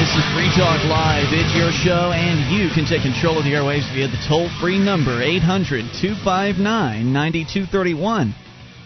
[0.00, 1.28] This is Free Talk Live.
[1.28, 4.78] It's your show, and you can take control of the airwaves via the toll free
[4.78, 8.34] number 800 259 9231.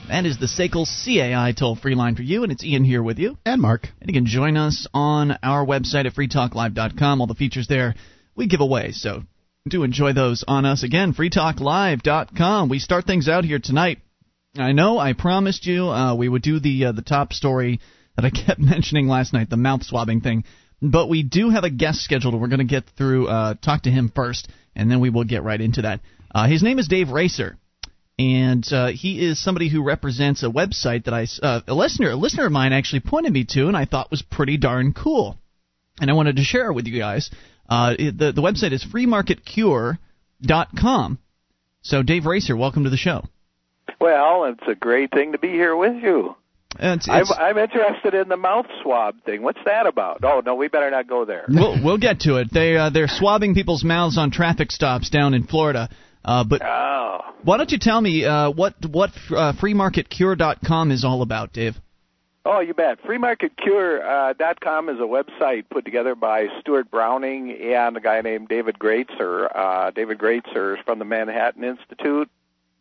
[0.08, 3.20] That is the SACL CAI toll free line for you, and it's Ian here with
[3.20, 3.38] you.
[3.46, 3.86] And Mark.
[4.00, 7.20] And you can join us on our website at freetalklive.com.
[7.20, 7.94] All the features there
[8.34, 9.22] we give away, so
[9.68, 10.82] do enjoy those on us.
[10.82, 12.68] Again, freetalklive.com.
[12.68, 13.98] We start things out here tonight.
[14.58, 17.78] I know I promised you uh, we would do the uh, the top story
[18.16, 20.42] that I kept mentioning last night, the mouth swabbing thing.
[20.82, 22.38] But we do have a guest scheduled.
[22.38, 25.42] We're going to get through, uh, talk to him first, and then we will get
[25.42, 26.00] right into that.
[26.34, 27.56] Uh, his name is Dave Racer,
[28.18, 32.16] and uh, he is somebody who represents a website that I, uh, a listener, a
[32.16, 35.38] listener of mine actually pointed me to, and I thought was pretty darn cool,
[36.00, 37.30] and I wanted to share it with you guys.
[37.68, 41.18] Uh, it, the the website is freemarketcure.com.
[41.82, 43.24] So, Dave Racer, welcome to the show.
[44.00, 46.34] Well, it's a great thing to be here with you.
[46.78, 49.42] It's, it's, I'm, I'm interested in the mouth swab thing.
[49.42, 50.24] What's that about?
[50.24, 51.44] Oh no, we better not go there.
[51.48, 52.48] We'll we'll get to it.
[52.52, 55.88] They uh, they're swabbing people's mouths on traffic stops down in Florida.
[56.24, 57.20] Uh, but oh.
[57.42, 61.74] why don't you tell me uh, what what uh, freemarketcure.com is all about, Dave?
[62.46, 63.02] Oh, you bet.
[63.02, 68.78] Freemarketcure.com uh, is a website put together by Stuart Browning and a guy named David
[68.78, 69.48] Gratzer.
[69.54, 72.30] Uh, David Gratzer is from the Manhattan Institute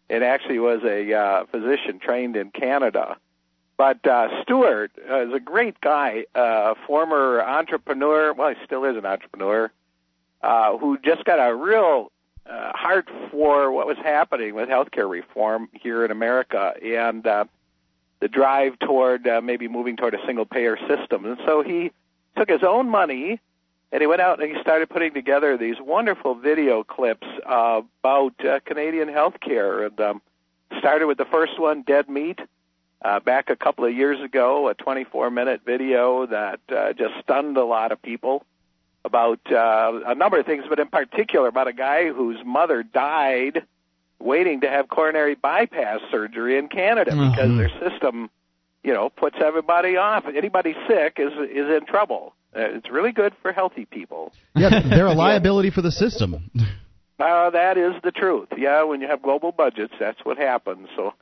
[0.09, 3.17] and actually was a uh, physician trained in Canada.
[3.83, 8.31] But uh, Stuart uh, is a great guy, uh, former entrepreneur.
[8.31, 9.73] Well, he still is an entrepreneur,
[10.41, 12.09] uh, who just got a real
[12.49, 17.43] uh, heart for what was happening with healthcare reform here in America and uh,
[18.21, 21.25] the drive toward uh, maybe moving toward a single payer system.
[21.25, 21.91] And so he
[22.37, 23.37] took his own money
[23.91, 28.45] and he went out and he started putting together these wonderful video clips uh, about
[28.45, 29.87] uh, Canadian healthcare.
[29.87, 30.21] And um,
[30.79, 32.39] started with the first one, Dead Meat
[33.03, 37.57] uh, back a couple of years ago, a 24 minute video that uh, just stunned
[37.57, 38.45] a lot of people
[39.05, 43.63] about uh, a number of things, but in particular about a guy whose mother died
[44.19, 47.31] waiting to have coronary bypass surgery in Canada Mhm.
[47.31, 48.29] because their system,
[48.83, 50.25] you know, puts everybody off.
[50.33, 52.33] Anybody sick is is in trouble.
[52.55, 54.31] Uh, it's really good for healthy people.
[54.55, 56.49] Yeah, they're a liability for the system.
[57.19, 58.47] Uh, that is the truth.
[58.57, 60.87] Yeah, when you have global budgets, that's what happens.
[60.95, 61.13] So,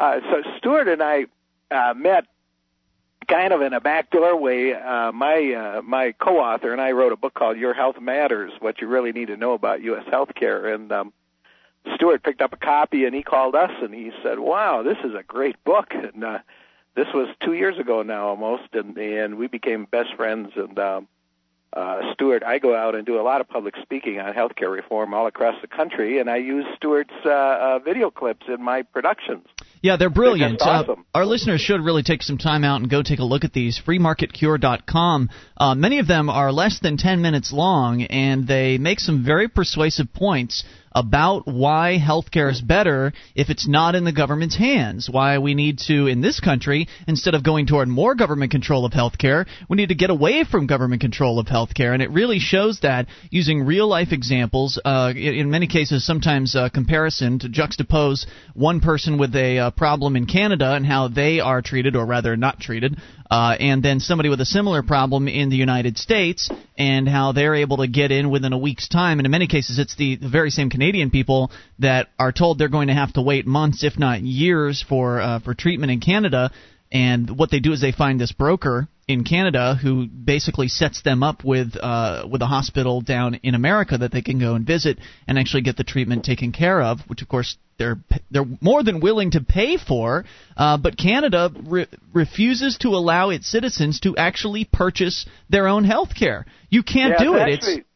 [0.00, 1.26] uh, so Stuart and I
[1.70, 2.26] uh, met
[3.28, 4.72] kind of in a back doorway.
[4.72, 8.80] Uh, my uh, my co-author and I wrote a book called Your Health Matters: What
[8.80, 10.04] You Really Need to Know About U.S.
[10.06, 10.74] Healthcare.
[10.74, 11.12] And um,
[11.94, 15.14] Stuart picked up a copy and he called us and he said, "Wow, this is
[15.14, 16.38] a great book." And uh,
[16.94, 20.52] this was two years ago now, almost, and and we became best friends.
[20.56, 21.08] And um,
[21.72, 25.14] uh, Stuart, I go out and do a lot of public speaking on healthcare reform
[25.14, 29.46] all across the country, and I use Stuart's uh, uh, video clips in my productions.
[29.82, 30.58] Yeah, they're brilliant.
[30.58, 31.04] just awesome.
[31.14, 33.52] Uh, our listeners should really take some time out and go take a look at
[33.52, 33.80] these.
[33.84, 35.30] Freemarketcure.com.
[35.56, 39.48] Uh, many of them are less than 10 minutes long, and they make some very
[39.48, 45.08] persuasive points about why healthcare is better if it's not in the government's hands.
[45.10, 48.92] Why we need to, in this country, instead of going toward more government control of
[48.92, 51.92] healthcare, we need to get away from government control of healthcare.
[51.92, 56.68] And it really shows that using real life examples, uh, in many cases, sometimes uh,
[56.68, 61.62] comparison to juxtapose one person with a uh, problem in Canada and how they are
[61.62, 62.96] treated, or rather not treated,
[63.30, 67.54] uh, and then somebody with a similar problem in the United States, and how they're
[67.54, 69.18] able to get in within a week's time.
[69.18, 72.88] And in many cases, it's the very same Canadian people that are told they're going
[72.88, 76.50] to have to wait months, if not years, for uh, for treatment in Canada.
[76.90, 81.22] And what they do is they find this broker in Canada who basically sets them
[81.22, 84.98] up with uh, with a hospital down in America that they can go and visit
[85.28, 87.98] and actually get the treatment taken care of, which of course they're
[88.30, 90.24] they're more than willing to pay for.
[90.56, 96.14] Uh, but Canada re- refuses to allow its citizens to actually purchase their own health
[96.14, 96.46] care.
[96.70, 97.52] You can't yeah, do it.
[97.52, 97.89] Actually, it's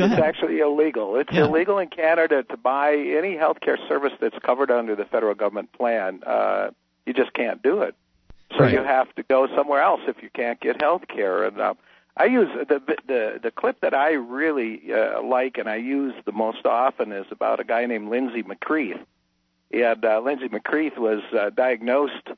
[0.00, 0.24] go it's ahead.
[0.24, 1.16] actually illegal.
[1.16, 1.44] It's Yeah.
[1.44, 6.22] illegal in Canada to buy any healthcare service that's covered under the federal government plan.
[6.26, 6.70] Uh,
[7.06, 7.94] you just can't do it.
[8.56, 8.72] So Right.
[8.72, 11.44] you have to go somewhere else if you can't get health care.
[11.44, 11.74] And uh,
[12.16, 16.32] I use the the the clip that I really uh, like and I use the
[16.32, 19.00] most often is about a guy named Lindsay McCreith.
[19.72, 22.28] And uh, Lindsay McCreith was uh, diagnosed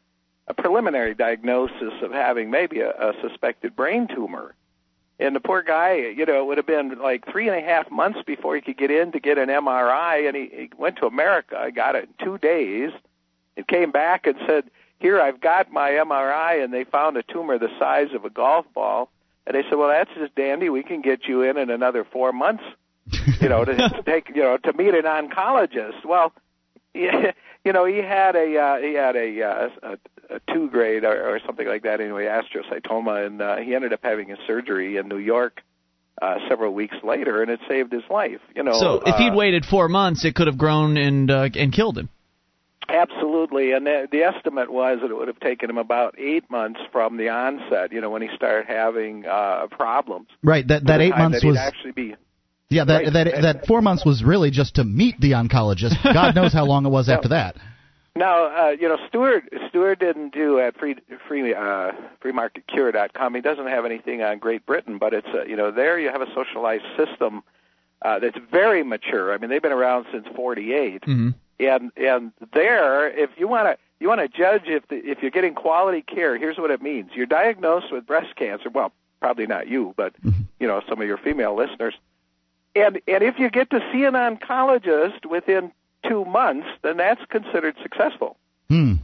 [0.48, 4.54] a preliminary diagnosis of having maybe a, a suspected brain tumor.
[5.18, 7.90] And the poor guy, you know, it would have been like three and a half
[7.90, 11.06] months before he could get in to get an MRI, and he, he went to
[11.06, 12.90] America, got it in two days,
[13.56, 14.64] and came back and said,
[14.98, 18.66] "Here, I've got my MRI," and they found a tumor the size of a golf
[18.74, 19.10] ball.
[19.46, 20.70] And they said, "Well, that's just dandy.
[20.70, 22.64] We can get you in in another four months,
[23.40, 26.32] you know, to, to take, you know, to meet an oncologist." Well,
[26.94, 27.32] yeah,
[27.64, 29.98] you know, he had a uh, he had a, uh, a
[30.34, 34.00] a two grade or, or something like that anyway, astrocytoma, and uh, he ended up
[34.02, 35.62] having a surgery in New York
[36.20, 38.40] uh, several weeks later, and it saved his life.
[38.54, 38.78] You know.
[38.78, 41.98] So if he'd uh, waited four months, it could have grown and uh, and killed
[41.98, 42.08] him.
[42.88, 46.80] Absolutely, and the, the estimate was that it would have taken him about eight months
[46.90, 47.92] from the onset.
[47.92, 50.28] You know, when he started having uh, problems.
[50.42, 50.66] Right.
[50.66, 52.16] That that eight months that he'd was actually be.
[52.72, 52.84] Yeah.
[52.84, 53.12] That right.
[53.12, 56.02] that that four months was really just to meet the oncologist.
[56.02, 57.14] God knows how long it was No.
[57.14, 57.56] after that.
[58.14, 60.96] Now, uh, you know, Stuart Stuart didn't do at free
[61.26, 61.92] free uh,
[62.22, 63.34] freemarketcure.com.
[63.34, 66.20] He doesn't have anything on Great Britain, but it's uh, you know there you have
[66.20, 67.42] a socialized system
[68.02, 69.32] uh, that's very mature.
[69.32, 71.30] I mean, they've been around since '48, hmm
[71.60, 75.30] and and there, if you want to you want to judge if the, if you're
[75.30, 78.68] getting quality care, here's what it means: you're diagnosed with breast cancer.
[78.68, 80.14] Well, probably not you, but
[80.58, 81.94] you know some of your female listeners.
[82.74, 85.72] And and if you get to see an oncologist within
[86.08, 88.36] two months, then that's considered successful.
[88.68, 88.94] Hmm.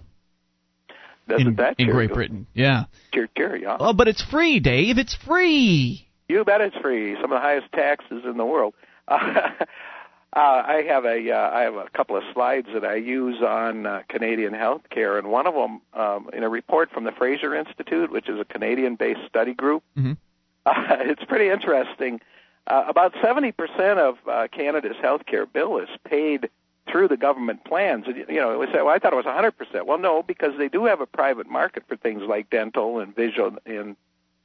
[1.29, 2.15] Doesn't In, that in Great you?
[2.15, 2.85] Britain, yeah.
[3.13, 3.79] Cheer, cheer up.
[3.81, 4.97] Oh, but it's free, Dave.
[4.97, 6.09] It's free.
[6.29, 7.15] You bet it's free.
[7.17, 8.73] Some of the highest taxes in the world.
[9.07, 9.17] Uh,
[9.61, 9.65] uh,
[10.35, 14.03] I have a uh, I have a couple of slides that I use on uh,
[14.09, 18.29] Canadian healthcare, and one of them um, in a report from the Fraser Institute, which
[18.29, 19.83] is a Canadian-based study group.
[19.99, 20.17] Mhm.
[20.65, 22.21] Uh, it's pretty interesting.
[22.69, 23.53] Uh, about 70%
[23.97, 26.51] of uh, Canada's healthcare bill is paid
[26.91, 28.05] through the government plans.
[28.07, 29.87] And, you know, we say, well, I thought it was 100%.
[29.87, 33.57] Well, no, because they do have a private market for things like dental and visual
[33.67, 33.97] and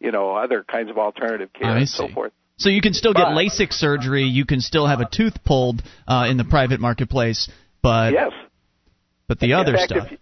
[0.04, 2.34] you know other kinds of alternative care I and so forth.
[2.58, 4.24] So you can still get But- LASIK surgery.
[4.24, 7.50] You can still have a tooth pulled uh, in the private marketplace,
[7.82, 8.32] but yes.
[9.28, 10.06] but the In other fact, stuff.
[10.06, 10.18] If you,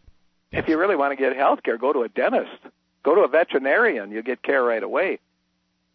[0.51, 2.57] if you really want to get health care, go to a dentist.
[3.03, 4.11] Go to a veterinarian.
[4.11, 5.19] You get care right away.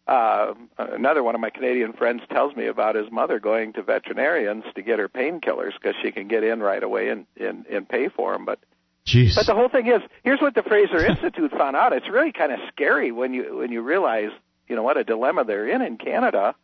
[0.07, 4.63] Uh, another one of my Canadian friends tells me about his mother going to veterinarians
[4.75, 8.07] to get her painkillers because she can get in right away and, and, and pay
[8.07, 8.45] for them.
[8.45, 8.59] But
[9.05, 9.35] Jeez.
[9.35, 11.91] but the whole thing is, here's what the Fraser Institute found out.
[11.91, 14.31] It's really kind of scary when you when you realize,
[14.67, 16.55] you know, what a dilemma they're in in Canada.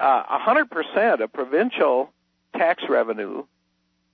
[0.00, 2.10] Uh, A hundred percent of provincial
[2.56, 3.44] tax revenue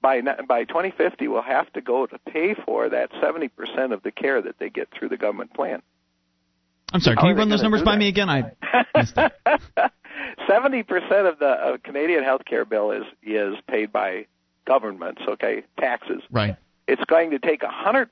[0.00, 4.10] by by 2050 will have to go to pay for that 70 percent of the
[4.10, 5.82] care that they get through the government plan.
[6.92, 7.16] I'm sorry.
[7.16, 8.28] how Can you run those numbers by me again?
[8.28, 8.52] I
[8.96, 9.34] missed that.
[10.48, 14.26] Seventy percent of the uh, Canadian health care bill is is paid by
[14.66, 15.20] governments.
[15.28, 16.22] Okay, taxes.
[16.30, 16.56] right.
[16.86, 18.08] it's going to take 100%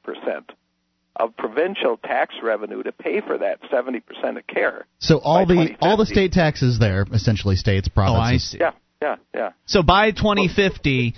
[1.16, 4.02] of provincial tax revenue to pay for that 70%
[4.38, 4.86] of care.
[4.98, 8.50] so all the all the state taxes there, essentially states, Oh, I provinces.
[8.50, 8.58] see.
[8.60, 9.50] Yeah, yeah, yeah.
[9.66, 11.14] So by 2050,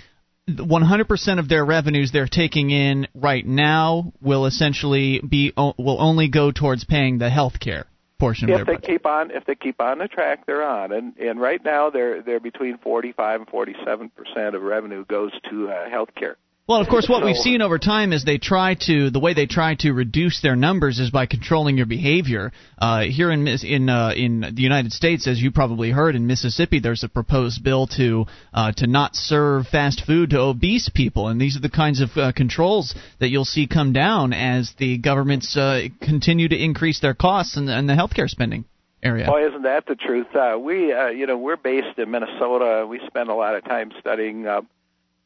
[0.57, 6.51] 100% of their revenues they're taking in right now will essentially be will only go
[6.51, 7.85] towards paying the health care
[8.19, 8.87] portion of If they budget.
[8.87, 12.21] keep on, if they keep on the track they're on, and and right now they're
[12.21, 16.37] they're between 45 and 47 percent of revenue goes to uh, health care.
[16.69, 19.47] Well, of course, what we've seen over time is they try to the way they
[19.47, 22.51] try to reduce their numbers is by controlling your behavior.
[22.77, 26.79] Uh, here in in uh, in the United States, as you probably heard, in Mississippi,
[26.79, 31.41] there's a proposed bill to uh, to not serve fast food to obese people, and
[31.41, 35.57] these are the kinds of uh, controls that you'll see come down as the governments
[35.57, 38.63] uh, continue to increase their costs in, in the healthcare spending
[39.01, 39.25] area.
[39.25, 40.27] Boy, isn't that the truth?
[40.35, 42.85] Uh, we, uh, you know, we're based in Minnesota.
[42.87, 44.61] We spend a lot of time studying uh,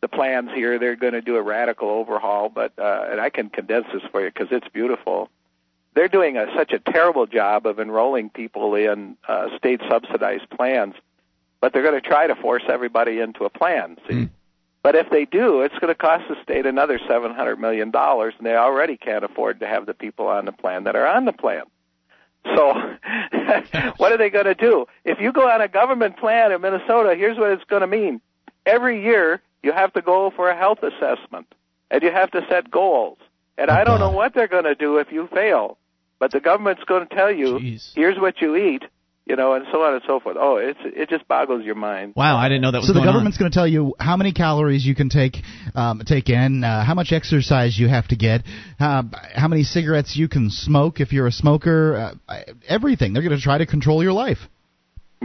[0.04, 0.78] the plans here.
[0.78, 4.22] They're going to do a radical overhaul, but uh, and I can condense this for
[4.22, 5.30] you because it's beautiful.
[5.96, 10.96] They're doing a, such a terrible job of enrolling people in uh, state subsidized plans,
[11.62, 13.98] but they're going to try to force everybody into a plan.
[14.08, 14.14] See.
[14.14, 14.30] Mm.
[14.84, 18.34] But if they do, it's going to cost the state another seven hundred million dollars,
[18.38, 21.24] and they already can't afford to have the people on the plan that are on
[21.24, 21.64] the plan.
[22.54, 22.74] So,
[23.98, 24.86] what are they going to do?
[25.06, 28.20] If you go on a government plan in Minnesota, here's what it's going to mean.
[28.66, 31.48] Every year, you have to go for a health assessment,
[31.90, 33.18] and you have to set goals.
[33.58, 35.78] And Oh, I don't know what they're going to do if you fail,
[36.20, 37.92] but the government's going to tell you, Jeez.
[37.96, 38.84] here's what you eat,
[39.26, 40.36] you know, and so on and so forth.
[40.40, 42.14] Oh, it's it just boggles your mind.
[42.16, 43.14] Wow, I didn't know that was So the going on.
[43.14, 45.38] government's going to tell you how many calories you can take
[45.76, 48.42] um, take in, uh, how much exercise you have to get,
[48.80, 49.04] uh,
[49.36, 52.36] how many cigarettes you can smoke if you're a smoker, uh,
[52.68, 53.14] everything.
[53.14, 54.40] They're going to try to control your life.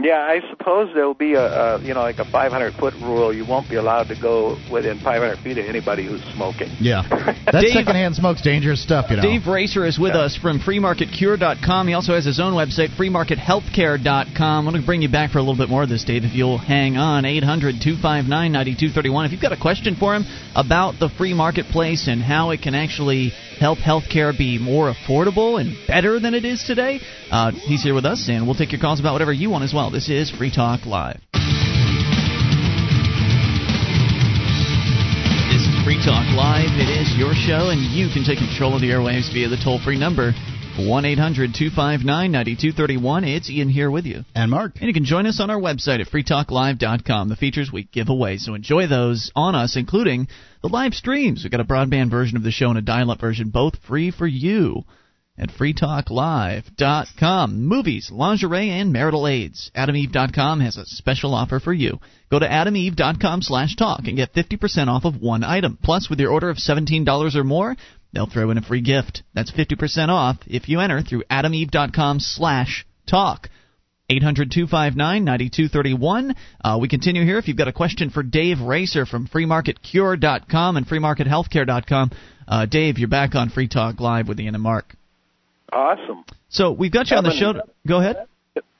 [0.01, 3.33] Yeah, I suppose there'll be a, a you know like a 500 foot rule.
[3.33, 6.69] You won't be allowed to go within 500 feet of anybody who's smoking.
[6.79, 9.07] Yeah, that Dave- secondhand smoke's dangerous stuff.
[9.09, 9.21] You know.
[9.23, 11.87] Dave Racer is with us from freemarketcure.com.
[11.87, 14.67] He also has his own website, freemarkethealthcare.com.
[14.67, 16.33] I'm going to bring you back for a little bit more of this, Dave, if
[16.33, 17.25] you'll hang on.
[17.25, 19.25] 800 259 9231.
[19.25, 20.23] If you've got a question for him
[20.55, 25.75] about the free marketplace and how it can actually help healthcare be more affordable and
[25.85, 29.01] better than it is today, uh, he's here with us, and we'll take your calls
[29.01, 29.91] about whatever you want as well.
[29.91, 31.19] This is Free Talk Live.
[35.51, 36.71] This is Free Talk Live.
[36.79, 39.79] It is your show, and you can take control of the airwaves via the toll
[39.83, 40.31] free number.
[40.87, 43.23] 1 800 259 9231.
[43.23, 44.23] It's Ian here with you.
[44.33, 44.75] And Mark.
[44.77, 47.29] And you can join us on our website at freetalklive.com.
[47.29, 48.37] The features we give away.
[48.37, 50.27] So enjoy those on us, including
[50.61, 51.43] the live streams.
[51.43, 54.11] We've got a broadband version of the show and a dial up version, both free
[54.11, 54.85] for you
[55.39, 57.65] at freetalklive.com.
[57.65, 59.71] Movies, lingerie, and marital aids.
[59.75, 61.99] AdamEve.com has a special offer for you.
[62.29, 65.77] Go to adameve.com slash talk and get 50% off of one item.
[65.81, 67.75] Plus, with your order of $17 or more,
[68.13, 69.23] they'll throw in a free gift.
[69.33, 73.49] That's 50% off if you enter through adameve.com slash talk.
[74.09, 76.35] 800-259-9231.
[76.63, 77.37] Uh, we continue here.
[77.37, 82.11] If you've got a question for Dave Racer from freemarketcure.com and freemarkethealthcare.com,
[82.47, 84.95] uh, Dave, you're back on Free Talk Live with Ian and Mark.
[85.71, 86.25] Awesome.
[86.49, 87.53] So we've got you on the show.
[87.87, 88.25] Go ahead.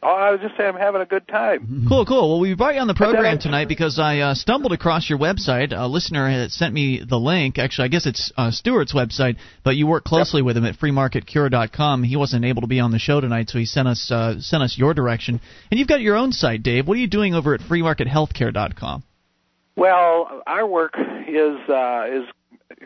[0.01, 1.85] Oh, I was just saying I'm having a good time.
[1.89, 2.29] Cool, cool.
[2.29, 5.73] Well, we brought you on the program tonight because I uh, stumbled across your website.
[5.75, 7.57] A listener had sent me the link.
[7.57, 10.45] Actually, I guess it's uh, Stuart's website, but you work closely yep.
[10.45, 12.03] with him at freemarketcure.com.
[12.03, 14.61] He wasn't able to be on the show tonight, so he sent us uh, sent
[14.61, 15.41] us your direction.
[15.71, 16.87] And you've got your own site, Dave.
[16.87, 19.03] What are you doing over at freemarkethealthcare.com?
[19.75, 20.93] Well, our work
[21.27, 22.23] is uh, is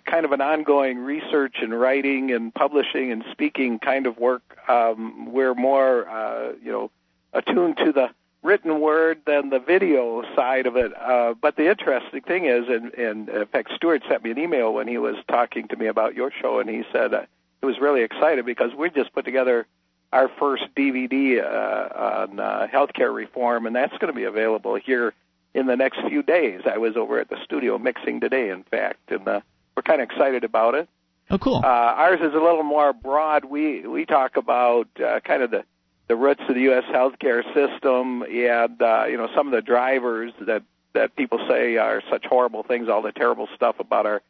[0.05, 4.41] kind of an ongoing research and writing and publishing and speaking kind of work.
[4.67, 6.91] Um, we're more, uh, you know,
[7.33, 8.09] attuned to the
[8.43, 10.91] written word than the video side of it.
[10.99, 14.73] Uh, but the interesting thing is, and, and in fact, Stuart sent me an email
[14.73, 17.23] when he was talking to me about your show, and he said uh,
[17.61, 19.65] he was really excited because we just put together
[20.11, 25.13] our first DVD uh, on uh, healthcare reform, and that's going to be available here
[25.53, 26.61] in the next few days.
[26.65, 29.41] I was over at the studio mixing today, in fact, and uh,
[29.75, 30.89] we're kind of excited about it.
[31.29, 31.61] Oh, cool.
[31.63, 33.45] Uh, ours is a little more broad.
[33.45, 35.63] We we talk about uh, kind of the
[36.07, 36.83] the roots of the U.S.
[36.93, 40.63] healthcare system and uh, you know some of the drivers that
[40.93, 44.21] that people say are such horrible things, all the terrible stuff about our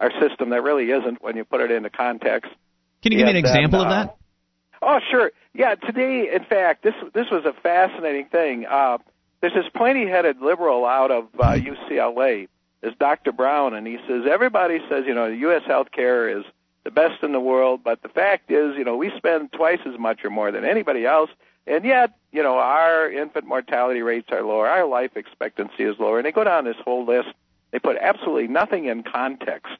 [0.00, 2.50] our system that really isn't when you put it into context.
[3.02, 4.16] Can you give and, me an example uh, of that?
[4.82, 5.30] Oh, sure.
[5.52, 8.66] Yeah, today, in fact, this this was a fascinating thing.
[8.66, 8.98] Uh,
[9.40, 12.48] there's this pointy-headed liberal out of uh, UCLA
[12.82, 13.32] is Dr.
[13.32, 15.62] Brown, and he says everybody says you know U.S.
[15.62, 16.44] healthcare is
[16.84, 19.98] the best in the world, but the fact is you know we spend twice as
[19.98, 21.30] much or more than anybody else,
[21.66, 26.18] and yet you know our infant mortality rates are lower, our life expectancy is lower,
[26.18, 27.28] and they go down this whole list.
[27.70, 29.76] They put absolutely nothing in context,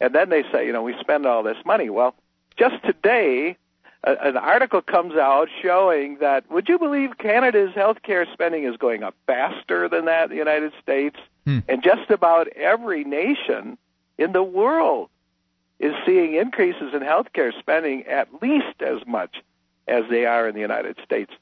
[0.00, 1.90] and then they say you know we spend all this money.
[1.90, 2.14] Well,
[2.56, 3.56] just today
[4.04, 9.14] an article comes out showing that would you believe Canada's healthcare spending is going up
[9.26, 11.16] faster than that in the United States?
[11.44, 11.60] Hmm.
[11.68, 13.78] And just about every nation
[14.18, 15.10] in the world
[15.78, 19.42] is seeing increases in healthcare spending at least as much
[19.88, 21.32] as they are in the United States.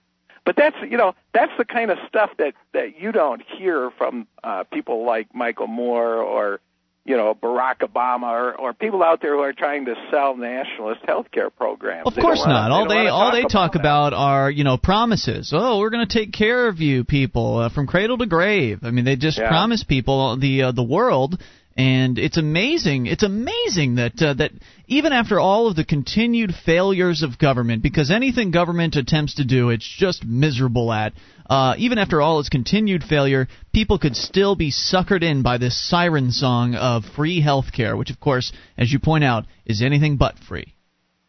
[0.45, 4.27] But that's you know that's the kind of stuff that that you don't hear from
[4.43, 6.61] uh, people like Michael Moore or
[7.05, 11.01] you know Barack Obama or, or people out there who are trying to sell nationalist
[11.05, 12.07] health care programs.
[12.07, 12.71] Of course not.
[12.71, 15.53] all they, they all they talk about, about, are you know promises.
[15.55, 18.81] Oh, we're going to take care of you people uh, from cradle to grave.
[18.83, 19.49] I mean, they just yeah.
[19.49, 21.41] promise people the uh, the world
[21.77, 23.07] and it's amazing.
[23.07, 24.53] It's amazing that uh, that
[24.87, 29.71] even after all of the continued failures of government, because anything government attempts to do,
[29.71, 31.13] it's just miserable at.
[31.49, 35.77] Uh, even after all its continued failure, people could still be suckered in by this
[35.89, 40.17] siren song of free health care, which, of course, as you point out, is anything
[40.17, 40.75] but free.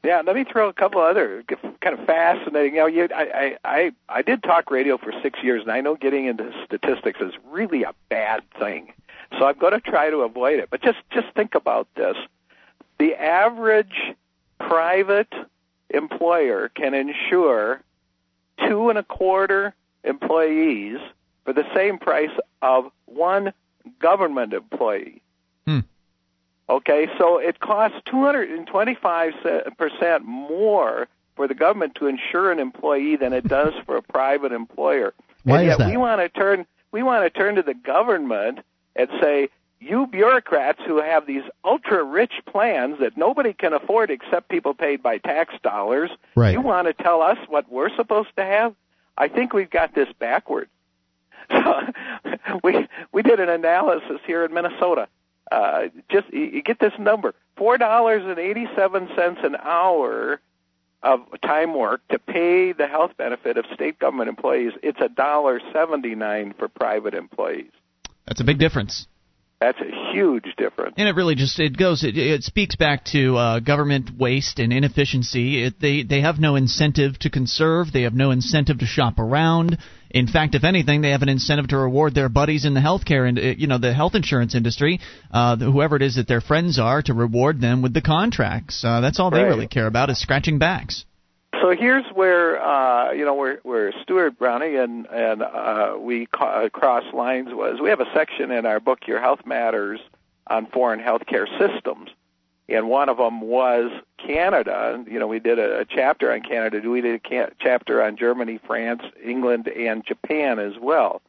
[0.06, 1.44] Yeah, let me throw a couple other
[1.82, 2.76] kind of fascinating.
[2.76, 5.82] You know, you, I, I, I, I did talk radio for six years, and I
[5.82, 8.94] know getting into statistics is really a bad thing.
[9.38, 10.70] So I'm going to try to avoid it.
[10.70, 12.16] But just just think about this:
[13.00, 14.16] the average
[14.60, 15.34] private
[15.90, 17.82] employer can insure
[18.68, 20.98] two and a quarter employees
[21.44, 23.54] for the same price of one
[24.00, 25.22] government employee.
[25.66, 25.80] Hmm.
[26.70, 33.48] Okay, so it costs 225% more for the government to insure an employee than it
[33.48, 35.14] does for a private employer.
[35.44, 35.90] Why and is that?
[35.90, 38.60] we want to turn we want to turn to the government
[38.96, 39.50] and say,
[39.80, 45.04] you bureaucrats who have these ultra rich plans that nobody can afford except people paid
[45.04, 46.54] by tax dollars, right.
[46.54, 48.74] you want to tell us what we're supposed to have?
[49.18, 50.70] I think we've got this backward.
[51.64, 51.88] So
[52.64, 55.08] we we did an analysis here in Minnesota.
[55.52, 60.42] Uh, just you get this number: four dollars and eighty-seven cents an hour
[61.04, 64.74] of time work to pay the health benefit of state government employees.
[64.82, 67.72] It's a dollar seventy-nine for private employees.
[68.28, 69.08] That's a big difference.
[69.62, 70.96] That's a huge difference.
[70.98, 74.74] And it really just it goes it, it speaks back to uh, government waste and
[74.74, 75.64] inefficiency.
[75.64, 77.92] It, they they have no incentive to conserve.
[77.92, 79.78] They have no incentive to shop around.
[80.12, 83.28] In fact, if anything, they have an incentive to reward their buddies in the healthcare
[83.28, 85.00] and uh, you know the health insurance industry,
[85.32, 88.84] uh, whoever it is that their friends are, to reward them with the contracts.
[88.84, 91.06] Uh, that's all they really care about is scratching backs.
[91.66, 96.70] So here's where uh, you know where where Stuart Browning and and uh, we ca-
[96.70, 97.80] cross lines was.
[97.82, 100.00] We have a section in our book, Your Health Matters,
[100.46, 102.12] on foreign healthcare systems,
[102.70, 105.04] and one of them was Canada.
[105.10, 106.88] You know, we did a, a chapter on Canada.
[106.88, 111.24] We did a ca- chapter on Germany, France, England, and Japan as well,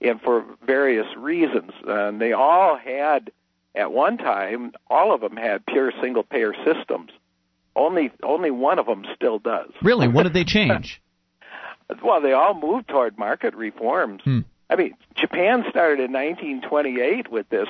[0.00, 1.70] and for various reasons.
[1.86, 3.30] And they all had,
[3.76, 7.12] at one time, all of them had pure single payer systems.
[7.78, 9.70] Only only one of them still does.
[9.82, 11.00] Really, what did they change?
[12.02, 14.22] Well, they all moved toward market reforms.
[14.24, 14.40] Hmm.
[14.68, 17.68] I mean, Japan started in 1928 with this,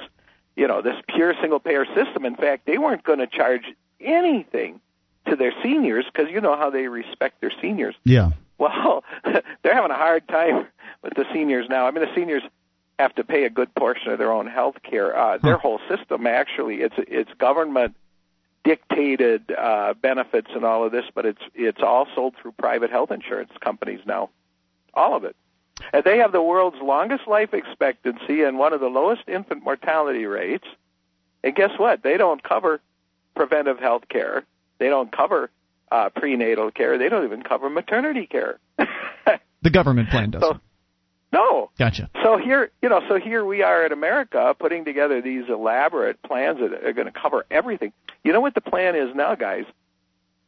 [0.56, 2.24] you know, this pure single payer system.
[2.24, 3.62] In fact, they weren't going to charge
[4.00, 4.80] anything
[5.28, 7.94] to their seniors because you know how they respect their seniors.
[8.04, 8.30] Yeah.
[8.56, 9.04] Well,
[9.62, 10.66] they're having a hard time
[11.02, 11.86] with the seniors now.
[11.86, 12.42] I mean, the seniors
[12.98, 15.16] have to pay a good portion of their own health care.
[15.16, 17.94] Uh, their whole system actually, it's it's government
[18.68, 23.10] dictated uh, benefits and all of this, but it's it's all sold through private health
[23.10, 24.28] insurance companies now,
[24.92, 25.34] all of it.
[25.92, 30.26] And they have the world's longest life expectancy and one of the lowest infant mortality
[30.26, 30.66] rates.
[31.42, 32.02] And guess what?
[32.02, 32.80] They don't cover
[33.34, 34.44] preventive health care.
[34.78, 35.50] They don't cover
[35.90, 36.98] uh, prenatal care.
[36.98, 38.58] They don't even cover maternity care.
[39.60, 40.48] The government plan doesn't.
[40.54, 40.60] So-
[41.32, 41.70] no.
[41.78, 42.10] Gotcha.
[42.22, 46.58] So here, you know, so here we are in America putting together these elaborate plans
[46.60, 47.92] that are going to cover everything.
[48.24, 49.64] You know what the plan is now, guys?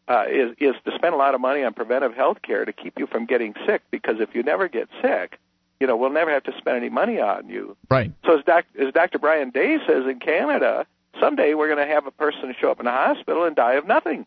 [0.08, 2.98] Uh, is is to spend a lot of money on preventive health care to keep
[2.98, 3.82] you from getting sick.
[3.90, 5.38] Because if you never get sick,
[5.78, 7.76] you know, we'll never have to spend any money on you.
[7.90, 8.10] Right.
[8.26, 9.18] So as, doc, as Dr.
[9.18, 10.86] Brian Day says in Canada,
[11.20, 13.86] someday we're going to have a person show up in a hospital and die of
[13.86, 14.26] nothing.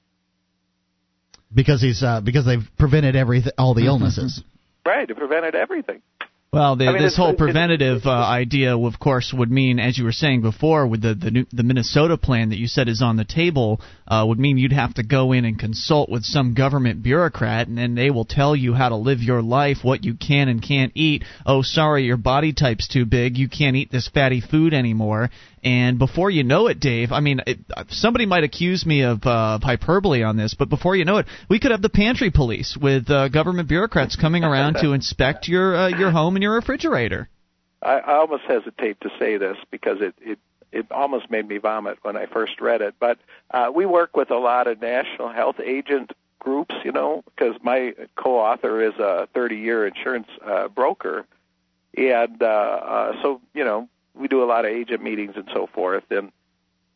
[1.53, 4.41] Because he's uh, because they've prevented every all the illnesses.
[4.85, 6.01] Right, it prevented everything.
[6.53, 10.03] Well, the, I mean, this whole preventative uh, idea, of course, would mean, as you
[10.03, 13.17] were saying before, with the the, new, the Minnesota plan that you said is on
[13.17, 17.01] the table, uh, would mean you'd have to go in and consult with some government
[17.01, 20.47] bureaucrat, and then they will tell you how to live your life, what you can
[20.47, 21.23] and can't eat.
[21.43, 25.31] Oh, sorry, your body type's too big, you can't eat this fatty food anymore.
[25.63, 29.59] And before you know it, Dave, I mean, it, somebody might accuse me of uh,
[29.59, 33.09] hyperbole on this, but before you know it, we could have the pantry police with
[33.09, 37.29] uh, government bureaucrats coming around to inspect your uh, your home and your refrigerator.
[37.81, 40.39] I, I almost hesitate to say this because it, it
[40.73, 42.95] it almost made me vomit when I first read it.
[42.99, 43.19] But
[43.51, 47.93] uh, we work with a lot of national health agent groups, you know, because my
[48.15, 51.25] co-author is a 30-year insurance uh, broker,
[51.95, 55.67] and uh, uh, so you know we do a lot of agent meetings and so
[55.67, 56.31] forth, and.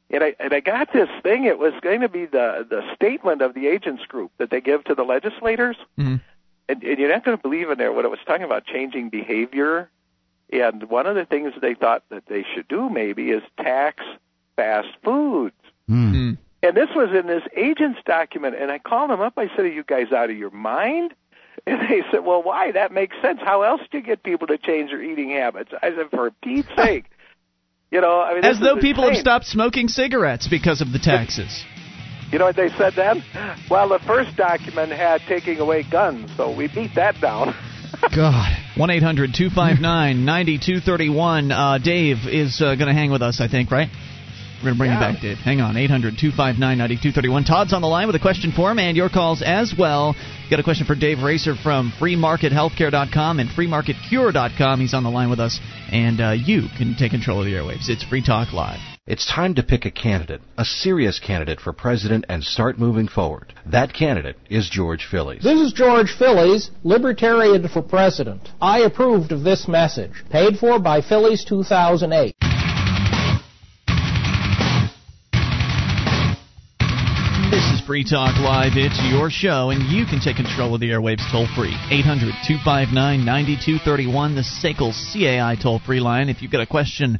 [0.09, 1.43] And I and I got this thing.
[1.43, 4.85] It was going to be the the statement of the agents group that they give
[4.85, 6.21] to the legislators, Mhm.
[6.69, 9.09] and, and you're not going to believe in there what it was talking about changing
[9.09, 9.89] behavior
[10.53, 14.01] and one of the things they thought that they should do maybe is tax
[14.55, 15.55] fast foods.
[15.89, 16.13] Hmm.
[16.13, 16.37] Mm.
[16.63, 18.55] And this was in this agent's document.
[18.57, 19.33] And I called them up.
[19.35, 21.13] I said, Are you guys out of your mind?
[21.67, 22.71] And they said, Well, why?
[22.71, 23.39] That makes sense.
[23.43, 25.71] How else do you get people to change their eating habits?
[25.81, 27.05] I said, For Pete's sake.
[27.91, 31.63] You know, I mean, As though people have stopped smoking cigarettes because of the taxes.
[32.31, 33.23] You know what they said then?
[33.69, 37.55] Well, the first document had taking away guns, so we beat that down.
[38.15, 38.51] God.
[38.75, 41.51] 1 800 259 9231.
[41.51, 43.89] Uh, Dave is uh, going to hang with us, I think, right?
[44.59, 45.07] We're going to bring Yeah.
[45.07, 45.37] you back, Dave.
[45.37, 45.77] Hang on.
[45.77, 47.43] 800 259 9231.
[47.43, 50.15] Todd's on the line with a question for him and your calls as well.
[50.49, 54.79] Got a question for Dave Racer from freemarkethealthcare.com and freemarketcure.com.
[54.79, 55.59] He's on the line with us,
[55.91, 57.89] and uh, you can take control of the airwaves.
[57.89, 58.79] It's Free Talk Live.
[59.05, 63.53] It's time to pick a candidate, a serious candidate for president, and start moving forward.
[63.65, 65.43] That candidate is George Phillies.
[65.43, 68.49] This is George Phillies, Libertarian for President.
[68.61, 70.11] I approved of this message.
[70.29, 72.35] Paid for by Phillies 2008.
[77.57, 78.73] This is Free Talk Live.
[78.75, 81.73] It's your show, and you can take control of the airwaves toll free.
[81.89, 82.93] 800 259
[83.25, 86.29] 9231, the SACL CAI toll free line.
[86.29, 87.19] If you've got a question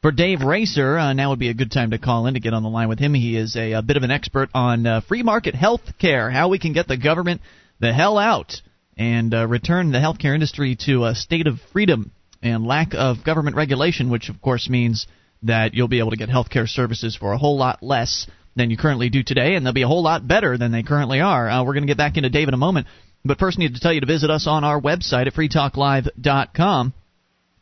[0.00, 2.54] for Dave Racer, uh, now would be a good time to call in to get
[2.54, 3.12] on the line with him.
[3.12, 6.48] He is a, a bit of an expert on uh, free market health care, how
[6.48, 7.40] we can get the government
[7.80, 8.62] the hell out
[8.96, 13.56] and uh, return the healthcare industry to a state of freedom and lack of government
[13.56, 15.08] regulation, which of course means
[15.42, 18.76] that you'll be able to get healthcare services for a whole lot less than you
[18.76, 21.48] currently do today, and they'll be a whole lot better than they currently are.
[21.48, 22.86] Uh, we're going to get back into Dave in a moment,
[23.24, 26.94] but first I need to tell you to visit us on our website at freetalklive.com.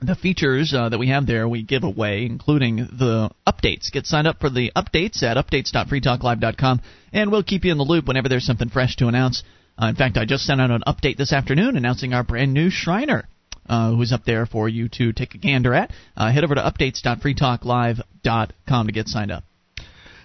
[0.02, 3.92] The features uh, that we have there we give away, including the updates.
[3.92, 6.80] Get signed up for the updates at updates.freetalklive.com,
[7.12, 9.42] and we'll keep you in the loop whenever there's something fresh to announce.
[9.80, 12.70] Uh, in fact, I just sent out an update this afternoon announcing our brand new
[12.70, 13.28] Shriner
[13.70, 15.92] uh, who's up there for you to take a gander at.
[16.16, 19.44] Uh, head over to updates.freetalklive.com to get signed up.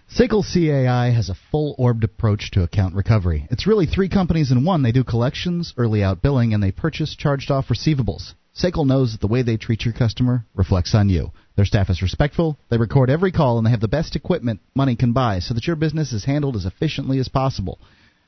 [0.10, 3.48] SACL CAI has a full orbed approach to account recovery.
[3.50, 4.84] It's really three companies in one.
[4.84, 8.34] They do collections, early out billing, and they purchase charged off receivables.
[8.56, 11.32] SACL knows that the way they treat your customer reflects on you.
[11.56, 14.96] Their staff is respectful, they record every call, and they have the best equipment money
[14.96, 17.80] can buy so that your business is handled as efficiently as possible.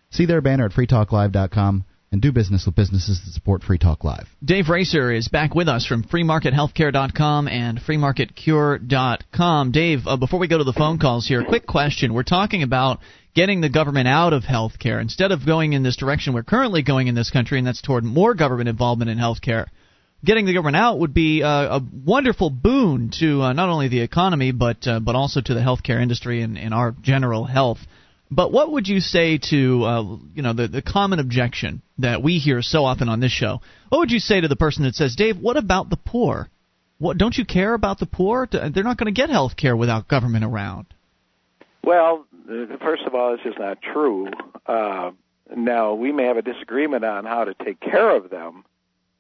[0.10, 4.28] See their banner at freetalklive.com and do business with businesses that support Free Talk Live.
[4.44, 9.72] Dave Racer is back with us from freemarkethealthcare.com and freemarketcure.com.
[9.72, 12.14] Dave, uh, before we go to the phone calls here, a quick question.
[12.14, 13.00] We're talking about
[13.36, 17.08] getting the government out of healthcare instead of going in this direction we're currently going
[17.08, 19.68] in this country, and that's toward more government involvement in healthcare.
[20.26, 24.00] Getting the government out would be uh, a wonderful boon to uh, not only the
[24.00, 27.78] economy but uh, but also to the healthcare industry and, and our general health.
[28.30, 32.40] But what would you say to uh, you know the the common objection that we
[32.40, 33.62] hear so often on this show?
[33.90, 36.50] What would you say to the person that says, "Dave, what about the poor?
[36.98, 38.48] What don't you care about the poor?
[38.52, 40.88] They're not going to get health care without government around."
[41.84, 42.26] Well,
[42.82, 44.28] first of all, this is not true.
[44.66, 45.12] Uh,
[45.56, 48.66] now we may have a disagreement on how to take care of them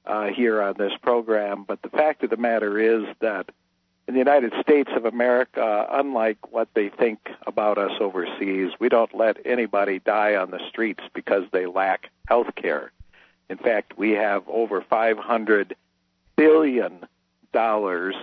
[0.05, 3.49] uh, here on this program, but the fact of the matter is that
[4.07, 9.13] in the United States of America, unlike what they think about us overseas, we don't
[9.13, 12.91] let anybody die on the streets because they lack health care.
[13.49, 15.75] In fact, we have over 500
[16.35, 17.05] billion
[17.51, 18.15] dollars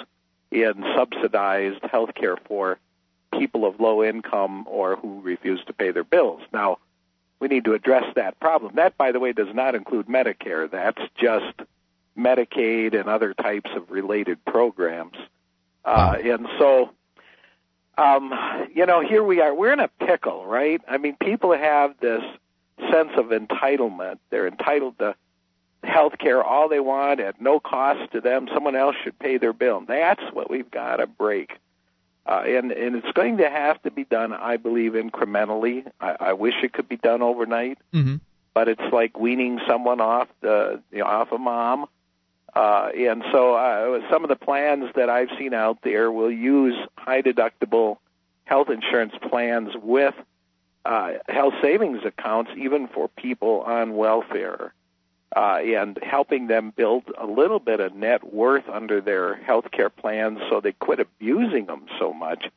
[0.51, 2.79] in subsidized health care for
[3.33, 6.41] people of low income or who refuse to pay their bills.
[6.53, 6.79] Now,
[7.41, 8.77] we need to address that problem.
[8.77, 10.71] That, by the way, does not include Medicare.
[10.71, 11.61] That's just
[12.17, 15.17] Medicaid and other types of related programs.
[15.85, 16.91] Uh, and so,
[17.99, 18.33] um,
[18.75, 19.55] you know, here we are.
[19.55, 20.81] We're in a pickle, right?
[20.89, 22.23] I mean, people have this
[22.91, 24.19] sense of entitlement.
[24.31, 25.15] They're entitled to
[25.83, 28.49] health care all they want at no cost to them.
[28.53, 29.83] Someone else should pay their bill.
[29.87, 31.59] That's what we've got to break.
[32.27, 35.87] Uh, and and it's going to have to be done, I believe, incrementally.
[36.01, 38.17] I, I wish it could be done overnight, mm-hmm.
[38.55, 41.87] but it's like weaning someone off the you know, off a mom.
[42.55, 46.77] Uh, and so uh, some of the plans that I've seen out there will use
[46.97, 47.99] high deductible
[48.45, 50.15] health insurance plans with
[50.85, 54.73] uh, health savings accounts, even for people on welfare,
[55.35, 59.91] uh, and helping them build a little bit of net worth under their health care
[59.91, 62.49] plans so they quit abusing them so much,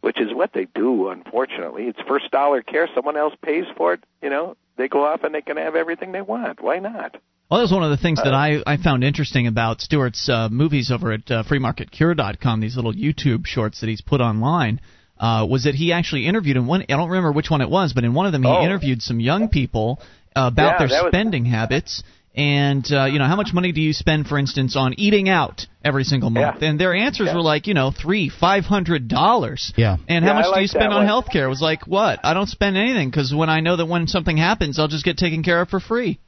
[0.00, 1.88] which is what they do, unfortunately.
[1.88, 2.88] It's first dollar care.
[2.94, 4.04] Someone else pays for it.
[4.22, 6.62] You know, they go off and they can have everything they want.
[6.62, 7.16] Why not?
[7.48, 10.48] Well, that was one of the things that I, I found interesting about Stuart's uh,
[10.50, 14.80] movies over at uh, freemarketcure.com, these little YouTube shorts that he's put online,
[15.20, 17.92] uh, was that he actually interviewed, in one, I don't remember which one it was,
[17.92, 18.64] but in one of them he Oh.
[18.64, 20.00] interviewed some young people
[20.34, 22.02] uh, about Yeah, their that was- spending habits.
[22.34, 25.66] And uh, you know how much money do you spend, for instance, on eating out
[25.82, 26.60] every single month?
[26.60, 26.68] Yeah.
[26.68, 27.34] And their answers Yeah.
[27.36, 29.72] were like, you know, three, five hundred dollars.
[29.74, 29.96] Yeah.
[30.06, 31.46] And Yeah, how much I do you spend on health care?
[31.46, 32.20] It was like, what?
[32.24, 35.16] I don't spend anything because when I know that when something happens, I'll just get
[35.16, 36.18] taken care of for free.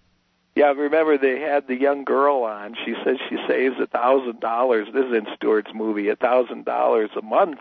[0.58, 2.74] Yeah, remember they had the young girl on.
[2.84, 4.88] She said she saves a thousand dollars.
[4.92, 7.60] This is in Stuart's movie, a thousand dollars a month,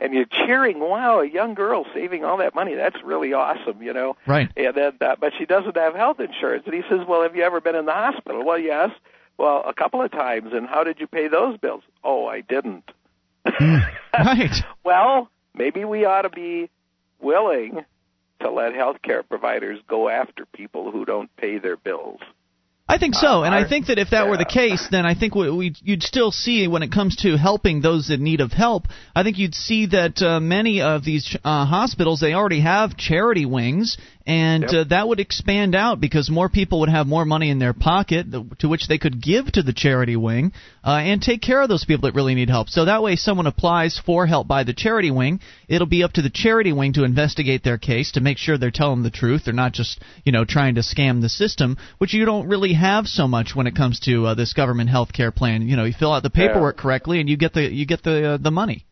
[0.00, 0.80] and you're cheering.
[0.80, 2.74] Wow, a young girl saving all that money.
[2.74, 4.16] That's really awesome, you know.
[4.26, 4.50] Right.
[4.56, 6.62] And then, uh, but she doesn't have health insurance.
[6.64, 8.92] And he says, "Well, have you ever been in the hospital?" Well, yes.
[9.36, 10.54] Well, a couple of times.
[10.54, 11.82] And how did you pay those bills?
[12.02, 12.90] Oh, I didn't.
[14.18, 14.64] Right.
[14.84, 16.70] Well, maybe we ought to be
[17.20, 17.84] willing
[18.40, 22.20] to let healthcare providers go after people who don't pay their bills.
[22.90, 25.14] I think so, Uh, and I think that if that were the case, then I
[25.14, 28.52] think we, we you'd still see when it comes to helping those in need of
[28.52, 28.86] help.
[29.14, 33.44] I think you'd see that uh, many of these uh, hospitals they already have charity
[33.44, 33.98] wings,
[34.28, 34.72] and Yep.
[34.72, 38.30] uh, that would expand out because more people would have more money in their pocket
[38.30, 40.52] th- to which they could give to the charity wing
[40.84, 42.68] uh, and take care of those people that really need help.
[42.68, 45.40] So that way, someone applies for help by the charity wing.
[45.66, 48.70] It'll be up to the charity wing to investigate their case to make sure they're
[48.70, 49.44] telling the truth.
[49.46, 53.06] They're not just you know trying to scam the system, which you don't really have
[53.06, 55.62] so much when it comes to uh, this government health care plan.
[55.62, 58.32] You know, you fill out the paperwork correctly and you get the you get the
[58.32, 58.84] uh, the money.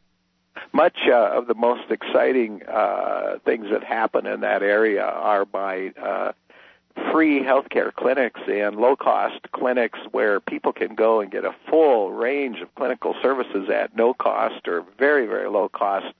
[0.72, 5.92] Much uh, of the most exciting uh, things that happen in that area are by
[6.02, 6.32] uh,
[7.12, 12.12] free healthcare clinics and low cost clinics where people can go and get a full
[12.12, 16.14] range of clinical services at no cost or very very low cost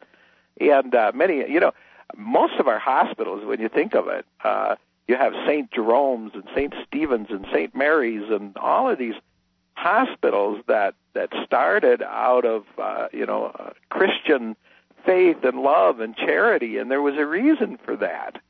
[0.60, 1.72] and uh, many you know
[2.16, 4.76] most of our hospitals when you think of it uh,
[5.08, 5.70] you have St.
[5.70, 6.74] Jerome's and St.
[6.86, 7.74] Stephen's and St.
[7.74, 9.14] Mary's and all of these
[9.74, 14.54] hospitals that that started out of uh, you know uh, Christian
[15.04, 18.40] faith and love and charity, and there was a reason for that.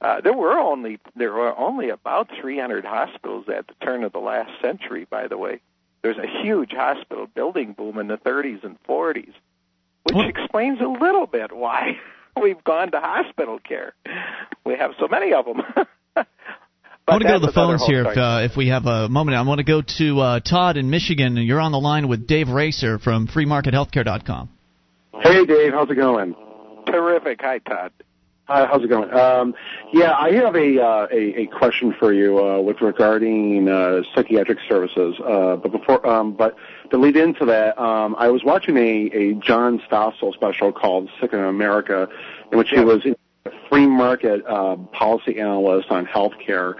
[0.00, 4.18] Uh, there were only there were only about 300 hospitals at the turn of the
[4.18, 5.60] last century, by the way,
[6.02, 9.32] there's a huge hospital building boom in the 30s and 40s,
[10.04, 11.98] which Well- explains a little bit why
[12.40, 13.94] we've gone to hospital care.
[14.64, 15.62] We have so many of them.
[17.08, 19.36] I want to go to the phones here if, uh, if we have a moment.
[19.36, 21.36] I want to go to uh, Todd in Michigan.
[21.36, 24.48] and You're on the line with Dave Racer from FreeMarketHealthcare.com.
[25.20, 26.34] Hey, Dave, how's it going?
[26.86, 27.40] Terrific.
[27.42, 27.92] Hi, Todd.
[28.44, 29.12] Hi, how's it going?
[29.12, 29.54] Um,
[29.92, 34.58] yeah, I have a, uh, a a question for you uh, with regarding uh, psychiatric
[34.68, 35.14] services.
[35.24, 36.56] Uh, but before, um, but
[36.90, 41.32] to lead into that, um, I was watching a, a John Stossel special called "Sick
[41.32, 42.08] in America,"
[42.50, 42.80] in which Yeah.
[42.80, 43.14] he was a
[43.68, 46.74] free market uh, policy analyst on healthcare,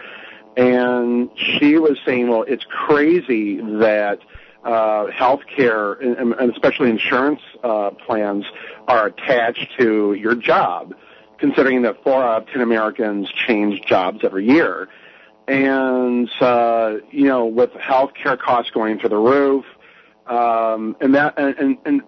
[0.57, 4.21] and she was saying, "Well, it's crazy that."
[4.65, 8.45] uh, healthcare and, and especially insurance uh, plans
[8.89, 10.95] are attached to your job,
[11.39, 14.89] considering that four out of ten Americans change jobs every year.
[15.49, 19.65] And uh, you know, with healthcare costs going through the roof,
[20.27, 22.03] um, and that and, and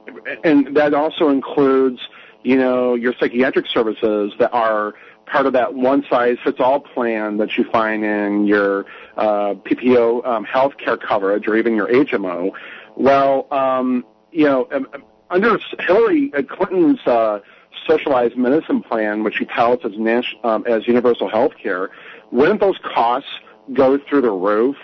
[0.45, 1.99] and that also includes
[2.45, 4.95] you know your psychiatric services that are
[5.27, 8.85] part of that one size fits all plan that you find in your
[9.17, 12.53] uh, PPO um, healthcare coverage or even your HMO.
[12.97, 14.87] Well, um, you know, um,
[15.31, 17.41] under Hillary Clinton's uh,
[17.87, 21.91] socialized medicine plan, which she touts as, nas- um, as universal health care,
[22.31, 23.31] wouldn't those costs
[23.73, 24.77] go through the roof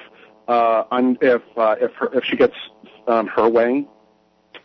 [0.49, 2.55] uh, on, if uh, if her, if she gets
[3.07, 3.87] um, her way?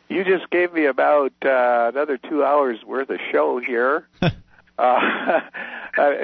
[0.07, 4.07] You just gave me about uh, another two hours worth of show here.
[4.21, 4.31] uh,
[4.77, 5.41] uh,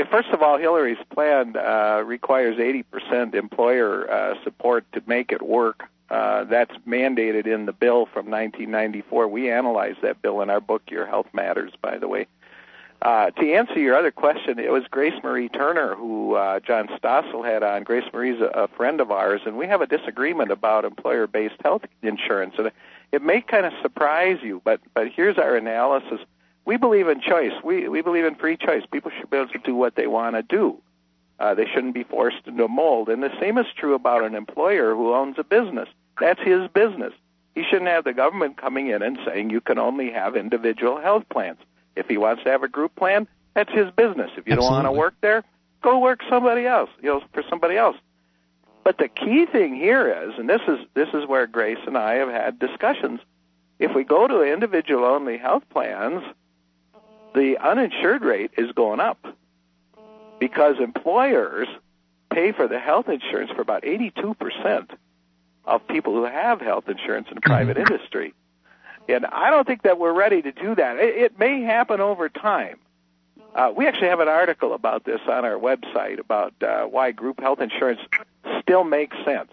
[0.09, 5.83] first of all, Hillary's plan uh, requires 80% employer uh, support to make it work.
[6.09, 9.29] Uh, that's mandated in the bill from 1994.
[9.29, 12.27] We analyzed that bill in our book, Your Health Matters, by the way.
[13.01, 17.43] Uh, to answer your other question, it was Grace Marie Turner who uh, John Stossel
[17.43, 17.83] had on.
[17.83, 21.83] Grace Marie's a, a friend of ours, and we have a disagreement about employer-based health
[22.03, 22.53] insurance.
[22.59, 22.71] And
[23.11, 26.19] it may kind of surprise you, but but here's our analysis.
[26.65, 27.53] We believe in choice.
[27.63, 28.83] We we believe in free choice.
[28.91, 30.81] People should be able to do what they want to do.
[31.39, 33.09] Uh, they shouldn't be forced into a mold.
[33.09, 35.89] And the same is true about an employer who owns a business.
[36.19, 37.13] That's his business.
[37.55, 41.23] He shouldn't have the government coming in and saying you can only have individual health
[41.29, 41.57] plans.
[41.95, 44.29] If he wants to have a group plan, that's his business.
[44.37, 45.43] If you don't want to work there,
[45.81, 47.97] go work somebody else, you know, for somebody else.
[48.83, 52.15] But the key thing here is, and this is this is where Grace and I
[52.15, 53.19] have had discussions.
[53.79, 56.23] If we go to individual only health plans,
[57.33, 59.25] the uninsured rate is going up
[60.39, 61.67] because employers
[62.31, 64.89] pay for the health insurance for about 82%
[65.65, 67.93] of people who have health insurance in the private mm-hmm.
[67.93, 68.33] industry.
[69.07, 70.97] And I don't think that we're ready to do that.
[70.97, 72.79] It, it may happen over time.
[73.53, 77.39] Uh, we actually have an article about this on our website about uh, why group
[77.39, 77.99] health insurance
[78.61, 79.51] still makes sense.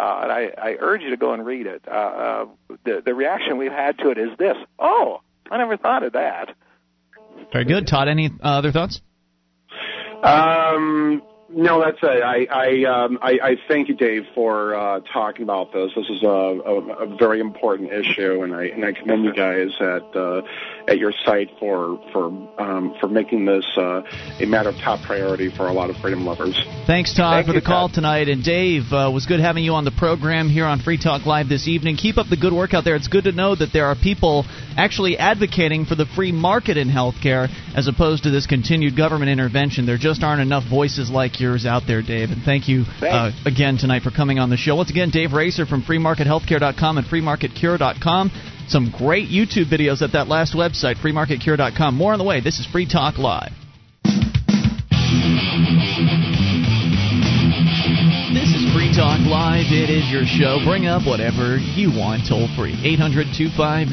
[0.00, 1.82] Uh, and I, I urge you to go and read it.
[1.86, 2.46] Uh, uh,
[2.84, 5.20] the, the reaction we've had to it is this Oh,
[5.50, 6.54] I never thought of that.
[7.52, 7.86] Very good.
[7.86, 9.02] Todd, any uh, other thoughts?
[10.22, 11.22] Um,
[11.54, 12.22] no, that's it.
[12.22, 15.90] I I, um, I I thank you, Dave, for uh, talking about this.
[15.94, 19.68] This is a, a, a very important issue, and I and I commend you guys
[19.80, 20.42] at uh,
[20.88, 22.26] at your site for for
[22.58, 24.02] um, for making this uh,
[24.40, 26.58] a matter of top priority for a lot of freedom lovers.
[26.86, 27.94] Thanks, Todd, Thank for you, the call Todd.
[27.94, 28.28] tonight.
[28.28, 31.48] And Dave, uh, was good having you on the program here on Free Talk Live
[31.48, 31.96] this evening.
[31.96, 32.96] Keep up the good work out there.
[32.96, 36.88] It's good to know that there are people actually advocating for the free market in
[36.88, 39.86] healthcare as opposed to this continued government intervention.
[39.86, 42.30] There just aren't enough voices like yours out there, Dave.
[42.30, 44.76] And thank you uh, again tonight for coming on the show.
[44.76, 48.30] Once again, Dave Racer from FreeMarketHealthcare.com and FreeMarketCure.com.
[48.68, 51.94] Some great YouTube videos at that last website, FreeMarketCure.com.
[51.94, 52.40] More on the way.
[52.40, 53.52] This is Free Talk Live.
[58.92, 59.72] This is Free Talk Live.
[59.72, 60.58] It is your show.
[60.66, 62.76] Bring up whatever you want toll free.
[62.84, 63.88] 800 259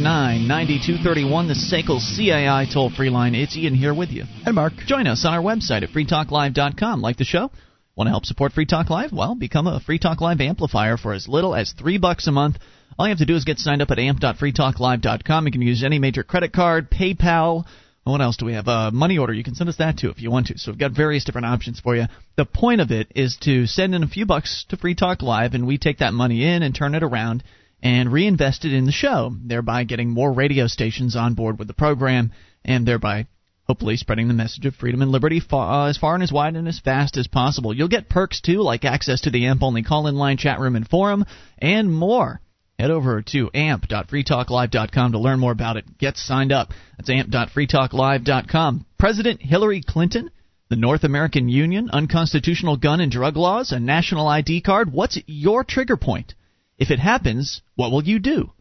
[0.45, 3.33] 9231, the SACL CAI toll free line.
[3.33, 4.25] It's Ian here with you.
[4.45, 4.73] And Mark.
[4.87, 7.01] Join us on our website at freetalklive.com.
[7.01, 7.49] Like the show?
[7.95, 9.13] Want to help support Free Talk Live?
[9.13, 12.57] Well, become a Free Talk Live amplifier for as little as three bucks a month.
[12.97, 15.45] All you have to do is get signed up at amp.freetalklive.com.
[15.45, 17.65] You can use any major credit card, PayPal.
[18.03, 18.67] What else do we have?
[18.67, 19.33] Uh, money order.
[19.33, 20.57] You can send us that too if you want to.
[20.57, 22.05] So we've got various different options for you.
[22.37, 25.53] The point of it is to send in a few bucks to Free Talk Live,
[25.53, 27.43] and we take that money in and turn it around
[27.81, 31.73] and reinvest it in the show, thereby getting more radio stations on board with the
[31.73, 32.31] program,
[32.65, 33.27] and thereby
[33.63, 36.67] hopefully spreading the message of freedom and liberty uh, as far and as wide and
[36.67, 37.73] as fast as possible.
[37.73, 40.75] You'll get perks too, like access to the AMP only call in line, chat room,
[40.75, 41.23] and forum,
[41.59, 42.41] and more.
[42.79, 45.97] Head over to amp.freetalklive.com to learn more about it.
[45.97, 46.71] Get signed up.
[46.97, 48.85] That's amp.freetalklive.com.
[48.97, 50.31] President Hillary Clinton,
[50.69, 54.93] the North American Union, unconstitutional gun and drug laws, a national ID card.
[54.93, 56.35] What's your trigger point?
[56.77, 58.53] If it happens, what will you do?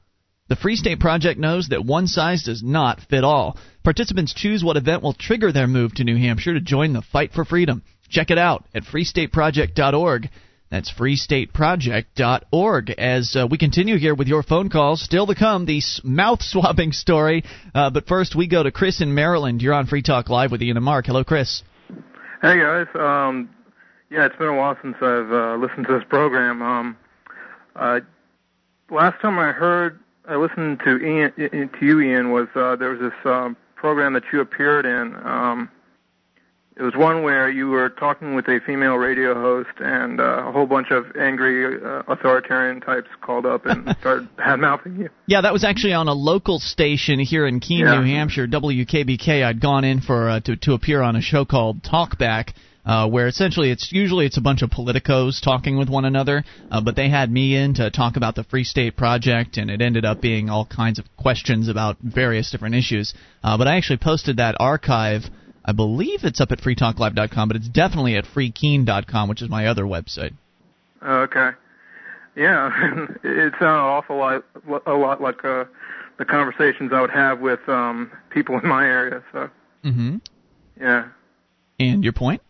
[0.48, 3.56] The Free State Project knows that one size does not fit all.
[3.84, 7.32] Participants choose what event will trigger their move to New Hampshire to join the fight
[7.32, 7.84] for freedom.
[8.08, 10.28] Check it out at freestateproject.org.
[10.70, 12.90] That's freestateproject.org.
[12.90, 16.92] As uh, we continue here with your phone calls, still to come, the mouth swabbing
[16.96, 17.44] story.
[17.74, 19.62] Uh, but first, we go to Chris in Maryland.
[19.62, 21.06] You're on Free Talk Live with Ian and Mark.
[21.06, 21.62] Hello, Chris.
[22.42, 22.86] Hey, guys.
[22.94, 23.48] Um,
[24.10, 26.62] yeah, it's been a while since I've uh, listened to this program.
[26.62, 26.96] Um,
[27.74, 28.00] uh,
[28.90, 32.30] last time I heard I listened to Ian to you, Ian.
[32.30, 35.14] Was uh, there was this um, program that you appeared in?
[35.24, 35.70] Um,
[36.78, 40.52] it was one where you were talking with a female radio host, and uh, a
[40.52, 45.08] whole bunch of angry uh, authoritarian types called up and started bad mouthing you.
[45.26, 48.00] Yeah, that was actually on a local station here in Keene, yeah.
[48.00, 49.44] New Hampshire, WKBK.
[49.44, 52.52] I'd gone in for uh, to to appear on a show called Talkback
[52.88, 56.80] uh, where essentially it's usually it's a bunch of politicos talking with one another, uh,
[56.80, 60.06] but they had me in to talk about the Free State Project, and it ended
[60.06, 63.12] up being all kinds of questions about various different issues.
[63.44, 65.24] Uh, but I actually posted that archive.
[65.68, 69.84] I believe it's up at freetalklive.com, but it's definitely at freekeene.com, which is my other
[69.84, 70.32] website.
[71.06, 71.50] Okay.
[72.34, 72.70] Yeah,
[73.22, 74.44] it sounded an awful lot,
[74.86, 75.64] a lot like uh,
[76.18, 79.22] the conversations I would have with um, people in my area.
[79.30, 79.50] So.
[79.84, 80.16] Mm-hmm.
[80.80, 81.08] Yeah.
[81.78, 82.40] And your point?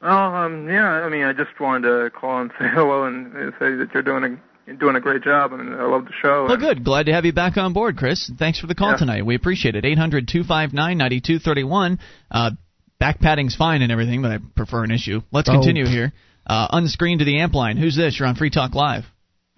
[0.00, 0.88] Oh, um, yeah.
[0.88, 4.24] I mean, I just wanted to call and say hello and say that you're doing
[4.24, 4.47] a
[4.78, 5.52] doing a great job.
[5.52, 6.46] I mean, I love the show.
[6.46, 6.84] Well, good.
[6.84, 8.30] Glad to have you back on board, Chris.
[8.38, 8.96] Thanks for the call yeah.
[8.96, 9.26] tonight.
[9.26, 9.84] We appreciate it.
[9.84, 11.98] Eight hundred two five nine ninety two thirty one.
[12.30, 12.50] Uh,
[12.98, 15.22] back padding's fine and everything, but I prefer an issue.
[15.30, 15.52] Let's Oh.
[15.52, 16.12] continue here.
[16.46, 17.76] Uh, unscreened to the amp line.
[17.76, 18.18] Who's this?
[18.18, 19.04] You're on Free Talk Live.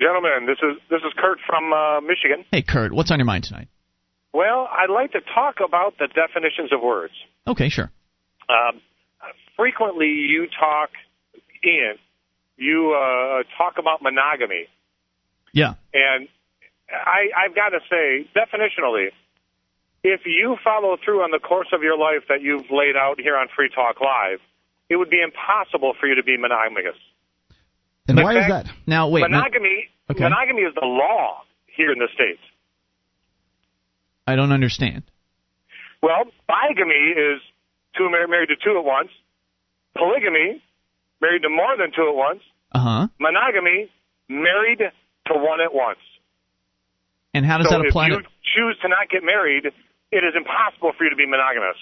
[0.01, 2.45] Gentlemen, this is this is Kurt from uh, Michigan.
[2.51, 2.93] Hey, Kurt.
[2.93, 3.69] What's on your mind tonight?
[4.33, 7.13] Well, I'd like to talk about the definitions of words.
[7.47, 7.91] Okay, sure.
[8.49, 8.81] Um,
[9.57, 10.91] frequently, you talk,
[11.65, 11.97] Ian,
[12.57, 14.67] you uh, talk about monogamy,
[15.53, 15.75] Yeah.
[15.95, 16.29] and
[16.91, 19.09] I, I've got to say, definitionally,
[20.03, 23.37] if you follow through on the course of your life that you've laid out here
[23.37, 24.41] on Free Talk Live,
[24.89, 26.97] it would be impossible for you to be monogamous.
[28.09, 28.67] And In why is that?
[28.87, 29.21] Now wait.
[29.23, 30.23] no- monogamy, Okay.
[30.25, 32.41] monogamy is the law here in the states.
[34.27, 35.03] I don't understand.
[36.03, 37.41] Well, bigamy is
[37.97, 39.11] two married to two at once.
[39.97, 40.63] Polygamy,
[41.21, 42.41] married to more than two at once.
[42.73, 43.09] Uh huh.
[43.19, 43.91] Monogamy,
[44.29, 44.81] married
[45.27, 45.99] to one at once.
[47.35, 48.19] And how does so that apply if to?
[48.19, 48.23] you
[48.57, 51.77] choose to not get married, it is impossible for you to be monogamous.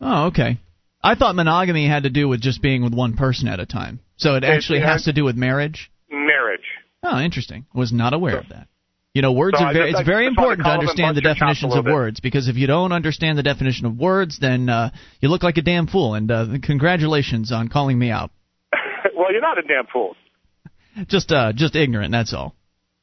[0.00, 0.58] Oh, okay.
[1.02, 4.00] I thought monogamy had to do with just being with one person at a time.
[4.16, 5.90] So it actually has to do with marriage.
[6.10, 6.64] Marriage.
[7.02, 7.64] Oh, interesting.
[7.74, 8.68] Was not aware of that.
[9.14, 11.40] You know, words So are very, it's very to important to and understand the bust
[11.40, 11.94] your chops a definitions of bit.
[11.94, 15.56] words because if you don't understand the definition of words, then uh, you look like
[15.56, 16.14] a damn fool.
[16.14, 18.30] And uh, congratulations on calling me out.
[19.16, 20.14] well, you're not a damn fool.
[21.08, 22.12] Just, uh, just ignorant.
[22.12, 22.54] That's all.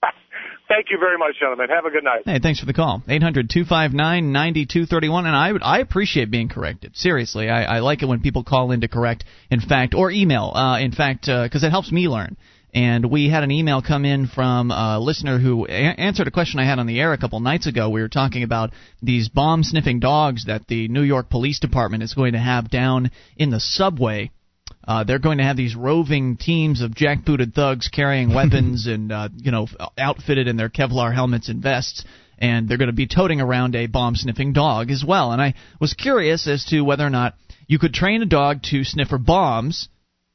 [0.67, 1.69] Thank you very much, gentlemen.
[1.69, 2.23] Have a good night.
[2.26, 3.02] Hey, thanks for the call.
[3.08, 5.26] 800-259-9231.
[5.26, 6.97] And I would, I appreciate being corrected.
[6.97, 9.23] Seriously, I, I like it when people call in to correct.
[9.50, 10.52] In fact, or email.
[10.54, 12.38] Uh, in fact, because it helps me learn.
[12.73, 16.60] And we had an email come in from a listener who a- answered a question
[16.60, 17.89] I had on the air a couple nights ago.
[17.89, 18.71] We were talking about
[19.02, 23.12] these bomb sniffing dogs that the New York Police Department is going to have down
[23.38, 24.32] in the subway.
[24.88, 29.30] Uh, they're going to have these roving teams of jackbooted thugs carrying weapons and uh,
[29.36, 32.06] you know outfitted in their Kevlar helmets and vests,
[32.38, 35.32] and they're going to be toting around a bomb sniffing dog as well.
[35.32, 37.36] And I was curious as to whether or not
[37.67, 39.89] you could train a dog to sniff for bombs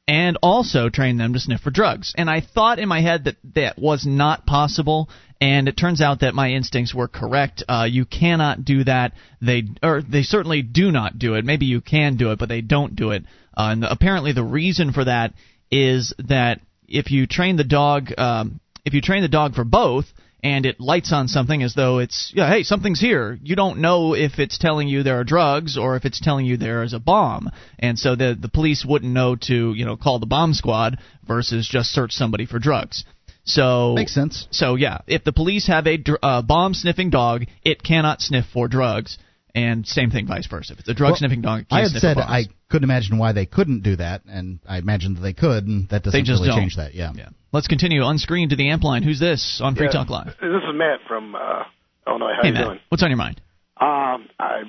[0.07, 2.13] and also train them to sniff for drugs.
[2.17, 5.09] And I thought in my head that that was not possible,
[5.41, 7.63] and it turns out that my instincts were correct.
[7.67, 9.13] Uh, you cannot do that.
[9.41, 11.45] They or they certainly do not do it.
[11.45, 13.23] Maybe you can do it, but they don't do it.
[13.55, 15.33] Uh, and apparently, the reason for that
[15.71, 20.05] is that if you train the dog, um, if you train the dog for both,
[20.43, 24.13] and it lights on something as though it's yeah hey something's here you don't know
[24.13, 26.99] if it's telling you there are drugs or if it's telling you there is a
[26.99, 30.99] bomb and so the the police wouldn't know to you know call the bomb squad
[31.25, 33.05] versus just search somebody for drugs
[33.43, 34.47] so Makes sense.
[34.51, 38.45] so yeah if the police have a dr- uh, bomb sniffing dog it cannot sniff
[38.53, 39.17] for drugs
[39.55, 41.81] and same thing vice versa if it's a drug Well, sniffing dog it can't I
[41.83, 42.17] had sniff said.
[42.17, 45.87] I couldn't imagine why they couldn't do that, and I imagined that they could, and
[45.89, 46.95] that doesn't just really don't change that.
[46.95, 47.11] Yeah.
[47.15, 49.91] yeah let's continue unscreened to the amp line who's this on free Yeah.
[49.91, 51.63] talk live This is Matt from uh,
[52.07, 52.31] Illinois.
[52.35, 52.79] How hey you Matt doing?
[52.89, 53.41] what's on your mind
[53.79, 54.63] Um, I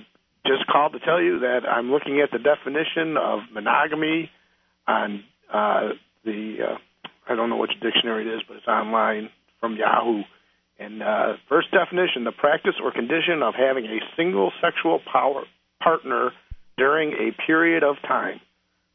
[0.46, 4.30] just called to tell you that I'm looking at the definition of monogamy
[4.86, 5.90] on uh,
[6.26, 6.76] the uh,
[7.28, 10.22] I don't know which dictionary it is, but it's online from Yahoo.
[10.78, 15.44] And uh, first definition: the practice or condition of having a single sexual power
[15.82, 16.30] partner
[16.76, 18.40] during a period of time.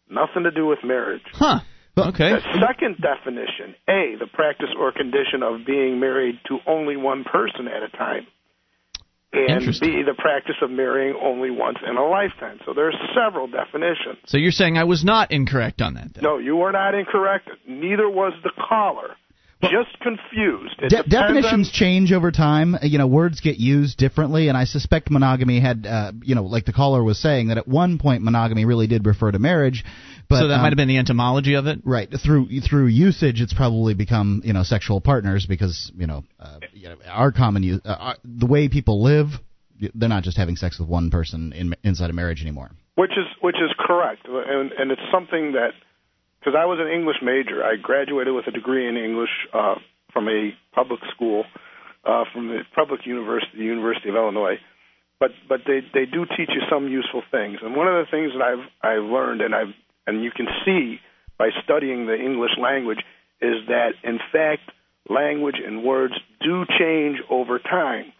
[0.09, 1.21] Nothing to do with marriage.
[1.33, 1.59] huh
[1.97, 2.31] Okay.
[2.31, 7.67] The second definition, A, the practice or condition of being married to only one person
[7.67, 8.27] at a time.
[9.31, 9.89] And Interesting.
[9.89, 12.59] B, the practice of marrying only once in a lifetime.
[12.65, 14.17] So there's several definitions.
[14.25, 16.23] So you're saying I was not incorrect on that then?
[16.23, 17.47] No, you were not incorrect.
[17.67, 19.15] Neither was the caller.
[19.61, 20.77] Just confused.
[20.79, 22.75] De- depends on- definitions change over time.
[22.75, 26.43] Uh, You know, words get used differently, and I suspect monogamy had, uh, you know,
[26.43, 29.83] like the caller was saying, that at one point monogamy really did refer to marriage.
[30.29, 31.79] But so that um, might have been the entomology of it.
[31.83, 33.41] right through through usage.
[33.41, 37.63] It's probably become you know sexual partners because you know, uh, you know our common
[37.63, 39.27] use, uh, our, the way people live,
[39.95, 42.69] they're not just having sex with one person in, inside a marriage anymore.
[42.95, 45.71] which is which is correct, and and it's something that
[46.39, 49.75] because I was an English major, I graduated with a degree in English uh,
[50.13, 51.43] from a public school,
[52.05, 54.59] uh, from the public university, the University of Illinois.
[55.19, 58.31] But but they they do teach you some useful things, and one of the things
[58.37, 59.73] that I've I've learned, and I've
[60.09, 60.99] and you can see
[61.37, 62.99] by studying the English language,
[63.41, 64.71] is that in fact
[65.09, 68.11] language and words do change over time.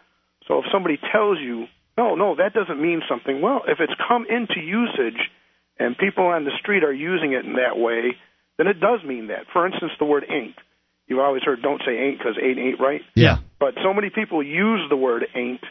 [0.48, 1.66] So if somebody tells you,
[1.98, 5.20] no, no, that doesn't mean something, well, if it's come into usage
[5.78, 8.16] and people on the street are using it in that way,
[8.56, 9.46] then it does mean that.
[9.52, 10.56] For instance, the word ain't.
[11.06, 13.02] You've always heard don't say ain't because ain't ain't right.
[13.14, 13.38] Yeah.
[13.58, 15.64] But so many people use the word ain't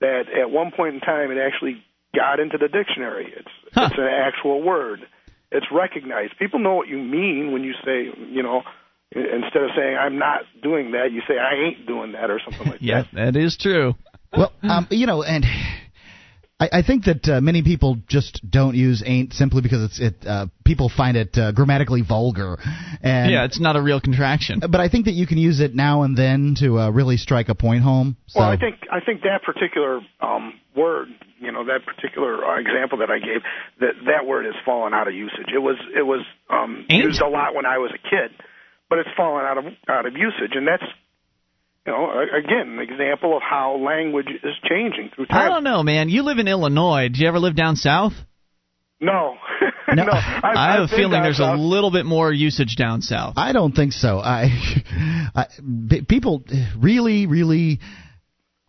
[0.00, 1.82] that at one point in time it actually
[2.14, 3.32] got into the dictionary.
[3.36, 3.88] It's Huh.
[3.90, 5.00] it's an actual word.
[5.50, 6.38] It's recognized.
[6.38, 8.62] People know what you mean when you say, you know,
[9.12, 12.70] instead of saying I'm not doing that, you say I ain't doing that or something
[12.70, 13.08] like Yeah, that.
[13.12, 13.94] Yeah, that is true.
[14.36, 15.46] Well, um, you know, and
[16.60, 20.26] I, I think that uh, many people just don't use "ain't" simply because it's it.
[20.26, 22.58] Uh, people find it uh, grammatically vulgar,
[23.02, 24.60] and yeah, it's not a real contraction.
[24.60, 27.48] but I think that you can use it now and then to uh, really strike
[27.48, 28.16] a point home.
[28.26, 32.58] So, Well, I think I think that particular um, word, you know, that particular uh,
[32.58, 33.42] example that I gave,
[33.78, 35.46] that that word has fallen out of usage.
[35.54, 37.04] It was it was um, Ain't?
[37.04, 38.34] used a lot when I was a kid,
[38.90, 40.82] but it's fallen out of out of usage, and that's
[41.86, 45.38] you know again an example of how language is changing through time.
[45.46, 46.08] I don't know, man.
[46.08, 47.04] You live in Illinois.
[47.08, 48.12] Did you ever live down south?
[49.00, 49.36] No,
[49.94, 50.04] No.
[50.04, 50.12] no.
[50.12, 51.56] I've, I have I've a feeling there's south.
[51.58, 53.34] a little bit more usage down south.
[53.36, 54.18] I don't think so.
[54.18, 54.50] I,
[55.36, 55.46] I
[55.88, 56.42] b- people
[56.76, 57.78] really, really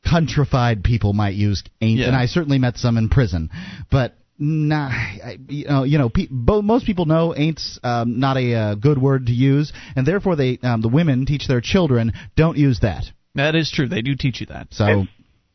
[0.05, 2.07] countrified people might use "ain't," Yeah.
[2.07, 3.49] and I certainly met some in prison,
[3.91, 4.15] but.
[4.39, 8.53] Nah, I, you know, you know, pe- bo- most people know "ain't's" um, not a
[8.55, 12.57] uh, good word to use, and therefore they, um, the women teach their children don't
[12.57, 13.03] use that.
[13.35, 13.87] That is true.
[13.89, 14.67] They do teach you that.
[14.71, 15.09] So, And-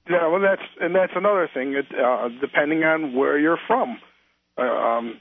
[0.08, 1.72] Yeah, well, that's and that's another thing.
[1.72, 3.98] It, uh, depending on where you're from,
[4.58, 5.18] uh, um,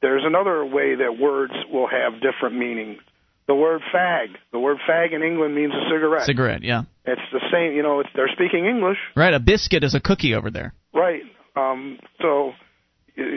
[0.00, 2.98] there's another way that words will have different meanings.
[3.46, 6.24] The word fag, the word fag in England means a cigarette.
[6.24, 6.82] Cigarette, yeah.
[7.04, 8.00] it's the same, you know.
[8.00, 10.72] It's, they're speaking English, Right, a biscuit is a cookie over there.
[10.94, 11.22] right?
[11.56, 12.52] Um, so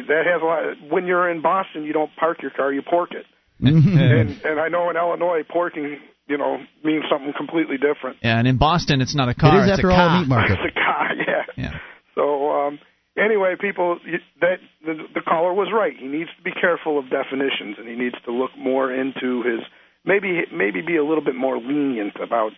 [0.07, 0.91] that has a lot.
[0.91, 3.25] When you're in Boston, you don't park your car, you pork it.
[3.63, 5.95] And and I know in Illinois, porking,
[6.27, 8.17] you know, means something completely different.
[8.21, 9.55] Yeah, and in Boston, it's not a car.
[9.55, 10.19] it is it's after a all a car.
[10.19, 10.57] meat market.
[10.63, 11.43] It's a car, yeah.
[11.55, 11.79] Yeah.
[12.15, 12.79] So um,
[13.17, 13.99] anyway, people,
[14.41, 15.93] that the, the caller was right.
[15.97, 19.61] He needs to be careful of definitions, and he needs to look more into his
[20.05, 22.51] maybe maybe be a little bit more lenient about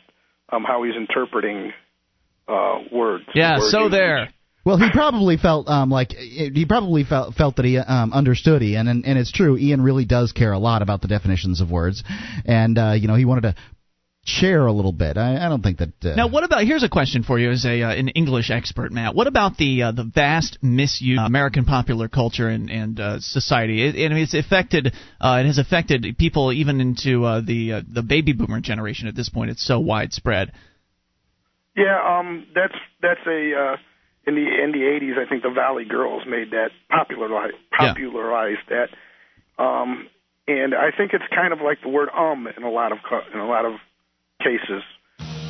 [0.52, 1.72] um, how he's interpreting
[2.48, 3.26] uh, words.
[3.34, 3.92] Yeah, word so usage.
[3.92, 4.30] there.
[4.66, 8.88] Well, he probably felt um, like he probably felt felt that he um, understood Ian,
[8.88, 9.58] and, and it's true.
[9.58, 12.04] Ian really does care a lot about the definitions of words,
[12.46, 13.56] and uh, you know he wanted to
[14.26, 15.18] share a little bit.
[15.18, 15.90] I, I don't think that.
[16.04, 16.64] Uh, Now, what about?
[16.64, 19.14] Here's a question for you, as a uh, an English expert, Matt.
[19.14, 23.88] What about the uh, the vast misuse of American popular culture and and uh, society?
[23.88, 24.94] It, and it's affected.
[25.22, 29.08] Uh, it has affected people even into uh, the uh, the baby boomer generation.
[29.08, 30.54] At this point, it's so widespread.
[31.78, 33.76] Yeah, um, that's that's a uh,
[34.28, 35.16] in the in the eighties.
[35.20, 37.94] I think the Valley Girls made that popularized Yeah.
[37.94, 38.90] popularized that,
[39.64, 40.08] um,
[40.48, 43.00] and I think it's kind of like the word um in a lot of
[43.34, 43.74] in a lot of
[44.42, 44.84] cases.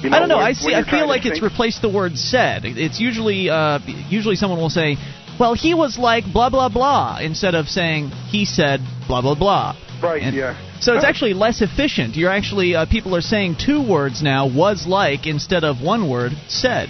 [0.01, 0.38] You I don't know.
[0.38, 0.76] when- I see.
[0.76, 2.65] I feel like it's think- replaced the word said.
[2.65, 4.97] It's usually uh, usually someone will say,
[5.39, 9.76] "Well, he was like blah blah blah," instead of saying he said blah blah blah.
[10.03, 10.21] right.
[10.21, 10.55] and- yeah.
[10.82, 12.15] So it's actually less efficient.
[12.15, 16.34] You're actually uh, people are saying two words now, was like instead of one word,
[16.47, 16.89] said.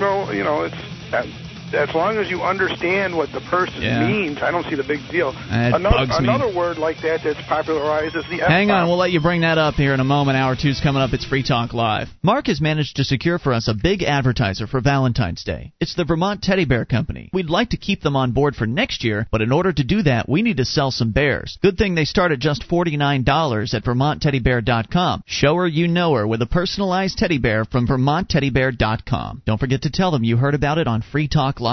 [0.00, 0.74] No, you know it's
[1.14, 1.43] that,
[1.74, 4.06] as long as you understand what the person Yeah.
[4.06, 4.38] means.
[4.42, 5.30] I don't see the big deal.
[5.50, 6.54] It another bugs me.
[6.56, 9.74] word like that that's popularized is the Hang on, we'll let you bring that up
[9.74, 10.36] here in a moment.
[10.38, 11.12] Hour two's coming up.
[11.12, 12.08] It's Free Talk Live.
[12.22, 15.72] Mark has managed to secure for us a big advertiser for Valentine's Day.
[15.80, 17.30] It's the Vermont Teddy Bear Company.
[17.32, 20.02] We'd like to keep them on board for next year, but in order to do
[20.02, 21.58] that, we need to sell some bears.
[21.62, 25.22] Good thing they start at just $49 at VermontTeddyBear.com.
[25.26, 29.42] Show her you know her with a personalized teddy bear from VermontTeddyBear.com.
[29.46, 31.63] Don't forget to tell them you heard about it on Free Talk Live.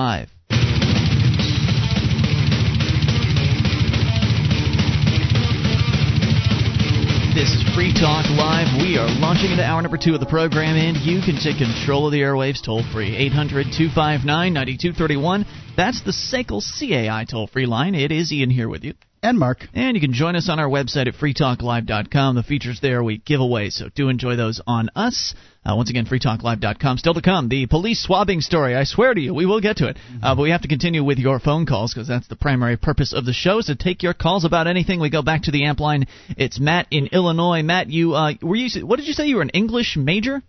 [7.35, 8.81] This is Free Talk Live.
[8.81, 12.05] We are launching into hour number two of the program, and you can take control
[12.05, 13.17] of the airwaves toll free.
[13.17, 15.45] 800 259 9231.
[15.75, 17.93] That's the SACL CAI toll free line.
[17.93, 18.93] It is Ian here with you.
[19.21, 19.67] And Mark.
[19.73, 22.35] And you can join us on our website at freetalklive.com.
[22.35, 25.35] The features there we give away, so do enjoy those on us.
[25.64, 26.97] Uh, once again, freetalklive.com.
[26.97, 28.76] Still to come, the police swabbing story.
[28.76, 29.97] I swear to you, we will get to it.
[30.22, 33.14] Uh, but we have to continue with your phone calls because that's the primary purpose
[33.14, 34.99] of the show is to take your calls about anything.
[34.99, 36.07] We go back to the amp line.
[36.30, 37.62] It's Matt in Illinois.
[37.62, 38.88] Matt, you uh, were you?
[38.88, 39.28] What did you say?
[39.28, 40.41] You were an English major?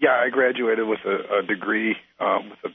[0.00, 2.74] Yeah, I graduated with a, a degree uh, with a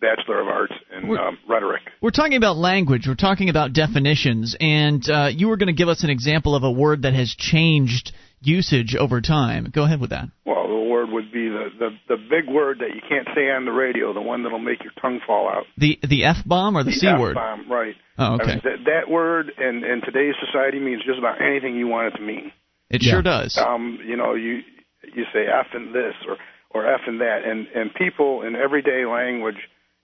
[0.00, 1.82] Bachelor of Arts in um, Rhetoric.
[2.00, 3.06] We're talking about language.
[3.08, 6.62] We're talking about definitions, and uh, you were going to give us an example of
[6.62, 8.12] a word that has changed
[8.46, 9.70] usage over time.
[9.72, 10.28] Go ahead with that.
[10.44, 13.64] Well, the word would be the, the the big word that you can't say on
[13.64, 15.64] the radio, the one that'll make your tongue fall out.
[15.76, 17.36] The the f bomb or the, the c word?
[17.36, 17.94] F-bomb, right.
[18.18, 18.44] Oh, okay.
[18.44, 22.14] I mean, that, that word in in today's society means just about anything you want
[22.14, 22.52] it to mean.
[22.90, 23.10] It yeah.
[23.12, 23.58] sure does.
[23.58, 24.60] Um, you know, you
[25.02, 26.36] you say f and this or
[26.70, 29.58] or f and that, and and people in everyday language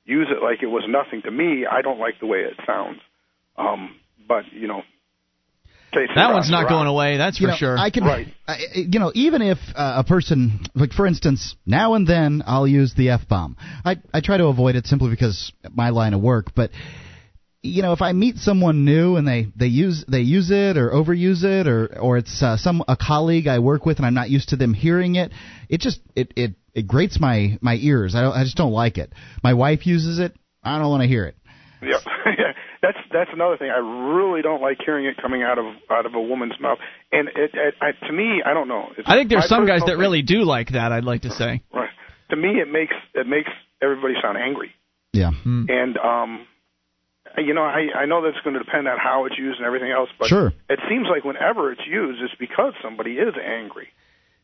[0.05, 1.67] use it like it was nothing to me.
[1.71, 2.99] I don't like the way it sounds.
[3.57, 4.83] Um, but you know,
[5.93, 7.17] that one's not going away.
[7.17, 7.79] That's you for know, sure.
[7.79, 8.29] I can, right.
[8.47, 12.67] I, you know, even if uh, a person, like for instance, now and then I'll
[12.67, 13.57] use the f bomb.
[13.85, 16.71] I I try to avoid it simply because my line of work, but
[17.63, 20.91] you know, if I meet someone new and they they use they use it or
[20.91, 24.31] overuse it or or it's uh, some a colleague I work with and I'm not
[24.31, 25.33] used to them hearing it,
[25.69, 28.15] it just it it it grates my my ears.
[28.15, 29.13] I don't I just don't like it.
[29.43, 30.35] My wife uses it.
[30.63, 31.37] I don't want to hear it.
[31.83, 32.53] Yeah,
[32.83, 33.71] that's that's another thing.
[33.71, 36.79] I really don't like hearing it coming out of out of a woman's mouth.
[37.13, 38.89] And it, it I, to me, I don't know.
[38.97, 39.99] It's I think there's some guys that thing.
[39.99, 40.93] really do like that.
[40.93, 41.63] I'd like to say.
[41.73, 41.91] Right.
[42.31, 43.51] To me, it makes it makes
[43.83, 44.73] everybody sound angry.
[45.13, 45.31] Yeah.
[45.31, 45.67] Hmm.
[45.69, 46.47] And um,
[47.39, 49.91] you know, I I know that's going to depend on how it's used and everything
[49.91, 50.53] else, but sure.
[50.69, 53.89] it seems like whenever it's used, it's because somebody is angry.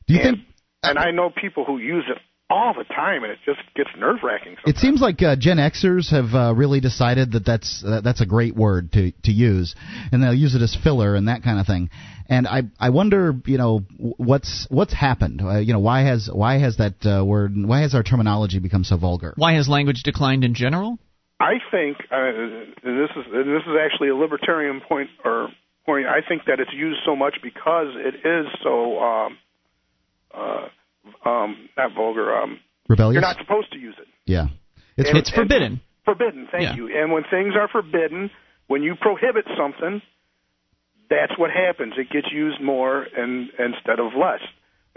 [0.06, 0.48] Do you and, think?
[0.82, 2.18] And I know people who use it
[2.48, 4.56] all the time, and it just gets nerve wracking.
[4.66, 8.26] It seems like uh, Gen Xers have uh, really decided that that's uh, that's a
[8.26, 9.74] great word to to use,
[10.12, 11.90] and they'll use it as filler and that kind of thing.
[12.28, 15.42] And I I wonder, you know, what's what's happened?
[15.42, 18.84] Uh, you know, why has why has that uh, word why has our terminology become
[18.84, 19.34] so vulgar?
[19.36, 20.98] Why has language declined in general?
[21.40, 22.32] I think uh,
[22.82, 25.48] this is this is actually a libertarian point or
[25.84, 26.06] point.
[26.06, 29.38] I think that it's used so much because it is so um,
[30.34, 30.68] uh,
[31.24, 32.34] um, not vulgar.
[32.36, 33.14] Um, Rebellious.
[33.14, 34.06] You're not supposed to use it.
[34.26, 34.46] Yeah,
[34.96, 35.80] it's And- It's forbidden.
[36.04, 36.46] Forbidden.
[36.52, 36.74] Thank Yeah.
[36.76, 36.86] you.
[36.96, 38.30] And when things are forbidden,
[38.68, 40.00] when you prohibit something,
[41.10, 41.94] that's what happens.
[41.98, 44.40] It gets used more and instead of less.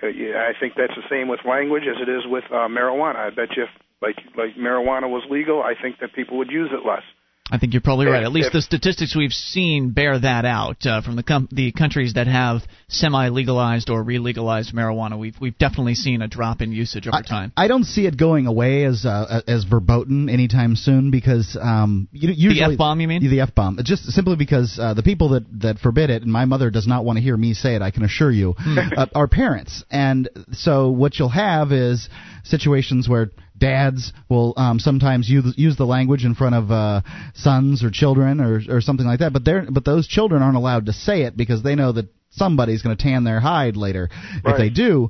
[0.01, 3.18] Uh, yeah, I think that's the same with language as it is with uh, marijuana.
[3.18, 3.70] I bet you if
[4.01, 7.03] like like marijuana was legal, I think that people would use it less.
[7.52, 8.24] I think you're probably right.
[8.24, 12.14] At least the statistics we've seen bear that out uh, from the com- the countries
[12.14, 15.18] that have semi-legalized or re-legalized marijuana.
[15.18, 17.52] We've we've definitely seen a drop in usage over time.
[17.58, 22.30] I don't see it going away as uh, as verboten anytime soon because um, you,
[22.32, 23.28] usually F-bomb, you mean?
[23.30, 26.45] the f bomb just simply because uh, the people that that forbid it and my
[26.45, 27.82] mother does not want to hear me say it.
[27.82, 28.78] I can assure you, Hmm.
[28.95, 32.10] uh, are parents, and so what you'll have is
[32.43, 37.01] situations where dads will um, sometimes use use the language in front of uh,
[37.34, 40.86] sons or children or or something like that, but they're but those children aren't allowed
[40.88, 44.10] to say it because they know that somebody's going to tan their hide later
[44.45, 45.10] if they do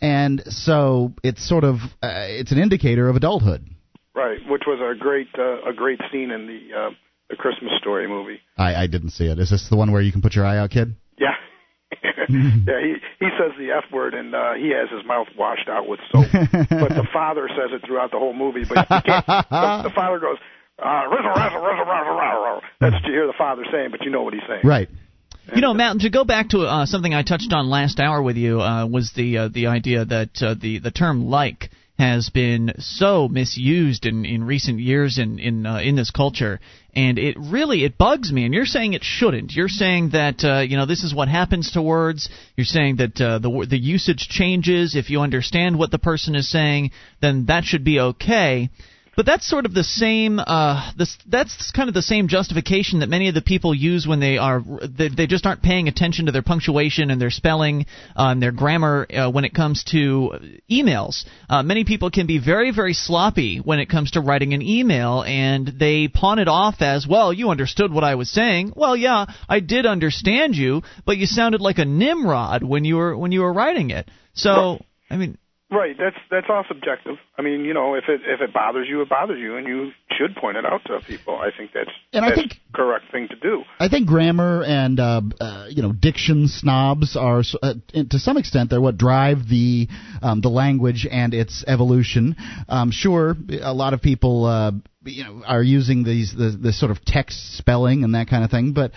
[0.00, 3.66] and so it's sort of uh, it's an indicator of adulthood.
[4.14, 6.90] Right, which was a great uh, a great scene in the uh,
[7.28, 8.40] the Christmas Story movie.
[8.56, 9.38] I, I didn't see it.
[9.38, 10.96] Is this the one where you can put your eye out, kid?
[11.18, 11.34] Yeah.
[12.02, 15.88] yeah, he he says the F word and uh, he has his mouth washed out
[15.88, 16.26] with soap.
[16.32, 18.64] but the father says it throughout the whole movie.
[18.64, 20.38] But you can't, the, the father goes,
[20.78, 24.10] uh, "Rizzle, rizzle, rizzle, rizzle, rizzle." that's what you hear the father saying, but you
[24.10, 24.62] know what he's saying.
[24.64, 24.88] Right.
[25.54, 28.36] You know, Matt, to go back to uh, something I touched on last hour with
[28.36, 31.70] you uh, was the uh, the idea that uh, the the term like
[32.00, 36.58] has been so misused in, in recent years in in uh, in this culture,
[36.96, 38.46] and it really it bugs me.
[38.46, 39.52] And you're saying it shouldn't.
[39.52, 42.30] You're saying that uh, you know this is what happens to words.
[42.56, 46.50] You're saying that uh, the the usage changes if you understand what the person is
[46.50, 48.70] saying, then that should be okay.
[49.16, 50.38] But that's sort of the same.
[50.38, 54.20] Uh, this that's kind of the same justification that many of the people use when
[54.20, 57.86] they are they, they just aren't paying attention to their punctuation and their spelling
[58.16, 60.32] uh, and their grammar uh, when it comes to
[60.70, 61.24] emails.
[61.48, 65.22] Uh, many people can be very very sloppy when it comes to writing an email,
[65.22, 67.32] and they pawn it off as well.
[67.32, 68.72] You understood what I was saying.
[68.76, 73.16] Well, yeah, I did understand you, but you sounded like a Nimrod when you were
[73.16, 74.08] when you were writing it.
[74.34, 74.80] So
[75.10, 75.36] I mean.
[75.70, 75.96] Right.
[75.96, 77.16] That's that's all subjective.
[77.38, 79.92] I mean, you know, if it if it bothers you, it bothers you, and you
[80.18, 81.36] should point it out to people.
[81.36, 83.62] I think that's And I think- correct thing to do.
[83.78, 88.70] I think grammar and uh, uh, you know diction snobs are uh, to some extent
[88.70, 89.86] they're what drive the
[90.22, 92.34] um, the language and its evolution.
[92.68, 94.72] Um, sure, a lot of people uh,
[95.04, 98.50] you know are using these the, this sort of text spelling and that kind of
[98.50, 98.90] thing, but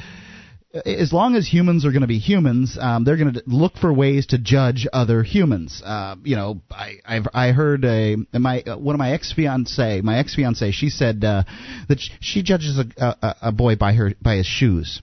[0.74, 3.94] as long as humans are going to be humans, um, they're going to look for
[3.94, 5.82] ways to judge other humans.
[5.86, 10.02] Uh, you know, I I've, I heard a my uh, one of my ex fiance,
[10.02, 11.44] my ex fiance, she said uh,
[11.90, 15.02] that she judges a, a a boy by her by his shoes.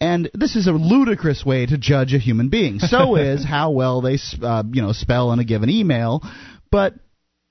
[0.00, 2.78] And this is a ludicrous way to judge a human being.
[2.78, 6.22] So is how well they, uh, you know, spell in a given email.
[6.70, 6.94] But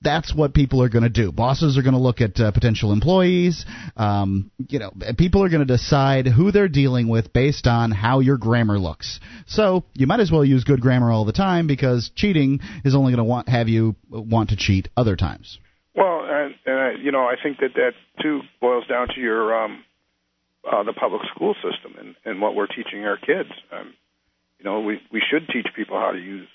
[0.02, 1.30] that's what people are going to do.
[1.30, 3.66] Bosses are going to look at uh, potential employees.
[3.96, 8.20] Um, you know, people are going to decide who they're dealing with based on how
[8.20, 9.20] your grammar looks.
[9.46, 13.12] So you might as well use good grammar all the time because cheating is only
[13.12, 15.58] going to want have you want to cheat other times.
[15.94, 17.92] Well, and, and I, you know, I think that that
[18.22, 19.84] too boils down to your um,
[20.70, 23.50] uh, the public school system and, and what we're teaching our kids.
[23.72, 23.92] Um,
[24.58, 26.48] you know, we we should teach people how to use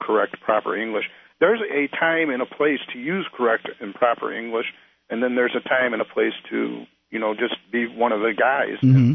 [0.00, 1.04] correct, proper English.
[1.40, 4.66] There's a time and a place to use correct and proper English,
[5.10, 8.20] and then there's a time and a place to you know just be one of
[8.20, 8.78] the guys.
[8.82, 9.14] Mm-hmm.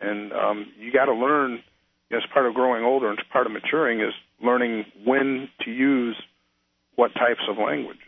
[0.00, 1.62] And um, you got to learn.
[2.12, 6.14] As part of growing older and part of maturing is learning when to use
[6.94, 7.98] what types of language.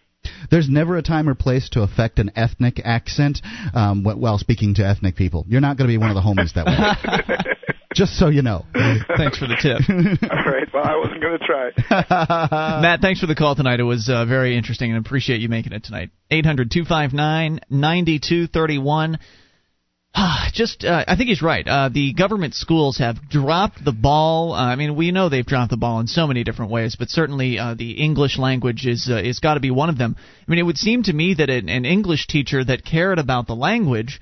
[0.50, 3.40] There's never a time or place to affect an ethnic accent
[3.74, 5.44] um, while speaking to ethnic people.
[5.48, 7.52] You're not going to be one of the homies that way.
[7.96, 8.66] Just so you know.
[8.74, 9.80] Thanks for the tip.
[10.30, 10.68] All right.
[10.70, 11.68] Well, I wasn't going to try.
[11.68, 11.76] It.
[12.82, 13.80] Matt, thanks for the call tonight.
[13.80, 16.10] It was uh, very interesting and appreciate you making it tonight.
[16.30, 19.18] 800 259 9231.
[20.52, 21.66] Just, uh, I think he's right.
[21.66, 24.52] Uh, the government schools have dropped the ball.
[24.52, 27.08] Uh, I mean, we know they've dropped the ball in so many different ways, but
[27.08, 30.16] certainly uh, the English language is uh, is got to be one of them.
[30.18, 33.46] I mean, it would seem to me that an, an English teacher that cared about
[33.46, 34.20] the language,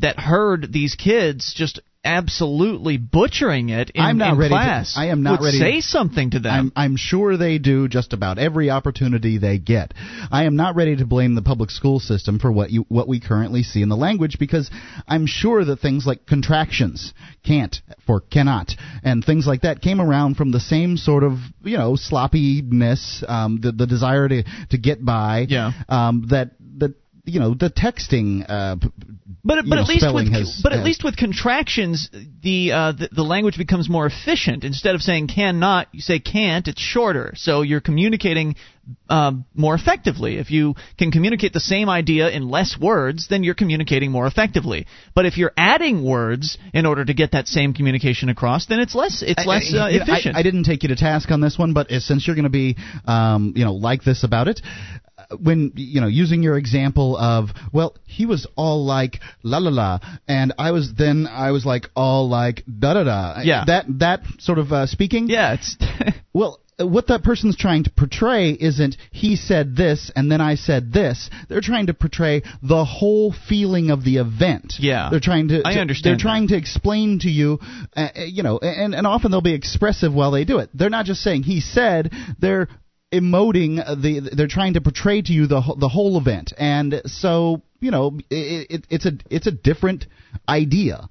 [0.00, 4.04] that heard these kids just absolutely butchering it in, class.
[4.10, 4.56] I'm not in ready to-
[4.96, 6.72] I am not would ready- say something to them.
[6.76, 9.92] I'm, I'm sure they do just about every opportunity they get.
[10.30, 13.20] I am not ready to blame the public school system for what you what we
[13.20, 14.70] currently see in the language because
[15.06, 17.12] I'm sure that things like contractions,
[17.44, 17.76] can't
[18.06, 18.72] for cannot,
[19.02, 21.32] and things like that came around from the same sort of
[21.64, 25.46] you know sloppiness, um, the the desire to to get by.
[25.48, 25.72] Yeah.
[25.88, 26.94] Um, that that
[27.24, 28.48] you know the texting.
[28.48, 28.76] Uh,
[29.44, 32.10] But but know, at least with has- but at has- least with contractions,
[32.42, 34.64] the, uh, the the language becomes more efficient.
[34.64, 36.66] Instead of saying cannot, you say can't.
[36.66, 38.56] It's shorter, so you're communicating
[39.08, 40.38] um, more effectively.
[40.38, 44.86] If you can communicate the same idea in less words, then you're communicating more effectively.
[45.14, 48.94] But if you're adding words in order to get that same communication across, then it's
[48.94, 50.36] less it's I- less uh, know, I- efficient.
[50.36, 52.50] I, didn't take you to task on this one, but uh, since you're going to
[52.50, 52.76] be,
[53.06, 55.07] um, you know, like this about it, uh,
[55.40, 59.98] when you know using your example of well he was all like la la la
[60.26, 63.64] and i was then i was like all like da da da Yeah.
[63.66, 65.76] that that sort of uh, speaking yeah, it's
[66.32, 70.92] well what that person's trying to portray isn't he said this and then I said
[70.92, 71.28] this.
[71.48, 74.74] They're trying to portray the whole feeling of the event.
[74.78, 75.08] Yeah.
[75.10, 75.62] they're trying to.
[75.64, 77.58] I to- understand They're trying to explain to you,
[77.96, 80.70] uh, uh, you know, and and often they'll be expressive while they do it.
[80.72, 82.12] They're not just saying he said.
[82.38, 82.68] They're
[83.12, 84.30] emoting the.
[84.34, 88.66] They're trying to portray to you the the whole event, and so you know, it,
[88.70, 90.06] it, it's a it's a different
[90.48, 91.08] idea,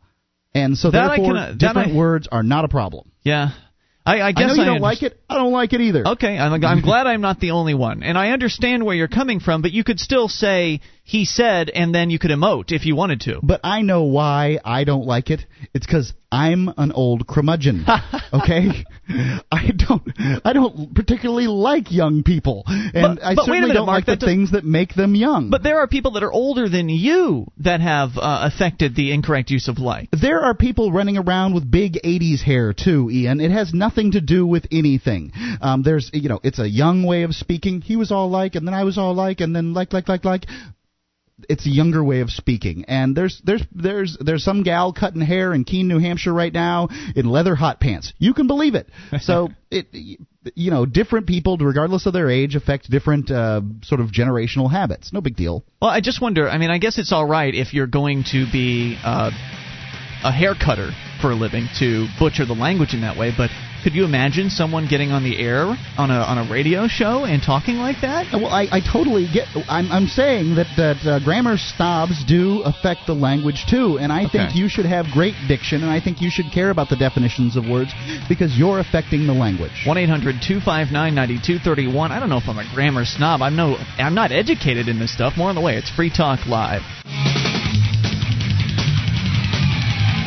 [0.54, 3.12] and so That therefore can, uh, different I- words are not a problem.
[3.24, 3.50] yeah.
[4.06, 5.20] I, I guess I know you I don't like it.
[5.30, 6.08] I don't like it either.
[6.08, 8.04] Okay, I'm, I'm glad I'm not the only one.
[8.04, 11.95] And I understand where you're coming from, but you could still say, he said, and
[11.95, 13.39] then you could emote if you wanted to.
[13.41, 15.39] But I know why I don't like it.
[15.74, 17.86] It's because I'm an old curmudgeon.
[18.34, 18.84] Okay,
[19.49, 20.03] I don't.
[20.43, 24.05] I don't particularly like young people, and But- I but certainly minute, don't Mark, like
[24.05, 25.49] the does- things that make them young.
[25.49, 29.49] But there are people that are older than you that have uh, affected the incorrect
[29.49, 30.10] use of like.
[30.12, 33.39] there are people running around with big 80s hair too, Ian.
[33.39, 35.32] It has nothing to do with anything.
[35.62, 37.80] Um, there's, you know, it's a young way of speaking.
[37.80, 40.26] He was all like, and then I was all like, and then like, like, like,
[40.26, 40.45] like.
[41.48, 45.54] It's a younger way of speaking, and there's there's there's there's some gal cutting hair
[45.54, 48.14] in Keene, New Hampshire right now in leather hot pants.
[48.18, 48.90] You can believe it.
[49.22, 49.88] So it
[50.56, 55.14] you know different people, regardless of their age, affect different uh, sort of generational habits.
[55.14, 55.64] No big deal.
[55.80, 56.50] Well, I just wonder.
[56.50, 59.30] I mean, I guess it's all right if you're going to be uh,
[60.24, 60.90] a hair cutter
[61.22, 63.50] for a living to butcher the language in that way, but
[63.88, 65.64] could you imagine someone getting on the air
[65.98, 68.28] on a on a radio show and talking like that?
[68.34, 69.48] Well, I, I totally get.
[69.70, 74.26] I'm, I'm saying that that uh, grammar snobs do affect the language too, and I
[74.26, 74.40] Okay.
[74.44, 77.56] think you should have great diction, and I think you should care about the definitions
[77.56, 77.94] of words
[78.28, 79.88] because you're affecting the language.
[79.88, 82.12] 1 800 259 9231.
[82.12, 83.42] I don't know if I'm a grammar snob.
[83.42, 85.38] I'm, no, I'm not educated in this stuff.
[85.38, 85.78] More on the way.
[85.78, 86.84] It's Free Talk Live.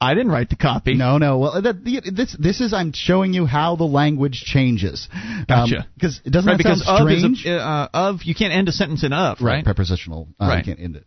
[0.00, 0.94] I didn't write the copy.
[0.94, 1.38] No, no.
[1.38, 5.08] Well, that, this this is I'm showing you how the language changes.
[5.46, 5.86] Gotcha.
[5.94, 7.44] Because it doesn't right, because sound of strange?
[7.44, 9.62] a, uh, of you can't end a sentence in of, right?
[9.62, 10.28] Prepositional.
[10.40, 10.58] Uh, Right.
[10.66, 11.04] You can't end it.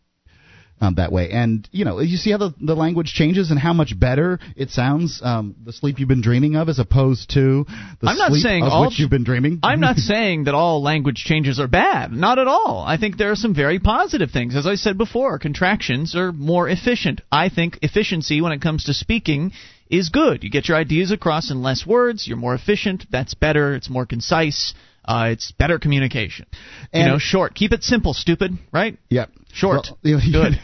[0.83, 3.71] Um, that way, and you know, you see how the, the language changes and how
[3.71, 5.21] much better it sounds.
[5.23, 7.65] Um, the sleep you've been dreaming of, as opposed to
[8.01, 9.61] the I'm not sleep saying of all which you've been dreaming.
[9.63, 12.11] I'm not saying that all language changes are bad.
[12.11, 12.83] Not at all.
[12.85, 14.57] I think there are some very positive things.
[14.57, 17.21] As I said before, contractions are more efficient.
[17.31, 19.53] I think efficiency when it comes to speaking
[19.89, 20.43] is good.
[20.43, 22.27] You get your ideas across in less words.
[22.27, 23.05] You're more efficient.
[23.09, 23.73] That's better.
[23.73, 24.73] It's more concise.
[25.05, 26.45] Uh, it's better communication.
[26.93, 27.55] you know, short.
[27.55, 28.57] Keep it simple, stupid.
[28.71, 28.97] Right?
[29.09, 29.29] Yep.
[29.53, 29.87] Short.
[30.03, 30.53] Well, Good.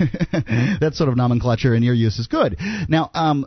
[0.81, 2.57] that sort of nomenclature in your use is good.
[2.87, 3.45] Now, um,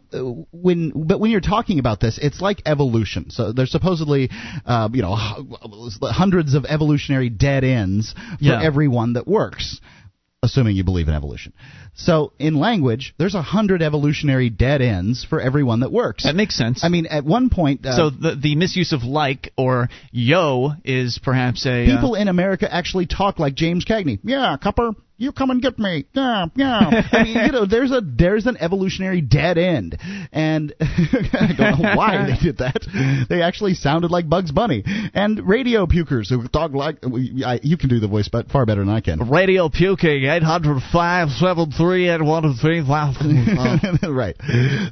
[0.52, 3.30] when but when you're talking about this, it's like evolution.
[3.30, 4.30] So there's supposedly,
[4.66, 8.62] uh, you know, hundreds of evolutionary dead ends for Yeah.
[8.62, 9.80] every one that works.
[10.44, 11.52] Assuming you believe in evolution.
[11.94, 16.24] So in language, there's a hundred evolutionary dead ends for every one that works.
[16.24, 16.82] That makes sense.
[16.82, 21.20] I mean, at one point, uh, so the the misuse of like or yo is
[21.22, 24.18] perhaps a uh, People in America actually talk like James Cagney.
[24.24, 26.04] Yeah, Cupper, you come and get me.
[26.12, 27.02] Yeah, yeah.
[27.12, 29.96] I mean, you know, there's a there's an evolutionary dead end,
[30.32, 33.26] and I don't know why they did that.
[33.28, 34.82] They actually sounded like Bugs Bunny
[35.14, 38.84] and radio pukers who talk like I, you can do the voice, but far better
[38.84, 39.30] than I can.
[39.30, 43.14] radio puking eight hundred five seven three eight one three five.
[44.02, 44.36] right.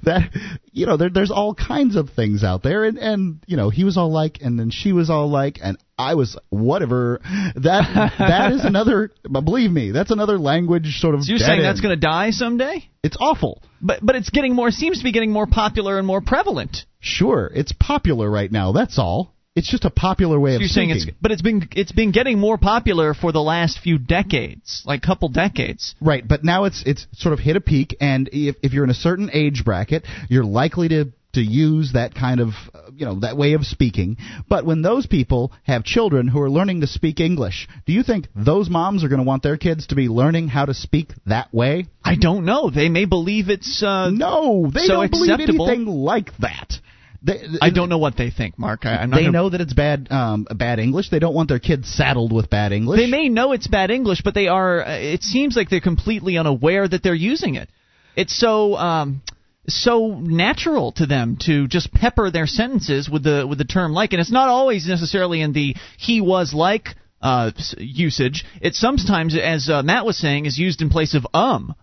[0.05, 0.31] That
[0.73, 3.85] you know, there, there's all kinds of things out there, and and you know, he
[3.85, 7.21] was all like, and then she was all like, and I was whatever.
[7.57, 9.11] That that is another.
[9.31, 11.23] Believe me, that's another language sort of.
[11.23, 12.89] So you're saying that's going to die someday?
[13.03, 13.63] It's awful.
[13.81, 16.85] But but it's getting more seems to be getting more popular and more prevalent.
[17.01, 18.73] Sure, it's popular right now.
[18.73, 19.35] That's all.
[19.57, 21.09] It's just a popular way So of you're saying speaking.
[21.09, 25.03] it's but it's been it's been getting more popular for the last few decades, like
[25.03, 25.95] couple decades.
[26.01, 28.91] Right, but now it's it's sort of hit a peak, and if if you're in
[28.91, 33.21] a certain age bracket, you're likely to to use that kind of uh, you know
[33.21, 34.17] that way of speaking.
[34.49, 38.27] But when those people have children who are learning to speak English, do you think
[38.35, 41.53] those moms are going to want their kids to be learning how to speak that
[41.55, 41.87] way?
[42.05, 42.71] I don't know.
[42.71, 45.69] They may believe it's uh, No, they so don't believe acceptable.
[45.69, 46.75] anything like that.
[47.23, 48.87] They, I don't know what they think, Mark.
[48.87, 51.11] I, They gonna- know that it's bad, um, bad English.
[51.11, 52.99] They don't want their kids saddled with bad English.
[52.99, 54.81] They may know it's bad English, but they are.
[54.83, 57.69] uh, It seems like they're completely unaware that they're using it.
[58.17, 59.21] It's so um,
[59.69, 64.13] so natural to them to just pepper their sentences with the with the term like,
[64.13, 66.89] and it's not always necessarily in the he was like
[67.21, 68.45] uh, usage.
[68.61, 71.75] It sometimes, as uh, Matt was saying, is used in place of um.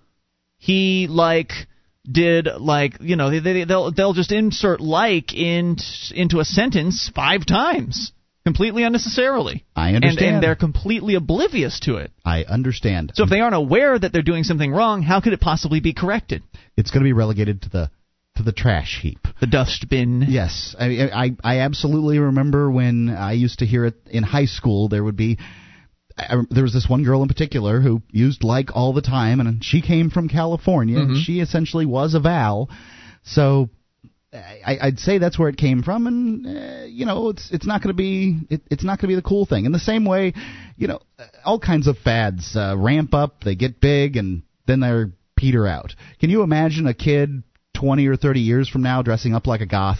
[0.57, 1.51] He like
[2.09, 5.77] did like you know they, they they'll they'll just insert like in
[6.13, 8.11] into a sentence five times
[8.47, 9.65] completely unnecessarily.
[9.75, 10.35] I understand.
[10.35, 12.11] and they're completely oblivious to it.
[12.25, 13.11] I understand.
[13.15, 15.93] So if they aren't aware that they're doing something wrong, how could it possibly be
[15.93, 16.41] corrected?
[16.79, 17.91] it's going to be relegated to the
[18.37, 19.19] to the trash heap.
[19.41, 20.25] The dust bin.
[20.29, 20.85] Yes, I,
[21.23, 24.87] I I absolutely remember when I used to hear it in high school.
[24.89, 25.39] There would be
[26.17, 29.63] I, there was this one girl in particular who used like all the time, and
[29.63, 30.99] she came from California.
[30.99, 31.23] and Mhm.
[31.23, 32.69] She essentially was a Val,
[33.23, 33.69] so.
[34.33, 37.81] I, I'd say that's where it came from, and uh, you know, it's it's not
[37.81, 39.65] going to be it, it's not going to be the cool thing.
[39.65, 40.33] In the same way,
[40.75, 40.99] you know,
[41.45, 45.93] all kinds of fads uh, ramp up, they get big, and then they're peter out.
[46.19, 49.65] Can you imagine a kid twenty or thirty years from now dressing up like a
[49.65, 49.99] goth?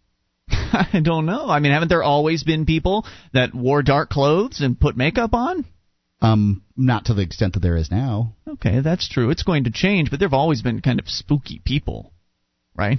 [0.50, 1.48] I don't know.
[1.48, 5.64] I mean, haven't there always been people that wore dark clothes and put makeup on?
[6.20, 8.34] Um, not to the extent that there is now.
[8.48, 9.30] Okay, that's true.
[9.30, 12.12] It's going to change, but there've always been kind of spooky people,
[12.74, 12.98] right?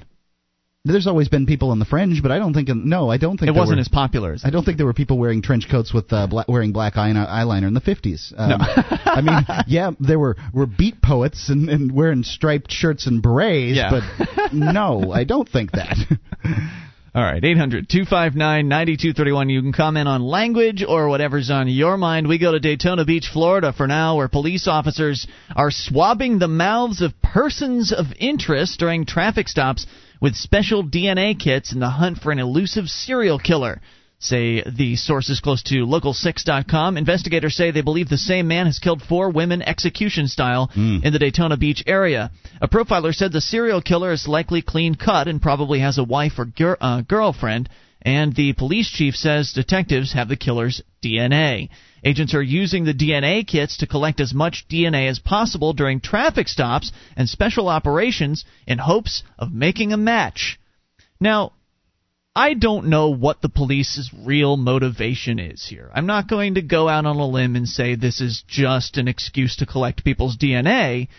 [0.86, 3.50] There's always been people on the fringe, but I don't think no, I don't think
[3.50, 5.94] it wasn't were, as popular as I don't think there were people wearing trench coats
[5.94, 8.34] with uh, black, wearing black eye- eyeliner in the 50s.
[8.38, 8.58] Um, no.
[9.06, 13.76] I mean, yeah, there were were beat poets and, and wearing striped shirts and berets,
[13.76, 13.90] Yeah.
[13.92, 15.98] but no, I don't think that.
[17.16, 19.50] All right, 800 259 9231.
[19.50, 22.28] You can comment on language or whatever's on your mind.
[22.28, 27.02] We go to Daytona Beach, Florida for now, where police officers are swabbing the mouths
[27.02, 29.86] of persons of interest during traffic stops
[30.22, 33.82] with special DNA kits in the hunt for an elusive serial killer.
[34.22, 36.98] Say the sources close to local6.com.
[36.98, 41.20] Investigators say they believe the same man has killed four women execution style in the
[41.20, 42.30] Daytona Beach area.
[42.62, 46.34] A profiler said the serial killer is likely clean cut and probably has a wife
[46.38, 47.70] or gir- uh, girlfriend.
[48.02, 51.70] And the police chief says detectives have the killer's DNA.
[52.04, 56.48] Agents are using the DNA kits to collect as much DNA as possible during traffic
[56.48, 60.58] stops and special operations in hopes of making a match.
[61.20, 61.52] Now,
[62.34, 65.92] I don't know what the police's real motivation is here.
[65.94, 69.10] I'm not going to go out on a limb and say this is just an
[69.10, 71.10] excuse to collect people's DNA.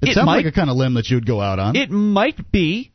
[0.00, 1.76] It, It sounds might- like a kind of limb that you'd go out on.
[1.76, 2.92] It might be,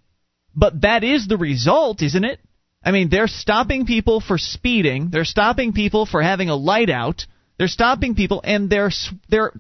[0.55, 2.39] but that is the result, isn't it?
[2.83, 5.09] I mean, they're stopping people for speeding.
[5.11, 7.25] They're stopping people for having a light out.
[7.57, 8.91] They're stopping people, and they're
[9.29, 9.53] they're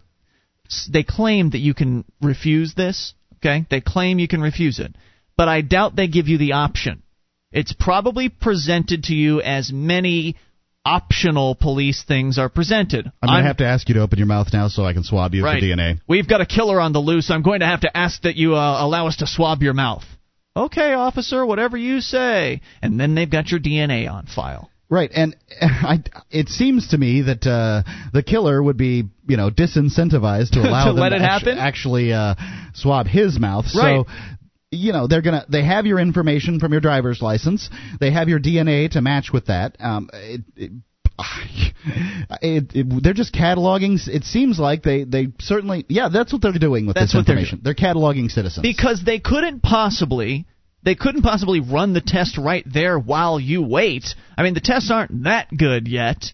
[0.91, 3.13] they claim that you can refuse this.
[3.37, 4.95] Okay, they claim you can refuse it,
[5.37, 7.03] but I doubt they give you the option.
[7.51, 10.35] It's probably presented to you as many
[10.85, 13.09] optional police things are presented.
[13.21, 15.03] I'm going to have to ask you to open your mouth now so I can
[15.03, 15.61] swab you Right.
[15.61, 15.99] for DNA.
[16.07, 17.29] We've got a killer on the loose.
[17.29, 20.03] I'm going to have to ask that you uh, allow us to swab your mouth.
[20.55, 22.61] Okay, officer, whatever you say.
[22.81, 24.69] And then they've got your DNA on file.
[24.89, 27.81] Right, and I, it seems to me that uh,
[28.13, 31.57] the killer would be, you know, disincentivized to allow To them let to actu- happen?
[31.57, 32.35] actually uh,
[32.75, 33.65] swab his mouth.
[33.75, 34.05] Right.
[34.05, 34.13] So,
[34.69, 37.69] you know, they're gonna they have your information from your driver's license.
[37.99, 39.75] They have your DNA to match with that.
[39.79, 40.71] Um, it, it,
[42.41, 43.99] it, it, they're just cataloging.
[44.07, 47.27] It seems like they, they certainly, yeah, that's what they're doing with That's this what
[47.27, 47.61] they're information.
[47.63, 48.63] They're, cataloging citizens.
[48.63, 50.45] Because they couldn't possibly
[50.83, 54.15] they couldn't possibly run the test right there while you wait.
[54.37, 56.33] I mean, the tests aren't that good yet.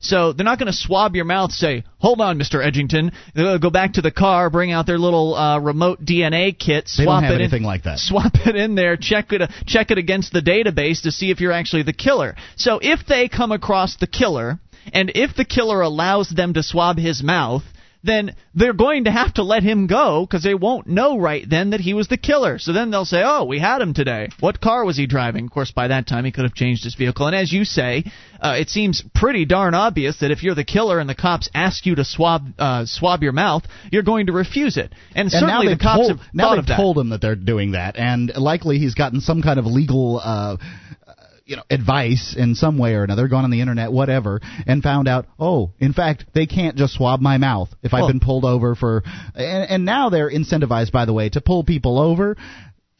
[0.00, 2.64] So they're not going to swab your mouth, say, "Hold on, Mr.
[2.64, 6.90] Edgington." They'll go back to the car, bring out their little uh, remote DNA kit,
[6.96, 7.98] They don't swap have it anything in, like that.
[7.98, 11.52] Swap it in there, check it, check it against the database to see if you're
[11.52, 12.34] actually the killer.
[12.56, 14.58] So if they come across the killer,
[14.92, 17.62] and if the killer allows them to swab his mouth,
[18.02, 21.70] then they're going to have to let him go because they won't know right then
[21.70, 22.58] that he was the killer.
[22.58, 24.28] So then they'll say, "Oh, we had him today.
[24.40, 26.94] What car was he driving?" Of course, by that time he could have changed his
[26.94, 27.26] vehicle.
[27.26, 28.04] And as you say,
[28.40, 31.84] uh, it seems pretty darn obvious that if you're the killer and the cops ask
[31.86, 34.92] you to swab uh, swab your mouth, you're going to refuse it.
[35.14, 36.76] And, and certainly now the cops told, have now thought of that.
[36.76, 40.20] told him that they're doing that, and likely he's gotten some kind of legal.
[40.22, 40.56] Uh,
[41.50, 45.08] you know, advice in some way or another, gone on the internet, whatever, and found
[45.08, 48.44] out, oh, in fact, they can't just swab my mouth if I've Well- been pulled
[48.44, 49.02] over for,
[49.34, 52.36] and, and now they're incentivized, by the way, to pull people over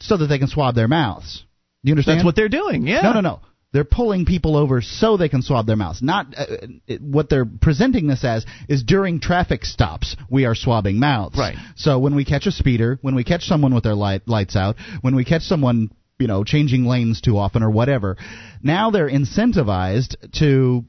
[0.00, 1.44] so that they can swab their mouths.
[1.84, 2.18] You understand?
[2.18, 2.88] That's what they're doing.
[2.88, 3.02] Yeah.
[3.02, 3.40] No, no, no.
[3.72, 6.02] They're pulling people over so they can swab their mouths.
[6.02, 6.46] Not uh,
[6.88, 11.38] it, what they're presenting this as is during traffic stops we are swabbing mouths.
[11.38, 11.56] Right.
[11.76, 14.74] So when we catch a speeder, when we catch someone with their light, lights out,
[15.02, 18.16] when we catch someone you know changing lanes too often or whatever,
[18.62, 20.84] now they're incentivized to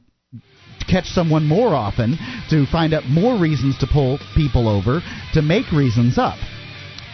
[0.89, 2.17] catch someone more often
[2.49, 5.01] to find out more reasons to pull people over
[5.33, 6.37] to make reasons up.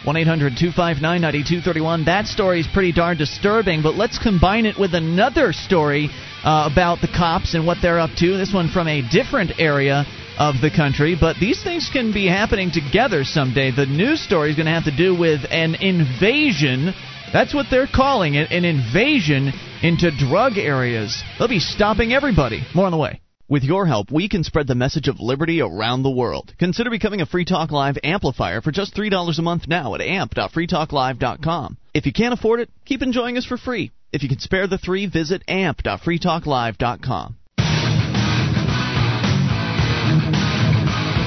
[0.04, 2.04] 1 800 259 9231.
[2.04, 6.08] That story is pretty darn disturbing, but let's combine it with another story
[6.44, 8.36] uh, about the cops and what they're up to.
[8.36, 10.06] This one from a different area
[10.38, 13.72] of the country, but these things can be happening together someday.
[13.72, 16.94] The news story is going to have to do with an invasion.
[17.32, 19.52] That's what they're calling it an invasion
[19.82, 21.22] into drug areas.
[21.38, 22.66] They'll be stopping everybody.
[22.74, 23.20] More on the way.
[23.48, 26.52] With your help, we can spread the message of liberty around the world.
[26.58, 31.78] Consider becoming a Free Talk Live amplifier for just $3 a month now at amp.freetalklive.com.
[31.94, 33.90] If you can't afford it, keep enjoying us for free.
[34.12, 37.37] If you can spare the three, visit amp.freetalklive.com.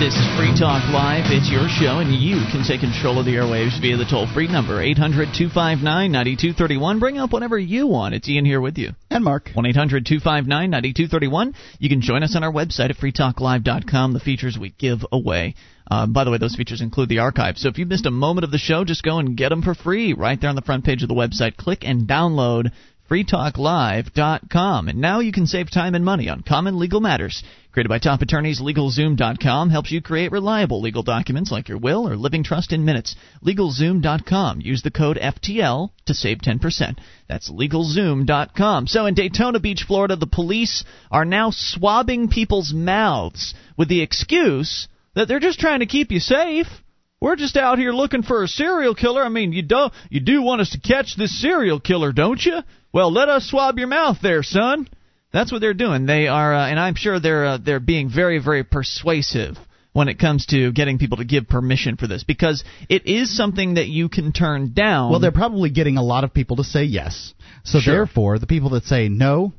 [0.02, 1.26] This is Free Talk Live.
[1.28, 4.48] It's your show, and you can take control of the airwaves via the toll free
[4.48, 7.00] number, 800 259 9231.
[7.00, 8.16] Bring up whatever you want.
[8.16, 8.94] It's Ian here with you.
[9.12, 9.52] And Mark.
[9.54, 11.54] 1 800 259 9231.
[11.78, 15.54] You can join us on our website at freetalklive.com, the features we give away.
[15.92, 17.60] Uh, by the way, those features include the archive.
[17.60, 19.76] So if you missed a moment of the show, just go and get them for
[19.76, 21.58] free right there on the front page of the website.
[21.58, 22.72] Click and download
[23.12, 24.88] freetalklive.com.
[24.88, 27.44] And now you can save time and money on common legal matters.
[27.74, 32.16] Created by top attorneys, LegalZoom.com helps you create reliable legal documents like your will or
[32.16, 33.16] living trust in minutes.
[33.46, 34.62] LegalZoom.com.
[34.62, 36.98] Use the code FTL to save 10%.
[37.28, 38.88] That's LegalZoom.com.
[38.88, 44.88] So in Daytona Beach, Florida, the police are now swabbing people's mouths with the excuse
[45.16, 46.68] that they're just trying to keep you safe.
[47.22, 49.24] We're just out here looking for a serial killer.
[49.24, 52.60] I mean, you do you do want us to catch this serial killer, don't you?
[52.92, 54.90] Well, let us swab your mouth there, son.
[55.32, 56.08] That's what they're doing.
[56.08, 59.56] They are, uh, and I'm sure they're uh, they're being very very persuasive
[59.94, 63.76] when it comes to getting people to give permission for this because it is something
[63.76, 65.12] that you can turn down.
[65.12, 67.34] Well, they're probably getting a lot of people to say yes.
[67.64, 67.94] So Sure.
[67.94, 69.54] therefore, the people that say no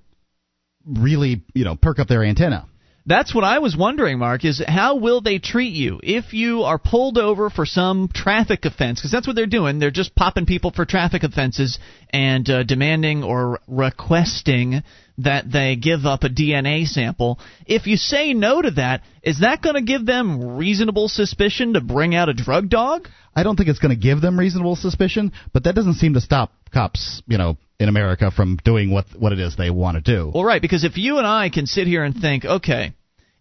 [0.84, 2.66] really, you know, perk up their antenna.
[3.04, 6.78] That's what I was wondering, Mark, is how will they treat you if you are
[6.78, 9.00] pulled over for some traffic offense?
[9.00, 9.80] Because that's what they're doing.
[9.80, 11.80] They're just popping people for traffic offenses
[12.10, 14.82] and uh, demanding or requesting
[15.18, 17.40] that they give up a DNA sample.
[17.66, 21.80] If you say no to that, is that going to give them reasonable suspicion to
[21.80, 23.08] bring out a drug dog?
[23.34, 26.20] I don't think it's going to give them reasonable suspicion, but that doesn't seem to
[26.20, 30.00] stop cops, you know, in America from doing what what it is they want to
[30.16, 30.30] do.
[30.34, 32.92] Well, right, because if you and I can sit here and think, okay,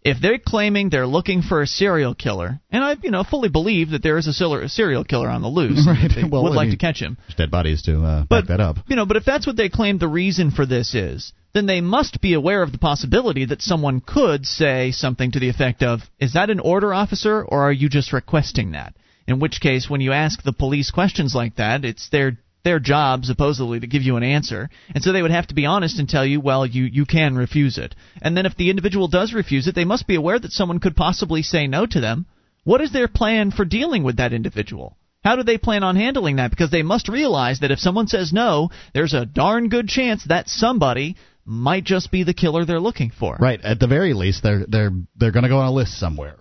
[0.04, 3.90] if they're claiming they're looking for a serial killer, and I, you know, fully believe
[3.90, 6.10] that there is a serial- serial killer on the loose, Right.
[6.14, 7.16] they Well, would I like mean, to catch him.
[7.28, 8.76] There's dead bodies to uh, But- back that up.
[8.88, 11.80] You know, but if that's what they claim the reason for this is, then they
[11.80, 16.00] must be aware of the possibility that someone could say something to the effect of,
[16.18, 18.94] "Is that an order, officer, or are you just requesting that?"
[19.28, 23.24] In which case, when you ask the police questions like that, it's their their job
[23.24, 26.08] supposedly to give you an answer, and so they would have to be honest and
[26.08, 29.66] tell you, "Well, you you can refuse it." And then if the individual does refuse
[29.66, 32.26] it, they must be aware that someone could possibly say no to them.
[32.64, 34.96] What is their plan for dealing with that individual?
[35.24, 36.50] How do they plan on handling that?
[36.50, 40.48] Because they must realize that if someone says no, there's a darn good chance that
[40.48, 43.36] somebody might just be the killer they're looking for.
[43.40, 43.60] Right.
[43.62, 46.36] At the very least, they're they're they're going to go on a list somewhere.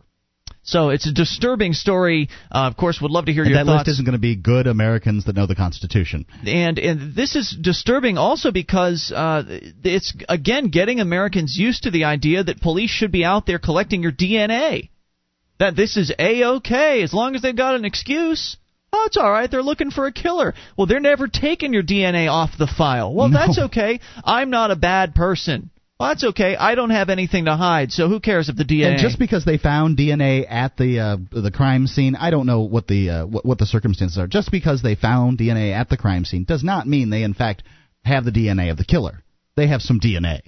[0.64, 2.30] So it's a disturbing story.
[2.52, 3.88] Uh, of course, would love to hear And your that thoughts.
[3.88, 6.26] list isn't going to be good Americans that know the Constitution.
[6.46, 9.44] and and this is disturbing also because uh,
[9.84, 14.04] it's again getting Americans used to the idea that police should be out there collecting
[14.04, 14.90] your DNA.
[15.60, 18.58] That this is a okay as long as they've got an excuse.
[18.94, 19.50] Oh, it's all right.
[19.50, 20.54] They're looking for a killer.
[20.78, 23.14] Well, they're never taking your DNA off the file.
[23.14, 23.38] Well, No.
[23.40, 24.00] that's okay.
[24.26, 25.70] I'm not a bad person.
[26.02, 26.56] Well, that's okay.
[26.56, 28.94] I don't have anything to hide, so who cares if the DNA?
[28.94, 32.62] And just because they found DNA at the uh, the crime scene, I don't know
[32.62, 34.26] what the uh, what, what the circumstances are.
[34.26, 37.62] Just because they found DNA at the crime scene does not mean they in fact
[38.04, 39.24] have the DNA of the killer.
[39.56, 40.42] They have some DNA.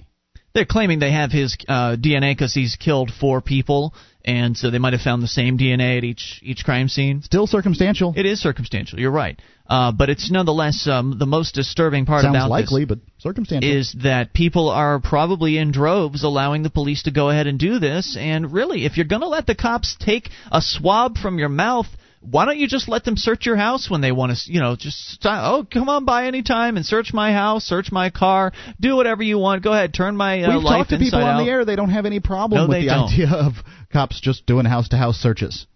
[0.54, 3.94] They're claiming they have his uh, DNA because he's killed four people,
[4.24, 7.22] and so they might have found the same DNA at each each crime scene.
[7.22, 8.14] Still circumstantial.
[8.16, 8.98] It is circumstantial.
[8.98, 12.40] You're right, uh, but it's nonetheless um, the most disturbing part about this.
[12.40, 13.70] Sounds about likely, this but circumstantial.
[13.70, 17.78] is that people are probably in droves allowing the police to go ahead and do
[17.78, 18.16] this.
[18.18, 21.86] And really, if you're going to let the cops take a swab from your mouth.
[22.30, 24.76] Why don't you just let them search your house when they want to, you know,
[24.76, 28.96] just oh, come on by any time and search my house, search my car, do
[28.96, 29.62] whatever you want.
[29.62, 31.90] Go ahead, turn my uh, We've talked to people inside on the air; they don't
[31.90, 33.12] have any problem No, with the don't.
[33.12, 33.52] idea of
[33.92, 35.66] cops just doing house-to-house searches.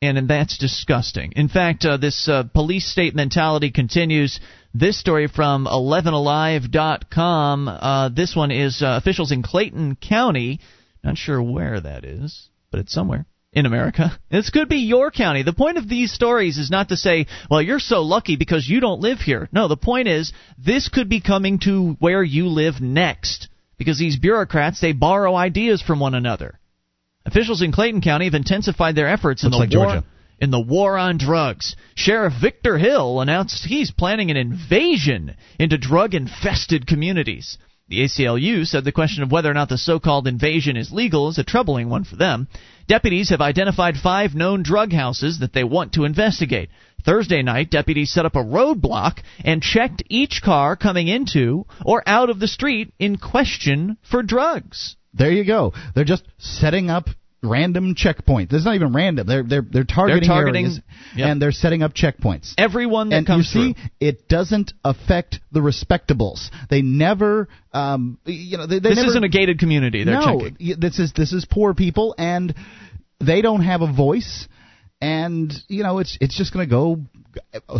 [0.00, 1.32] and, and that's disgusting.
[1.36, 4.40] In fact, uh, this uh, police state mentality continues.
[4.74, 7.68] This story from 11alive.com.
[7.68, 10.60] Uh, this one is uh, officials in Clayton County.
[11.02, 14.18] Not sure where that is, but it's somewhere in America.
[14.30, 15.42] This could be your county.
[15.42, 18.80] The point of these stories is not to say, well, you're so lucky because you
[18.80, 19.48] don't live here.
[19.52, 24.18] No, the point is this could be coming to where you live next because these
[24.18, 26.58] bureaucrats they borrow ideas from one another.
[27.24, 30.04] Officials in Clayton County have intensified their efforts in the like war Georgia.
[30.38, 31.76] in the war on drugs.
[31.94, 37.58] Sheriff Victor Hill announced he's planning an invasion into drug-infested communities.
[37.88, 41.38] The ACLU said the question of whether or not the so-called invasion is legal is
[41.38, 42.46] a troubling one for them.
[42.86, 46.68] Deputies have identified five known drug houses that they want to investigate.
[47.02, 52.28] Thursday night, deputies set up a roadblock and checked each car coming into or out
[52.28, 54.96] of the street in question for drugs.
[55.14, 55.72] There you go.
[55.94, 57.08] They're just setting up
[57.42, 58.52] random checkpoints.
[58.52, 59.26] It's not even random.
[59.26, 60.80] They're they're they're targeting, targeting- areas
[61.14, 61.28] yep.
[61.28, 62.54] and they're setting up checkpoints.
[62.58, 63.90] Everyone that and comes you see, through.
[64.00, 66.50] it doesn't affect the respectables.
[66.68, 70.04] They never, um, you know, they, they This never, isn't a gated community.
[70.04, 70.80] They're no, checking.
[70.80, 72.54] this is this is poor people, and
[73.20, 74.48] they don't have a voice.
[75.00, 77.00] And you know, it's it's just going to go.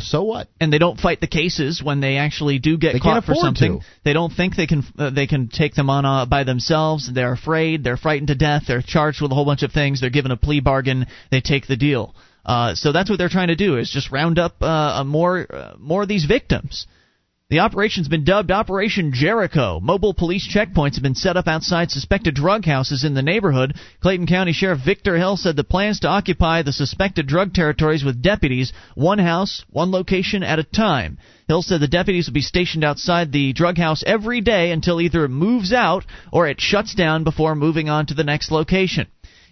[0.01, 0.49] So what?
[0.61, 3.81] and they don't fight the cases when they actually do get They caught for something.
[3.81, 3.87] to.
[4.05, 7.11] They don't think they can uh, they can take them on uh, by themselves.
[7.13, 7.85] They're afraid.
[7.85, 8.65] They're frightened to death.
[8.67, 10.01] They're charged with a whole bunch of things.
[10.01, 11.07] They're given a plea bargain.
[11.31, 12.15] They take the deal.
[12.45, 15.47] Uh, so that's what they're trying to do is just round up uh, uh, more
[15.53, 16.87] uh, more of these victims.
[17.51, 19.81] The operation's been dubbed Operation Jericho.
[19.81, 23.75] Mobile police checkpoints have been set up outside suspected drug houses in the neighborhood.
[24.01, 28.21] Clayton County Sheriff Victor Hill said the plans to occupy the suspected drug territories with
[28.21, 31.17] deputies, one house, one location at a time.
[31.47, 35.25] Hill said the deputies will be stationed outside the drug house every day until either
[35.25, 39.07] it moves out or it shuts down before moving on to the next location.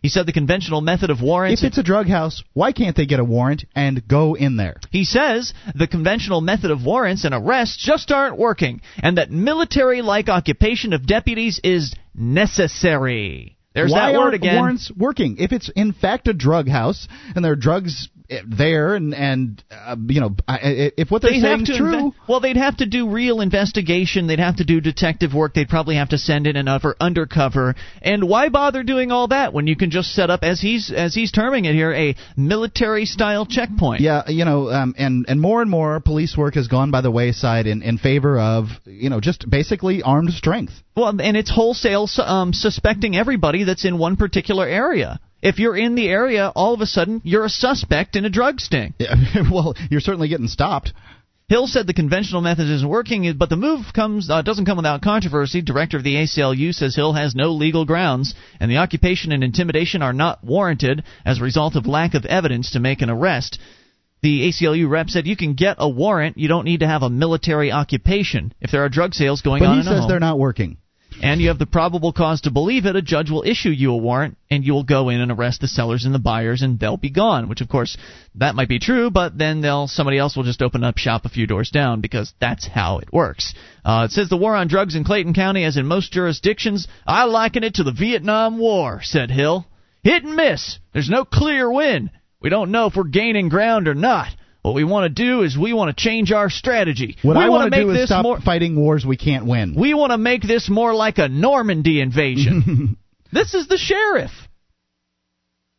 [0.06, 1.64] He said the conventional method of warrants.
[1.64, 4.76] If it's a drug house, why can't they get a warrant and go in there?
[4.92, 10.02] He says the conventional method of warrants and arrests just aren't working, and that military
[10.02, 13.56] like occupation of deputies is necessary.
[13.74, 14.54] There's Why that word aren't again.
[14.54, 15.38] warrants working?
[15.40, 18.08] If it's in fact a drug house and there are drugs
[18.46, 22.12] there, and and uh, you know, I- if what they're They'd saying is true, inve-
[22.28, 24.26] well, they'd have to do real investigation.
[24.26, 25.54] They'd have to do detective work.
[25.54, 27.74] They'd probably have to send in another undercover.
[28.02, 31.14] And why bother doing all that when you can just set up, as he's as
[31.14, 34.00] he's terming it here, a military style checkpoint?
[34.00, 37.10] Yeah, you know, um, and and more and more police work has gone by the
[37.10, 40.72] wayside in in favor of you know just basically armed strength.
[40.96, 45.20] Well, and it's wholesale um, suspecting everybody that's in one particular area.
[45.46, 48.60] If you're in the area, all of a sudden you're a suspect in a drug
[48.60, 48.94] sting.
[48.98, 49.14] Yeah,
[49.52, 50.92] well, you're certainly getting stopped.
[51.48, 55.02] Hill said the conventional method isn't working, but the move comes uh, doesn't come without
[55.02, 55.62] controversy.
[55.62, 60.02] Director of the ACLU says Hill has no legal grounds, and the occupation and intimidation
[60.02, 63.60] are not warranted as a result of lack of evidence to make an arrest.
[64.22, 67.10] The ACLU rep said you can get a warrant, you don't need to have a
[67.10, 70.18] military occupation if there are drug sales going But on he in a says they're
[70.18, 70.78] not working.
[71.22, 73.96] And you have the probable cause to believe it, a judge will issue you a
[73.96, 76.96] warrant, and you will go in and arrest the sellers and the buyers, and they'll
[76.96, 77.48] be gone.
[77.48, 77.96] Which, of course,
[78.34, 81.30] that might be true, but then they'll somebody else will just open up shop a
[81.30, 83.54] few doors down because that's how it works.
[83.84, 87.24] Uh, it says the war on drugs in Clayton County, as in most jurisdictions, I
[87.24, 89.66] liken it to the Vietnam War," said Hill.
[90.02, 90.78] "Hit and miss.
[90.92, 92.10] There's no clear win.
[92.40, 94.28] We don't know if we're gaining ground or not."
[94.66, 97.16] What we want to do is we want to change our strategy.
[97.22, 99.46] What we I want to make do is this stop more fighting wars we can't
[99.46, 99.76] win.
[99.78, 102.96] we want to make this more like a Normandy invasion.
[103.32, 104.32] this is the sheriff.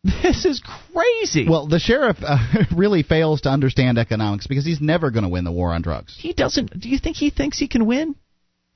[0.06, 0.62] This is
[0.94, 1.50] crazy.
[1.50, 2.38] Well, the sheriff uh,
[2.74, 6.16] really fails to understand economics because he's never going to win the war on drugs.
[6.18, 6.80] he doesn't.
[6.80, 8.16] Do you think he thinks he can win?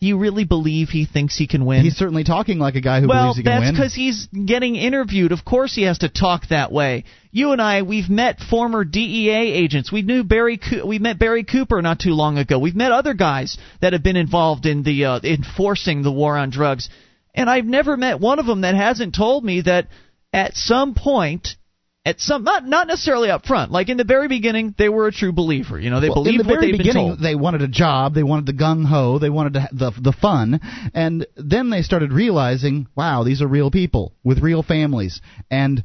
[0.04, 1.84] You really believe he thinks he can win?
[1.84, 3.62] He's certainly talking like a guy who well, believes he can win.
[3.62, 5.32] Well, that's because he's getting interviewed.
[5.32, 7.04] Of course, he has to talk that way.
[7.30, 9.92] You and I, we've met former DEA agents.
[9.92, 10.58] We knew Barry.
[10.58, 12.58] Co- we met Barry Cooper not too long ago.
[12.58, 16.50] We've met other guys that have been involved in the uh, enforcing the war on
[16.50, 16.90] drugs,
[17.36, 19.88] and I've never met one of them that hasn't told me that
[20.34, 21.56] at some point.
[22.04, 23.72] At some, not not necessarily up front.
[23.72, 25.80] Like in the very beginning, they were a true believer.
[25.80, 28.24] You know, they Well, believed in the what very beginning, they wanted a job, they
[28.24, 30.60] wanted the gung ho, they wanted to the the fun,
[30.96, 35.22] and then they started realizing, wow, these are real people with real families,
[35.52, 35.84] and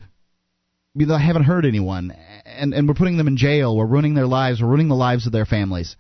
[0.95, 4.15] you know, I haven't hurt anyone, and and we're putting them in jail, we're ruining
[4.15, 5.97] their lives, we're ruining the lives of their families.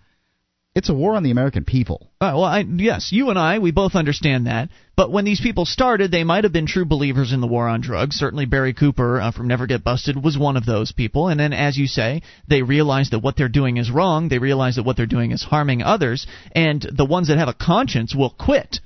[0.76, 2.10] It's a war on the American people.
[2.20, 4.68] Uh, well, I, yes, you and I, we both understand that.
[4.94, 7.80] But when these people started, they might have been true believers in the war on
[7.80, 8.16] drugs.
[8.16, 11.28] Certainly, Barry Cooper uh, from Never Get Busted was one of those people.
[11.28, 14.28] And then, as you say, they realize that what they're doing is wrong.
[14.28, 16.26] They realize that what they're doing is harming others.
[16.52, 18.80] And the ones that have a conscience will quit.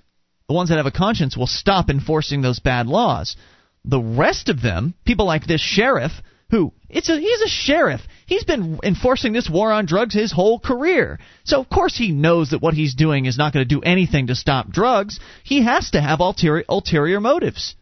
[0.46, 3.34] The ones that have a conscience will stop enforcing those bad laws.
[3.84, 6.12] The rest of them, people like this sheriff,
[6.50, 8.00] who it's a he's a sheriff.
[8.30, 11.18] He's been enforcing this war on drugs his whole career.
[11.42, 14.28] So of course he knows that what he's doing is not going to do anything
[14.28, 15.18] to stop drugs.
[15.42, 17.74] He has to have ulterior ulterior motives.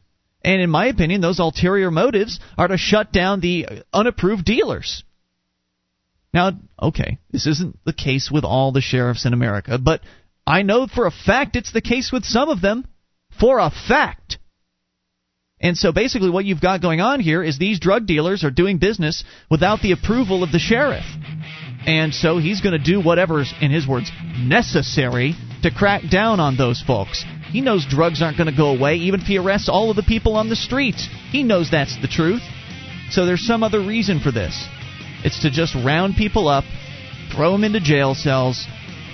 [0.42, 5.04] And in my opinion, those ulterior motives are to shut down the unapproved dealers.
[6.32, 10.00] Now, okay, this isn't the case with all the sheriffs in America, but
[10.46, 12.86] I know for a fact it's the case with some of them.
[13.38, 14.38] For a fact.
[15.60, 18.78] And so basically, what you've got going on here is these drug dealers are doing
[18.78, 21.04] business without the approval of the sheriff.
[21.86, 26.56] And so he's going to do whatever's, in his words, necessary to crack down on
[26.56, 27.24] those folks.
[27.50, 30.02] He knows drugs aren't going to go away, even if he arrests all of the
[30.02, 31.08] people on the streets.
[31.30, 32.42] He knows that's the truth.
[33.10, 34.66] So there's some other reason for this.
[35.24, 36.64] It's to just round people up,
[37.34, 38.66] throw them into jail cells,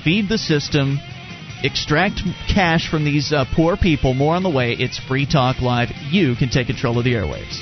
[0.03, 0.99] feed the system,
[1.65, 2.20] extract
[2.53, 4.15] cash from these uh, poor people.
[4.15, 4.73] More on the way.
[4.73, 5.89] It's Free Talk Live.
[6.11, 7.59] You can take control of the airwaves.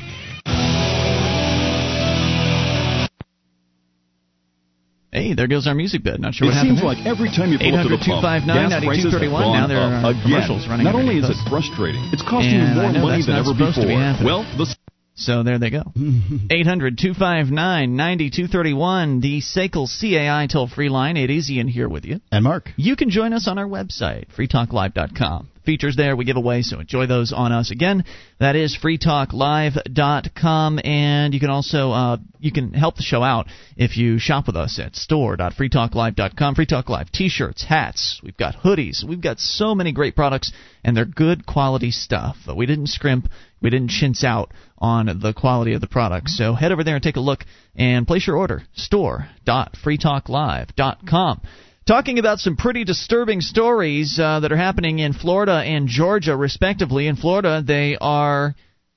[5.13, 6.21] Hey, there goes our music bed.
[6.21, 6.81] Not sure it what happened.
[6.81, 8.49] seems like every time you pull up to the pump, 800-259-9231.
[8.49, 10.23] gas prices have Now there are again.
[10.25, 13.53] commercials running Not only is it frustrating, it's costing And you more money than ever
[13.53, 13.93] to be before.
[14.25, 14.73] Well, the
[15.15, 15.83] So there they go.
[16.51, 21.17] 800 259 9231, the SACL CAI toll free line.
[21.17, 22.21] It is Ian here with you.
[22.31, 22.71] And Mark.
[22.77, 25.51] You can join us on our website, freetalklive.com.
[25.65, 27.71] features there we give away, so enjoy those on us.
[27.71, 28.05] Again,
[28.41, 33.97] that is freetalklive.com, and you can also uh, you can help the show out if
[33.97, 36.55] you shop with us at store.freetalklive.com.
[36.55, 40.53] Free Talk Live t-shirts, hats, we've got hoodies, we've got so many great products,
[40.83, 42.37] and they're good quality stuff.
[42.47, 43.29] But we didn't scrimp,
[43.63, 46.29] we didn't chintz out on the quality of the product.
[46.29, 47.45] So head over there and take a look
[47.75, 48.63] and place your order.
[48.75, 51.41] Store.freetalklive.com.
[51.85, 57.09] Talking about some pretty disturbing stories uh, that are happening in Florida and Georgia, respectively.
[57.09, 58.55] In Florida, they are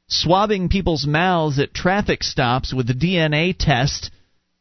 [0.07, 4.11] swabbing people's mouths at traffic stops with the DNA test.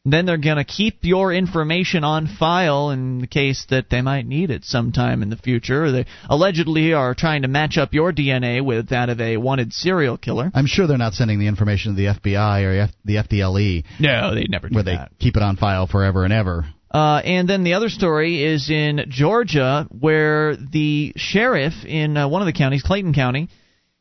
[0.05, 4.27] Then they're going to keep your information on file in the case that they might
[4.27, 5.91] need it sometime in the future.
[5.91, 10.17] They allegedly are trying to match up your DNA with that of a wanted serial
[10.17, 10.51] killer.
[10.53, 13.83] I'm sure they're not sending the information to the FBI or F- the FDLE.
[13.99, 14.91] No, they'd never do where that.
[14.91, 16.65] Where they keep it on file forever and ever.
[16.91, 22.41] Uh, and then the other story is in Georgia, where the sheriff in uh, one
[22.41, 23.49] of the counties, Clayton County,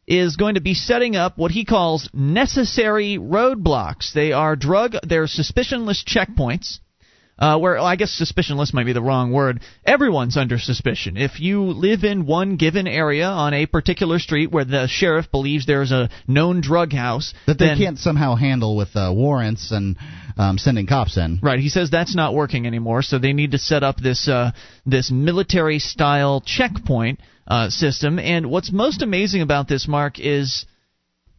[0.06, 4.12] is going to be setting up what he calls necessary roadblocks.
[4.12, 6.78] They are drug, they're suspicionless checkpoints.
[7.36, 9.60] Uh, where well, I guess suspicionless might be the wrong word.
[9.84, 11.16] Everyone's under suspicion.
[11.16, 15.66] If you live in one given area on a particular street where the sheriff believes
[15.66, 19.96] there's a known drug house, That they then, can't somehow handle with uh, warrants and
[20.36, 21.40] um, sending cops in.
[21.42, 21.58] Right.
[21.58, 24.52] He says that's not working anymore, so they need to set up this uh,
[24.86, 28.18] this military style checkpoint uh, system.
[28.18, 30.66] And what's most amazing about this, Mark, is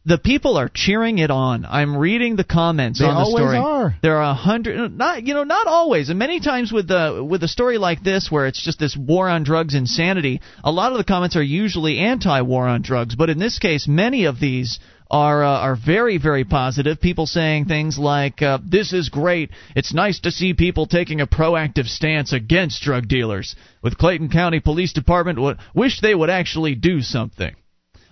[0.05, 1.65] the people are cheering it on.
[1.67, 3.57] I'm reading the comments They on the always story.
[3.57, 3.95] are.
[4.03, 7.43] There are a hundred, not you know, not always, and many times with the with
[7.43, 10.41] a story like this where it's just this war on drugs insanity.
[10.63, 14.25] A lot of the comments are usually anti-war on drugs, but in this case, many
[14.25, 14.79] of these
[15.09, 16.99] are uh, are very very positive.
[16.99, 19.51] People saying things like, uh, "This is great.
[19.75, 24.59] It's nice to see people taking a proactive stance against drug dealers." With Clayton County
[24.59, 27.55] Police Department, w- wish they would actually do something.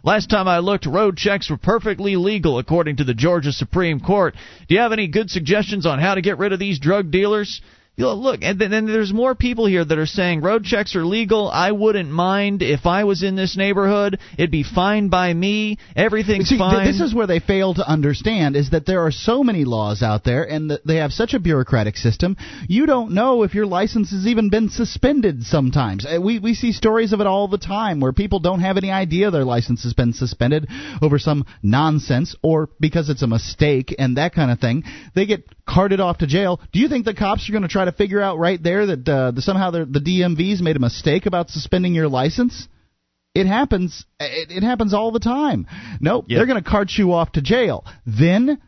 [0.06, 4.36] Last time I looked, road checks were perfectly legal, according to the Georgia Supreme Court.
[4.68, 7.61] Do you have any good suggestions on how to get rid of these drug dealers?
[7.95, 11.48] Look, and then there's more people here that are saying road checks are legal.
[11.48, 14.18] I wouldn't mind if I was in this neighborhood.
[14.36, 15.78] It'd be fine by me.
[15.95, 16.86] Everything's See, th- fine.
[16.88, 20.24] this is where they fail to understand is that there are so many laws out
[20.24, 22.36] there and that they have such a bureaucratic system.
[22.68, 26.03] You don't know if your license has even been suspended sometimes.
[26.03, 28.90] Uh, We we see stories of it all the time where people don't have any
[28.90, 30.68] idea their license has been suspended
[31.03, 34.84] over some nonsense or because it's a mistake and that kind of thing.
[35.14, 36.60] They get carted off to jail.
[36.72, 39.07] Do you think the cops are going to try to figure out right there that
[39.10, 42.68] uh, the, somehow the the DMV's made a mistake about suspending your license?
[43.35, 44.05] It happens.
[44.19, 45.65] It, it happens all the time.
[45.99, 46.38] Nope, Yep.
[46.38, 47.84] they're going to cart you off to jail.
[48.05, 48.61] Then,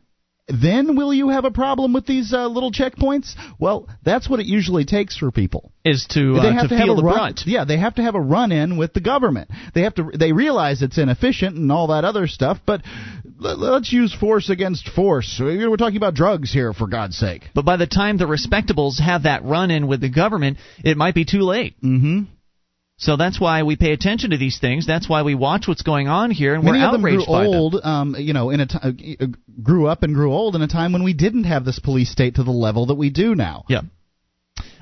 [0.48, 3.34] then will you have a problem with these uh, little checkpoints?
[3.60, 5.72] Well, that's what it usually takes for people.
[5.84, 7.42] is to they uh, have to, to, feel have a the run, brunt.
[7.46, 9.50] Yeah, they have to have a run-in with the government.
[9.74, 10.12] They have to.
[10.18, 12.82] They realize it's inefficient and all that other stuff, but
[13.40, 15.38] let's use force against force.
[15.40, 17.50] We're talking about drugs here, for God's sake.
[17.56, 21.16] But by the time the respectables have that run in with the government, it might
[21.16, 21.76] be too late.
[21.82, 22.24] Mm-hmm.
[22.98, 24.88] So that's why we pay attention to these things.
[24.88, 27.28] That's why we watch what's going on here, and Many we're of them grew outraged
[27.32, 27.54] by them.
[27.54, 29.26] old, um, you know, in a t- uh,
[29.62, 32.36] grew up and grew old in a time when we didn't have this police state
[32.36, 33.66] to the level that we do now.
[33.68, 33.82] Yeah.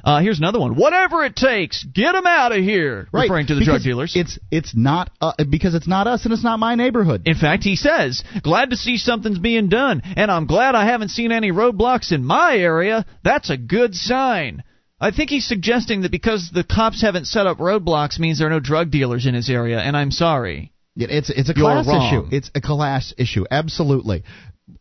[0.04, 0.76] Uh, here's another one.
[0.76, 3.08] Whatever it takes, get them out of here.
[3.14, 4.14] Right, Referring to the because drug dealers.
[4.16, 7.22] It's it's not uh, because it's not us and it's not my neighborhood.
[7.26, 11.10] In fact, he says, "Glad to see something's being done, and I'm glad I haven't
[11.10, 13.06] seen any roadblocks in my area.
[13.24, 14.64] That's a good sign."
[15.04, 18.52] I think he's suggesting that because the cops haven't set up roadblocks means there are
[18.52, 20.72] no drug dealers in his area, and I'm sorry.
[20.96, 22.08] It- It's it's a You're class wrong.
[22.26, 22.36] issue.
[22.36, 23.46] It's a class issue.
[23.52, 24.24] Absolutely.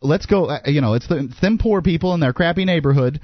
[0.01, 0.47] Let's go.
[0.47, 3.21] Uh, you know, it's the them poor people in their crappy neighborhood.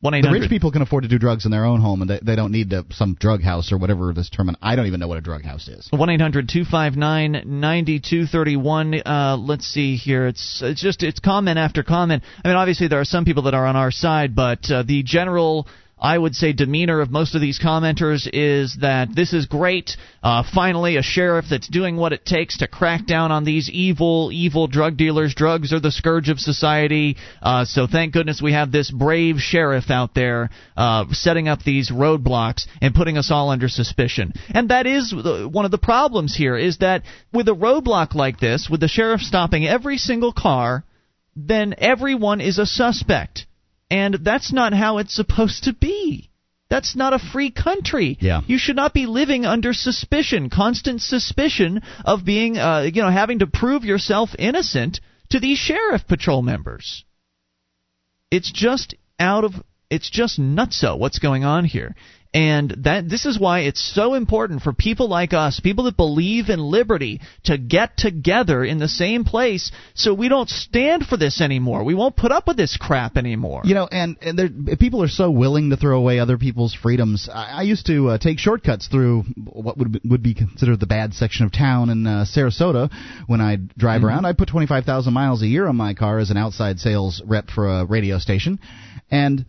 [0.00, 2.10] One eight The rich people can afford to do drugs in their own home, and
[2.10, 4.54] they, they don't need to, some drug house or whatever this term.
[4.60, 5.88] I don't even know what a drug house is.
[5.90, 8.94] One eight hundred two five nine ninety two thirty one.
[8.94, 10.26] Uh, let's see here.
[10.26, 12.24] It's it's just it's comment after comment.
[12.44, 15.02] I mean, obviously there are some people that are on our side, but uh, the
[15.02, 15.66] general.
[15.98, 19.96] I would say demeanor of most of these commenters is that this is great.
[20.22, 24.28] Uh, finally, a sheriff that's doing what it takes to crack down on these evil,
[24.30, 25.34] evil drug dealers.
[25.34, 27.16] Drugs are the scourge of society.
[27.40, 31.90] Uh, so thank goodness we have this brave sheriff out there uh, setting up these
[31.90, 34.34] roadblocks and putting us all under suspicion.
[34.50, 38.38] And that is the- one of the problems here is that with a roadblock like
[38.38, 40.84] this, with the sheriff stopping every single car,
[41.34, 43.46] then everyone is a suspect.
[43.90, 46.30] And that's not how it's supposed to be.
[46.68, 48.18] That's not a free country.
[48.20, 48.40] Yeah.
[48.46, 53.38] You should not be living under suspicion, constant suspicion of being, uh, you know, having
[53.38, 55.00] to prove yourself innocent
[55.30, 57.04] to these sheriff patrol members.
[58.32, 59.54] It's just out of
[59.88, 61.94] it's just nutso what's going on here.
[62.34, 66.48] And that this is why it's so important for people like us, people that believe
[66.50, 71.40] in liberty, to get together in the same place so we don't stand for this
[71.40, 71.82] anymore.
[71.84, 73.62] We won't put up with this crap anymore.
[73.64, 77.28] You know, and, and there, people are so willing to throw away other people's freedoms.
[77.32, 81.14] I, I used to uh, take shortcuts through what would would be considered the bad
[81.14, 82.90] section of town in uh, Sarasota
[83.26, 84.06] when I drive Mm-hmm.
[84.06, 84.24] around.
[84.26, 87.66] I put 25,000 miles a year on my car as an outside sales rep for
[87.66, 88.58] a radio station,
[89.10, 89.46] and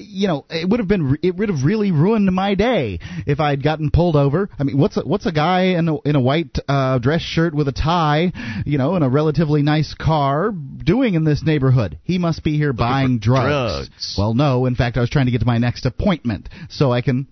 [0.00, 3.62] you know, it would have been it would have really ruined my day if I'd
[3.62, 4.48] gotten pulled over.
[4.58, 7.54] I mean, what's a, what's a guy in a, in a white uh, dress shirt
[7.54, 8.32] with a tie,
[8.64, 11.98] you know, in a relatively nice car doing in this neighborhood?
[12.02, 13.88] He must be here buying drugs.
[13.88, 14.14] drugs.
[14.18, 14.66] Well, no.
[14.66, 17.28] In fact, I was trying to get to my next appointment so I can,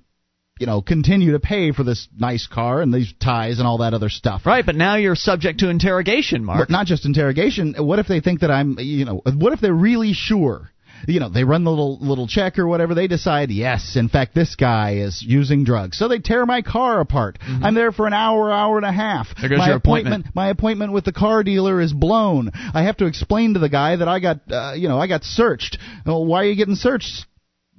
[0.59, 3.95] you know, continue to pay for this nice car and these ties and all that
[3.95, 4.43] other stuff.
[4.45, 6.69] Right, but now you're subject to interrogation, Mark.
[6.69, 7.75] But not just interrogation.
[7.79, 10.71] What if they think that I'm, you know, what if they're really sure?
[11.07, 12.95] You know, they run the little little check or whatever.
[12.95, 15.99] They decide, yes, in fact, this guy is using drugs.
[15.99, 17.39] So they tear my car apart.
[17.41, 19.29] I'm there for an hour, hour and a half.
[19.29, 19.41] Mm-hmm.
[19.41, 20.27] There goes my your appointment.
[20.35, 22.51] My appointment with the car dealer is blown.
[22.55, 25.25] I have to explain to the guy that I got, uh, you know, I got
[25.25, 25.79] searched.
[26.05, 27.27] Well, why are you getting searched?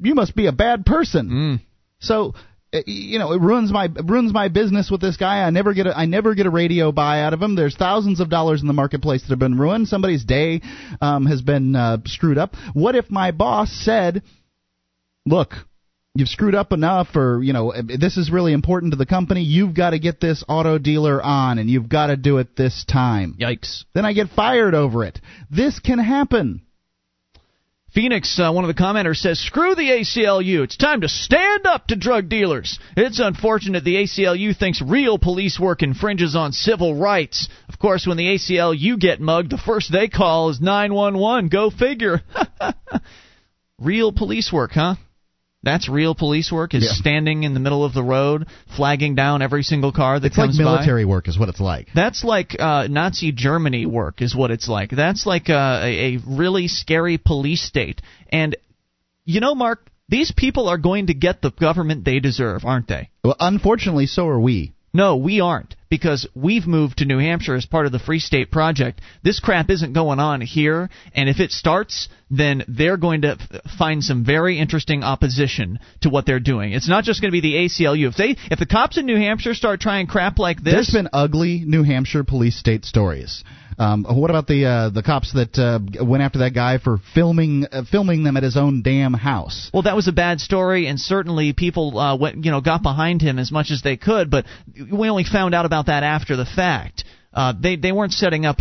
[0.02, 1.30] You must be a bad person.
[1.30, 1.60] Mm.
[2.00, 2.34] So
[2.86, 5.42] you know it ruins my it ruins my business with this guy.
[5.42, 7.56] I never get a I never get a radio buy out of him.
[7.56, 9.88] There's thousands of dollars in the marketplace that have been ruined.
[9.88, 10.62] Somebody's day
[11.02, 12.56] um, has been uh, screwed up.
[12.74, 14.22] What if my boss said,
[15.26, 15.54] "Look,
[16.14, 19.42] you've screwed up enough, or you know this is really important to the company.
[19.42, 22.86] You've got to get this auto dealer on, and you've got to do it this
[22.86, 23.86] time." Yikes.
[23.96, 25.20] Then I get fired over it.
[25.50, 26.62] This can happen.
[27.94, 30.64] Phoenix, uh, one of the commenters says, "Screw the ACLU.
[30.64, 32.78] It's time to stand up to drug dealers.
[32.96, 37.50] It's unfortunate the ACLU thinks real police work infringes on civil rights.
[37.68, 41.50] Of course, when the ACLU get mugged, the first they call is 911.
[41.50, 42.22] Go figure.
[43.80, 44.96] real police work, huh?
[45.62, 46.74] That's real police work.
[46.74, 46.92] Is Yeah.
[46.94, 50.48] standing in the middle of the road, flagging down every single car that It's like
[50.48, 50.64] comes by.
[50.64, 51.90] military work, is what it's like.
[51.94, 54.90] That's like uh, Nazi Germany work, is what it's like.
[54.92, 58.02] That's like uh, a, a really scary police state.
[58.32, 58.56] And,
[59.26, 63.10] you know, Mark, these people are going to get the government they deserve, aren't they?
[63.24, 64.74] Well, unfortunately, so are we.
[64.94, 68.52] No, we aren't, because we've moved to New Hampshire as part of the Free State
[68.52, 69.02] Project.
[69.24, 73.38] This crap isn't going on here, and if it starts, then they're going to
[73.78, 76.74] find some very interesting opposition to what they're doing.
[76.74, 78.08] It's not just going to be the ACLU.
[78.10, 81.10] If they, if the cops in New Hampshire start trying crap like this, There's been
[81.12, 83.44] ugly New Hampshire police state stories.
[83.80, 87.66] Um, what about the uh, the cops that uh, went after that guy for filming
[87.72, 89.72] uh, filming them at his own damn house?
[89.74, 93.22] Well, that was a bad story, and certainly people uh, went, you know, got behind
[93.22, 94.30] him as much as they could.
[94.30, 94.46] But
[94.92, 97.06] we only found out about that after the fact.
[97.34, 98.58] Uh, they they weren't setting up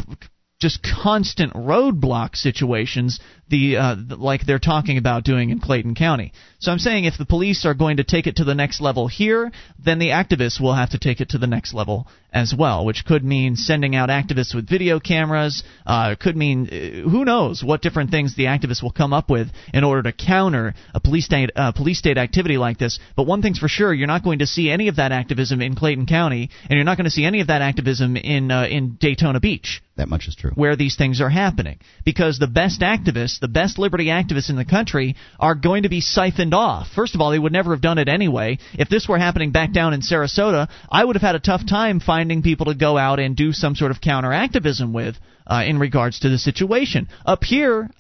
[0.60, 3.18] just constant roadblock situations,
[3.50, 6.32] the uh, like they're talking about doing in Clayton County.
[6.60, 9.06] So I'm saying if the police are going to take it to the next level
[9.08, 9.50] here,
[9.82, 13.04] then the activists will have to take it to the next level as well, which
[13.06, 15.62] could mean sending out activists with video cameras.
[15.86, 19.48] Uh, could mean uh, who knows what different things the activists will come up with
[19.72, 22.98] in order to counter a police state uh, police state activity like this.
[23.16, 25.74] But one thing's for sure, you're not going to see any of that activism in
[25.74, 28.96] Clayton County, and you're not going to see any of that activism in uh, in
[29.00, 30.50] Daytona Beach That much is true.
[30.54, 31.78] where these things are happening.
[32.04, 36.00] Because the best activists, the best liberty activists in the country, are going to be
[36.00, 36.88] siphoned off.
[36.94, 38.58] First of all, they would never have done it anyway.
[38.74, 42.00] If this were happening back down in Sarasota, I would have had a tough time
[42.00, 45.16] finding people to go out and do some sort of counter activism with
[45.46, 47.08] uh, in regards to the situation.
[47.24, 47.90] Up here,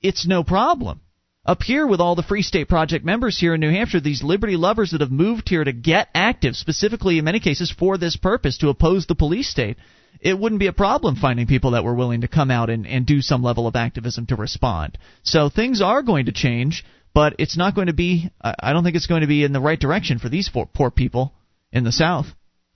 [0.00, 1.00] it's no problem.
[1.46, 4.56] Up here, with all the Free State Project members here in New Hampshire, these liberty
[4.56, 8.56] lovers that have moved here to get active, specifically in many cases for this purpose,
[8.58, 9.76] to oppose the police state,
[10.20, 13.06] it wouldn't be a problem finding people that were willing to come out and, and
[13.06, 14.98] do some level of activism to respond.
[15.22, 16.84] So things are going to change,
[17.14, 19.60] but it's not going to be, I don't think it's going to be in the
[19.60, 21.32] right direction for these poor, poor people
[21.72, 22.26] in the South.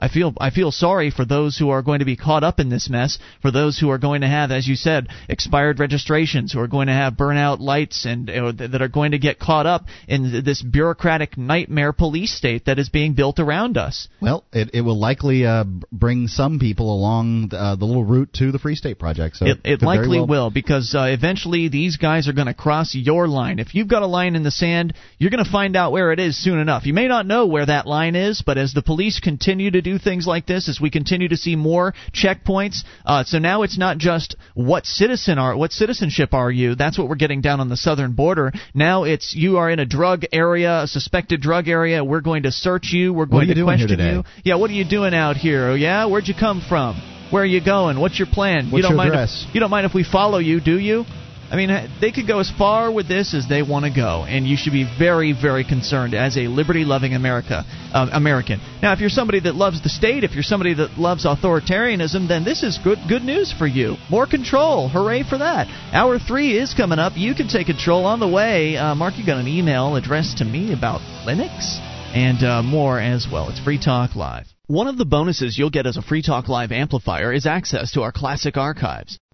[0.00, 2.68] I feel I feel sorry for those who are going to be caught up in
[2.68, 6.60] this mess, for those who are going to have, as you said, expired registrations, who
[6.60, 9.86] are going to have burnout lights, and uh, that are going to get caught up
[10.06, 14.06] in this bureaucratic nightmare police state that is being built around us.
[14.20, 18.52] Well, it, it will likely uh, bring some people along uh, the little route to
[18.52, 19.36] the Free State Project.
[19.36, 22.94] So It, it likely well- will because uh, eventually these guys are going to cross
[22.94, 23.58] your line.
[23.58, 26.20] If you've got a line in the sand, you're going to find out where it
[26.20, 26.86] is soon enough.
[26.86, 29.98] You may not know where that line is, but as the police continue to do
[29.98, 33.98] things like this, as we continue to see more checkpoints, uh, so now it's not
[33.98, 36.74] just what citizen are, what citizenship are you?
[36.74, 38.52] That's what we're getting down on the southern border.
[38.74, 42.04] Now it's you are in a drug area, a suspected drug area.
[42.04, 43.12] We're going to search you.
[43.12, 44.24] We're going you to question you.
[44.44, 45.68] Yeah, what are you doing out here?
[45.68, 47.00] Oh yeah, where'd you come from?
[47.30, 48.00] Where are you going?
[48.00, 48.66] What's your plan?
[48.66, 49.30] you What's don't your mind?
[49.30, 51.04] If, you don't mind if we follow you, do you?
[51.50, 51.70] I mean,
[52.00, 54.74] they could go as far with this as they want to go, and you should
[54.74, 57.64] be very, very concerned as a liberty-loving America
[57.94, 58.60] uh, American.
[58.82, 62.44] Now, if you're somebody that loves the state, if you're somebody that loves authoritarianism, then
[62.44, 63.96] this is good good news for you.
[64.10, 65.68] More control, hooray for that!
[65.92, 67.14] Hour three is coming up.
[67.16, 68.76] You can take control on the way.
[68.76, 71.78] Uh, Mark, you got an email addressed to me about Linux
[72.14, 73.48] and uh, more as well.
[73.48, 74.46] It's Free Talk Live.
[74.66, 78.02] One of the bonuses you'll get as a Free Talk Live amplifier is access to
[78.02, 79.18] our classic archives.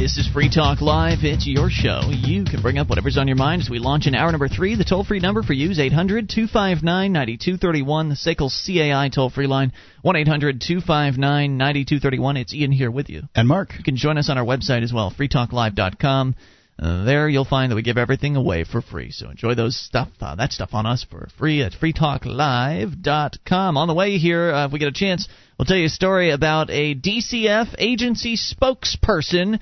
[0.00, 1.24] This is Free Talk Live.
[1.24, 2.00] It's your show.
[2.08, 4.74] You can bring up whatever's on your mind as we launch in hour number three.
[4.74, 8.08] The toll free number for you is 800 259 9231.
[8.08, 12.36] The SACL CAI toll free line 1 800 259 9231.
[12.38, 13.24] It's Ian here with you.
[13.34, 13.74] And Mark.
[13.76, 16.34] You can join us on our website as well, freetalklive.com.
[16.78, 19.10] Uh, there you'll find that we give everything away for free.
[19.10, 23.76] So enjoy those stuff, uh, that stuff on us for free at freetalklive.com.
[23.76, 25.28] On the way here, uh, if we get a chance,
[25.58, 29.60] we'll tell you a story about a DCF agency spokesperson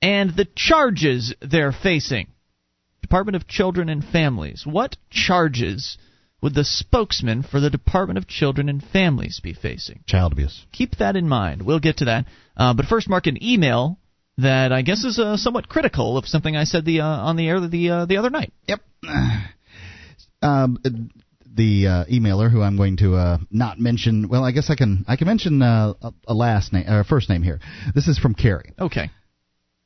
[0.00, 2.28] and the charges they're facing.
[3.02, 4.64] Department of Children and Families.
[4.66, 5.96] What charges
[6.42, 10.04] would the spokesman for the Department of Children and Families be facing?
[10.06, 10.66] Child abuse.
[10.72, 11.62] Keep that in mind.
[11.62, 12.26] We'll get to that.
[12.56, 13.98] Uh, but first, mark an email
[14.36, 17.48] that I guess is uh, somewhat critical of something I said the uh, on the
[17.48, 18.52] air the uh, the other night.
[18.66, 18.80] Yep.
[20.40, 20.78] Um,
[21.52, 24.28] the uh, emailer who I'm going to uh, not mention.
[24.28, 25.94] Well, I guess I can I can mention uh,
[26.28, 27.58] a last name or first name here.
[27.92, 28.72] This is from Carrie.
[28.78, 29.10] Okay.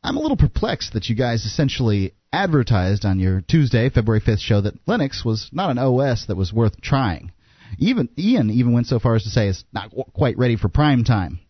[0.02, 4.60] I'm a little perplexed that you guys essentially advertised on your Tuesday, February 5th show
[4.60, 7.30] that Linux was not an OS that was worth trying.
[7.78, 11.04] Even Ian even went so far as to say it's not quite ready for prime
[11.04, 11.40] time.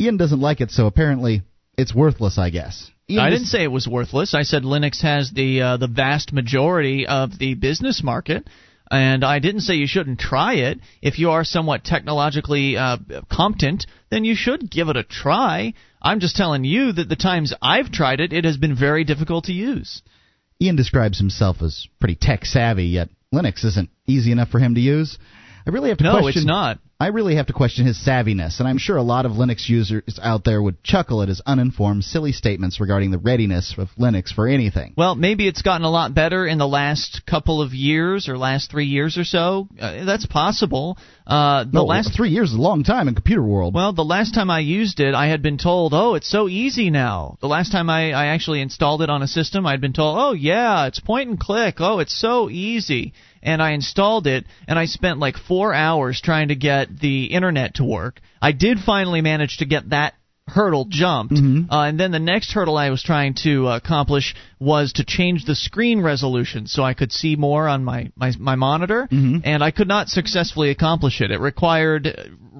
[0.00, 1.42] Ian doesn't like it, so apparently
[1.76, 2.90] it's worthless, I guess.
[3.08, 4.34] Ian I didn't say it was worthless.
[4.34, 8.46] I said Linux has the uh, the vast majority of the business market.
[8.92, 10.80] And I didn't say you shouldn't try it.
[11.00, 12.96] If you are somewhat technologically uh,
[13.30, 15.74] competent, then you should give it a try.
[16.02, 19.44] I'm just telling you that the times I've tried it, it has been very difficult
[19.44, 20.02] to use.
[20.60, 24.80] Ian describes himself as pretty tech savvy, yet Linux isn't easy enough for him to
[24.80, 25.18] use.
[25.66, 26.24] I really have to no, question.
[26.24, 26.78] No, it's not.
[27.00, 30.20] I really have to question his savviness, and I'm sure a lot of Linux users
[30.22, 34.46] out there would chuckle at his uninformed, silly statements regarding the readiness of Linux for
[34.46, 34.92] anything.
[34.98, 38.70] Well, maybe it's gotten a lot better in the last couple of years or last
[38.70, 39.66] three years or so.
[39.80, 40.98] Uh, that's possible.
[41.26, 43.72] Uh, the no, last three years is a long time in computer world.
[43.72, 46.90] Well, the last time I used it, I had been told, "Oh, it's so easy
[46.90, 50.18] now." The last time I, I actually installed it on a system, I'd been told,
[50.18, 51.76] "Oh, yeah, it's point and click.
[51.78, 56.48] Oh, it's so easy." And I installed it, and I spent like four hours trying
[56.48, 58.20] to get the internet to work.
[58.40, 60.14] I did finally manage to get that
[60.46, 61.70] hurdle jumped, mm-hmm.
[61.70, 65.44] uh, and then the next hurdle I was trying to uh, accomplish was to change
[65.44, 69.38] the screen resolution so I could see more on my my, my monitor, mm-hmm.
[69.44, 71.30] and I could not successfully accomplish it.
[71.30, 72.08] It required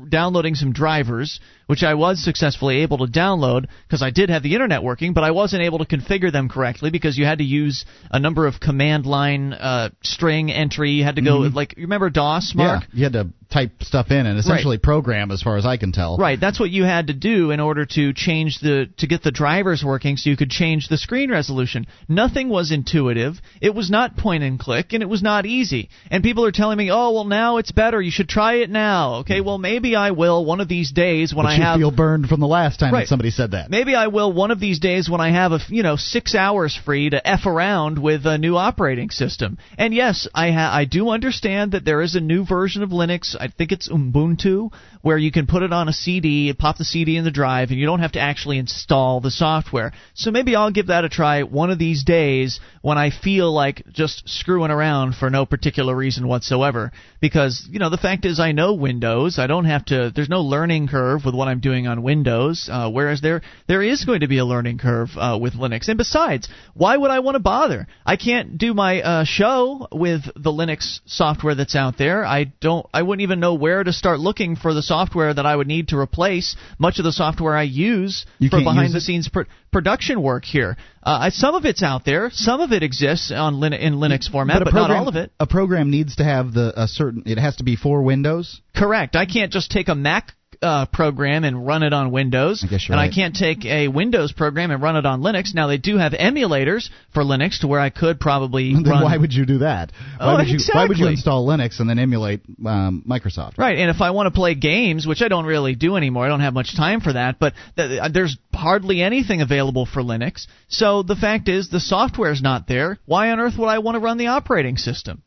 [0.09, 4.55] downloading some drivers, which I was successfully able to download because I did have the
[4.55, 7.85] internet working, but I wasn't able to configure them correctly because you had to use
[8.10, 10.90] a number of command line uh, string entry.
[10.93, 11.55] You had to go Mhm.
[11.55, 12.82] like you remember DOS, Mark?
[12.82, 15.93] Yeah, you had to type stuff in and essentially program, as far as I can
[15.93, 16.16] tell.
[16.16, 19.31] Right, that's what you had to do in order to change the to get the
[19.31, 21.86] drivers working so you could change the screen resolution.
[22.09, 23.40] Nothing was intuitive.
[23.60, 25.90] It was not point and click and it was not easy.
[26.10, 28.01] And people are telling me, "Oh, well now it's better.
[28.01, 31.44] You should try it now." Okay, well maybe I will one of these days when
[31.44, 33.01] But I you have feel burned from the last time Right.
[33.01, 33.70] that somebody said that.
[33.70, 36.77] Maybe I will one of these days when I have a, you know six hours
[36.77, 39.59] free to f around with a new operating system.
[39.78, 43.36] And yes, I ha- I do understand that there is a new version of Linux.
[43.41, 44.73] I think it's Ubuntu
[45.03, 47.79] where you can put it on a CD, pop the CD in the drive, and
[47.79, 49.93] you don't have to actually install the software.
[50.15, 53.85] So maybe I'll give that a try one of these days when I feel like
[53.93, 56.93] just screwing around for no particular reason whatsoever.
[57.21, 59.39] Because you know the fact is I know Windows.
[59.39, 60.12] I don't have to.
[60.15, 62.69] There's no learning curve with what I'm doing on Windows.
[62.71, 65.89] Uh, whereas there there is going to be a learning curve uh, with Linux.
[65.89, 67.87] And besides, why would I want to bother?
[68.05, 72.25] I can't do my uh, show with the Linux software that's out there.
[72.25, 72.87] I don't.
[72.93, 75.89] I wouldn't even know where to start looking for the software that I would need
[75.89, 79.43] to replace much of the software I use You for behind use the scenes pr-
[79.70, 80.77] production work here.
[81.02, 82.31] Uh, I- some of it's out there.
[82.32, 85.16] Some of it exists on Lin- in Linux format, but, a program, not all of
[85.16, 85.32] it.
[85.39, 87.23] A program needs to have the a certain.
[87.27, 88.61] It has to be for Windows.
[88.74, 89.16] Correct.
[89.16, 92.82] I can't just take a Mac uh, program and run it on Windows, I and
[92.91, 93.11] right.
[93.11, 95.55] I can't take a Windows program and run it on Linux.
[95.55, 99.03] Now they do have emulators for Linux to where I could probably Then run.
[99.03, 99.93] why would you do that?
[100.19, 103.57] Why Oh, would you Why would you install Linux and then emulate um, Microsoft?
[103.57, 106.28] Right, and if I want to play games, which I don't really do anymore, I
[106.28, 110.47] don't have much time for that, but th- uh, there's hardly anything available for Linux.
[110.69, 112.99] So the fact is, the software's not there.
[113.07, 115.23] Why on earth would I want to run the operating system?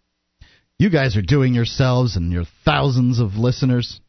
[0.77, 3.99] You guys are doing yourselves and your thousands of listeners.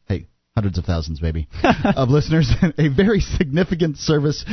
[0.57, 1.49] Hundreds of thousands, maybe,
[1.97, 2.49] of listeners
[2.79, 4.45] a very significant service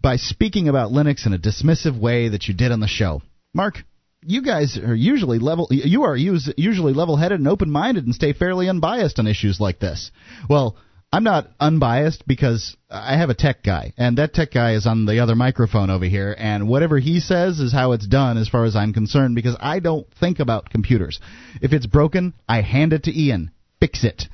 [0.00, 3.22] by speaking about Linux in a dismissive way that you did on the show.
[3.52, 3.78] Mark,
[4.24, 5.66] you guys are usually level.
[5.70, 10.10] You are us- usually level-headed and open-minded and stay fairly unbiased on issues like this.
[10.48, 10.76] Well.
[11.14, 15.04] I'm not unbiased because I have a tech guy, and that tech guy is on
[15.04, 18.64] the other microphone over here, and whatever he says is how it's done as far
[18.64, 21.20] as I'm concerned because I don't think about computers.
[21.60, 23.50] If it's broken, I hand it to Ian.
[23.78, 24.24] Fix it.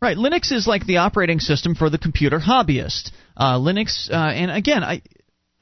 [0.00, 3.12] Right, Linux is like the operating system for the computer hobbyist.
[3.34, 5.00] Uh, Linux, uh, and again, I,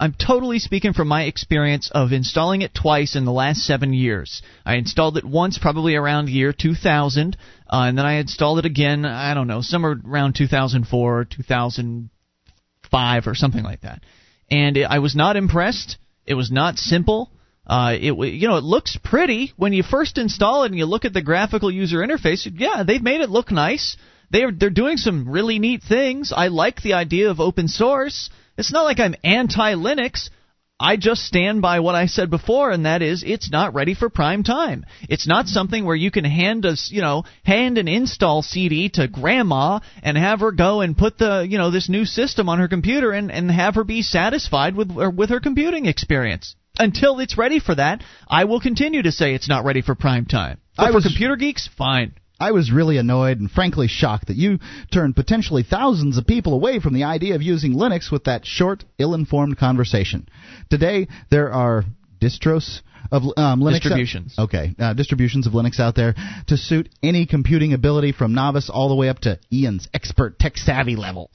[0.01, 4.43] I'm totally speaking from my experience of installing it twice in the last seven years.
[4.66, 7.36] I installed it once, probably around year 2000,
[7.73, 9.05] uh, and then I installed it again.
[9.05, 14.02] I don't know, somewhere around 2004, 2005, or something like that.
[14.51, 15.97] And it, I was not impressed.
[16.27, 17.31] It was not simple.
[17.66, 21.06] Uh, it you know it looks pretty when you first install it and you look
[21.06, 22.47] at the graphical user interface.
[22.52, 23.97] Yeah, they've made it look nice.
[24.30, 26.32] They're they're doing some really neat things.
[26.34, 28.30] I like the idea of open source.
[28.56, 30.30] It's not like I'm anti Linux.
[30.78, 34.09] I just stand by what I said before, and that is, it's not ready for
[34.10, 34.84] prime time.
[35.09, 39.06] It's not something where you can hand us, you know, hand an install CD to
[39.06, 42.66] grandma and have her go and put the, you know, this new system on her
[42.66, 46.56] computer and, and have her be satisfied with with her computing experience.
[46.76, 50.26] Until it's ready for that, I will continue to say it's not ready for prime
[50.26, 50.60] time.
[50.76, 52.14] But I for was- computer geeks, fine.
[52.39, 54.59] I was really annoyed and frankly shocked that you
[54.93, 58.85] turned potentially thousands of people away from the idea of using Linux with that short,
[58.98, 60.28] ill-informed conversation.
[60.69, 61.85] Today, there are
[62.20, 62.81] distros
[63.12, 64.35] of um, Linux Distributions.
[64.39, 66.15] okay, uh, distributions of Linux out there
[66.48, 70.56] to suit any computing ability from novice all the way up to Ian's expert tech
[70.56, 71.31] savvy level.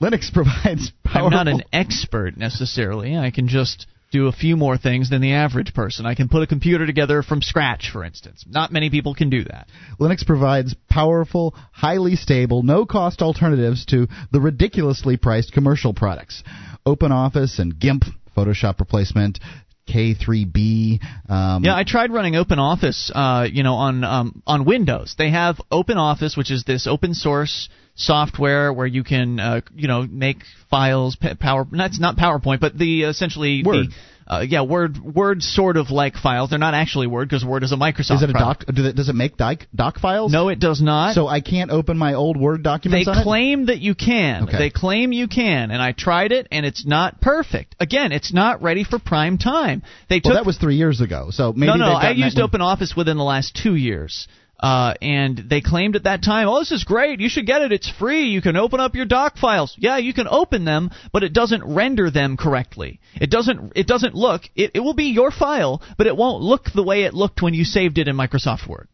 [0.00, 1.26] Linux provides powerful.
[1.38, 3.16] I'm not an expert necessarily.
[3.16, 6.06] I can just do a few more things than the average person.
[6.06, 8.44] I can put a computer together from scratch, for instance.
[8.48, 9.68] Not many people can do that.
[9.98, 16.44] Linux provides powerful, highly stable, no cost alternatives to the ridiculously priced commercial products.
[16.86, 18.04] OpenOffice and GIMP,
[18.36, 19.40] Photoshop replacement,
[19.88, 21.00] K3B.
[21.28, 25.14] Um, Yeah, I tried running OpenOffice, uh, you know, on um, on Windows.
[25.16, 30.06] They have OpenOffice, which is this open source software where you can, uh, you know,
[30.08, 30.38] make
[30.70, 31.66] files, power.
[31.70, 33.86] That's not PowerPoint, but the essentially Word.
[33.88, 33.92] the.
[34.28, 36.50] Uh, yeah, Word, Word sort of like files.
[36.50, 38.16] They're not actually Word because Word is a Microsoft.
[38.16, 38.66] Is it a product.
[38.66, 38.74] doc?
[38.74, 40.32] do it- Does it make doc, doc files?
[40.32, 41.14] No, it does not.
[41.14, 43.22] So I can't open my old Word They documents it?
[43.22, 44.42] claim that you can.
[44.48, 44.58] Okay.
[44.58, 47.76] They claim you can, and I tried it, and it's not perfect.
[47.78, 49.84] Again, it's not ready for prime time.
[50.08, 51.28] They Well, that was three years ago.
[51.30, 51.92] So maybe no, no.
[51.92, 54.26] I used one- OpenOffice within the last two years.
[54.58, 57.20] Uh, and they claimed at that time, oh, this is great.
[57.20, 57.72] You should get it.
[57.72, 58.28] It's free.
[58.28, 59.74] You can open up your doc files.
[59.78, 63.00] Yeah, you can open them, but it doesn't render them correctly.
[63.14, 63.72] It doesn't.
[63.76, 64.42] It doesn't look.
[64.54, 67.54] It, it will be your file, but it won't look the way it looked when
[67.54, 68.88] you saved it in Microsoft Word.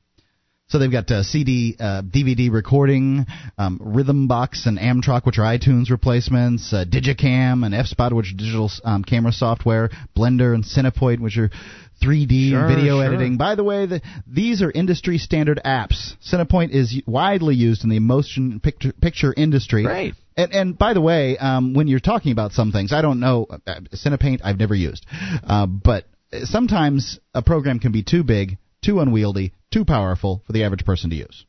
[0.72, 3.26] So they've got uh, CD, uh, DVD recording,
[3.58, 8.36] um, Rhythm Box and Amarok, which are iTunes replacements, uh, digiKam and F-Spot, which are
[8.36, 11.50] digital um, camera software, Blender and Cinepaint, which are
[12.02, 13.04] 3D Sure, video sure.
[13.04, 13.36] editing.
[13.36, 16.14] By the way, the, these are industry standard apps.
[16.26, 19.84] Cinepaint is widely used in the motion picture, picture industry.
[19.84, 20.14] Great.
[20.36, 23.46] And, and by the way, um, when you're talking about some things, I don't know,
[23.50, 25.06] uh, Cinepaint I've never used,
[25.44, 26.06] uh, but
[26.44, 31.10] sometimes a program can be too big, too unwieldy, too powerful for the average person
[31.10, 31.46] to use.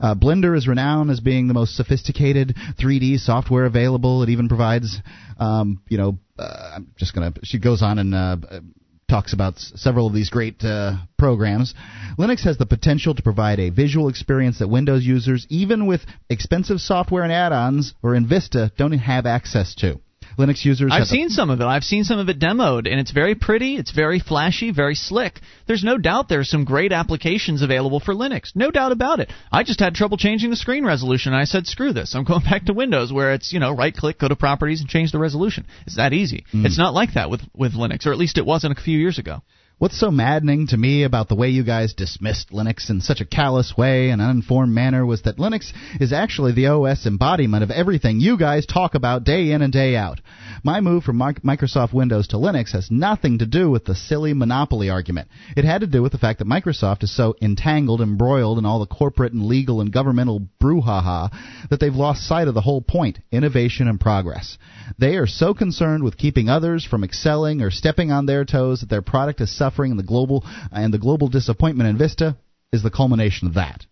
[0.00, 4.22] Uh, Blender is renowned as being the most sophisticated 3D software available.
[4.22, 4.98] It even provides,
[5.38, 7.32] um, you know, uh, I'm just gonna.
[7.42, 8.60] She goes on and uh, uh,
[9.08, 11.74] talks about s- several of these great uh, programs.
[12.18, 16.80] Linux has the potential to provide a visual experience that Windows users, even with expensive
[16.80, 20.00] software and add-ons or in Vista, don't have access to.
[20.38, 21.64] Linux users I've seen some of it.
[21.64, 23.76] I've seen some of it demoed, and it's very pretty.
[23.76, 25.40] It's very flashy, very slick.
[25.66, 28.52] There's no doubt there's some great applications available for Linux.
[28.54, 29.32] No doubt about it.
[29.50, 31.34] I just had trouble changing the screen resolution.
[31.34, 32.14] I said, screw this.
[32.14, 34.88] I'm going back to Windows, where it's you know right click, go to Properties, and
[34.88, 35.66] change the resolution.
[35.86, 36.44] It's that easy.
[36.52, 36.64] Hmm.
[36.64, 39.18] It's not like that with with Linux, or at least it wasn't a few years
[39.18, 39.42] ago.
[39.78, 43.24] What's so maddening to me about the way you guys dismissed Linux in such a
[43.24, 48.18] callous way and uninformed manner was that Linux is actually the OS embodiment of everything
[48.18, 50.20] you guys talk about day in and day out.
[50.64, 54.90] My move from Microsoft Windows to Linux has nothing to do with the silly monopoly
[54.90, 55.28] argument.
[55.56, 58.80] It had to do with the fact that Microsoft is so entangled, embroiled in all
[58.80, 61.30] the corporate and legal and governmental brouhaha
[61.70, 64.58] that they've lost sight of the whole point innovation and progress.
[64.98, 68.88] They are so concerned with keeping others from excelling or stepping on their toes that
[68.88, 72.36] their product is suffering and the global and the global disappointment in Vista
[72.72, 73.86] is the culmination of that.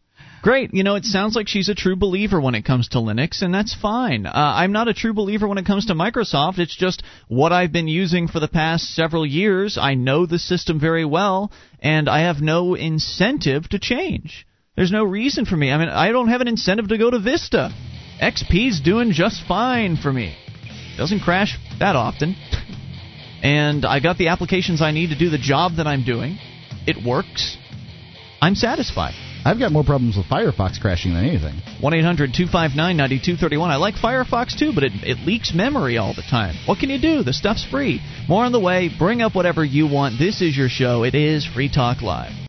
[0.47, 0.73] Great.
[0.73, 3.52] You know, it sounds like she's a true believer when it comes to Linux, and
[3.52, 4.27] that's fine.
[4.27, 6.60] Uh, I'm not a true believer when it comes to Microsoft.
[6.60, 9.77] It's just what I've been using for the past several years.
[9.77, 11.51] I know the system very well,
[11.81, 14.47] and I have no incentive to change.
[14.77, 15.73] There's no reason for me.
[15.73, 17.74] I mean, I don't have an incentive to go to Vista.
[18.23, 20.36] XP's doing just fine for me.
[20.97, 22.36] Doesn't crash that often.
[23.43, 26.39] and I got the applications I need to do the job that I'm doing.
[26.86, 27.56] It works.
[28.40, 29.26] I'm satisfied.
[29.47, 31.55] I've got more problems with Firefox crashing than anything.
[31.81, 33.70] 1 800 259 9231.
[33.70, 36.56] I like Firefox too, but it, it leaks memory all the time.
[36.66, 37.23] What can you do?
[37.23, 38.01] The stuff's free.
[38.28, 38.90] More on the way.
[38.98, 40.18] Bring up whatever you want.
[40.18, 41.05] This is your show.
[41.05, 42.45] It is Free Talk Live.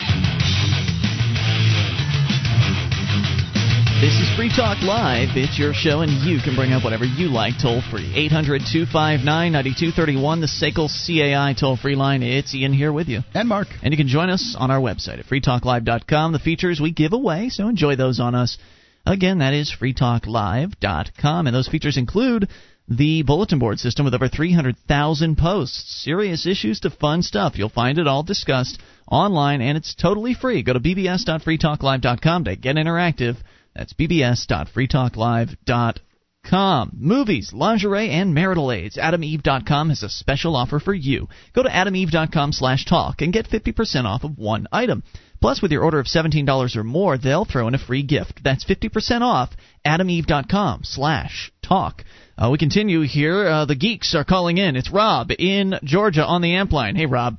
[3.99, 5.29] This is Free Talk Live.
[5.35, 8.13] It's your show, and you can bring up whatever you like toll free.
[8.13, 12.21] 800 259 9231, the SACL CAI toll free line.
[12.21, 13.21] It's Ian here with you.
[13.33, 13.69] And Mark.
[13.81, 16.31] And you can join us on our website at freetalklive.com.
[16.31, 18.59] The features we give away, so enjoy those on us.
[19.03, 21.47] Again, that is freetalklive.com.
[21.47, 22.49] And those features include
[22.87, 26.03] the bulletin board system with over 300,000 posts.
[26.03, 27.57] Serious issues to fun stuff.
[27.57, 30.61] You'll find it all discussed online, and it's totally free.
[30.61, 33.37] Go to bbs.freetalklive.com to get interactive.
[33.77, 36.91] That's bbs.freetalklive.com.
[36.93, 38.97] Movies, lingerie, and marital aids.
[38.97, 41.27] AdamEve.com has a special offer for you.
[41.53, 45.03] Go to adameve.com slash talk and get 50% off of one item.
[45.39, 48.43] Plus, with your order of $17 or more, they'll throw in a free gift.
[48.43, 49.51] That's 50% off
[49.85, 52.03] adameve.com slash talk.
[52.37, 53.47] Uh, we continue here.
[53.47, 54.75] Uh, the geeks are calling in.
[54.75, 56.95] It's Rob in Georgia on the amp line.
[56.95, 57.37] Hey, Rob.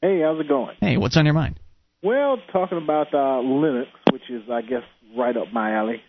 [0.00, 0.76] Hey, how's it going?
[0.80, 1.60] Hey, what's on your mind?
[2.02, 4.82] Well, talking about uh, Linux, which is, I guess,
[5.16, 6.02] right up my alley.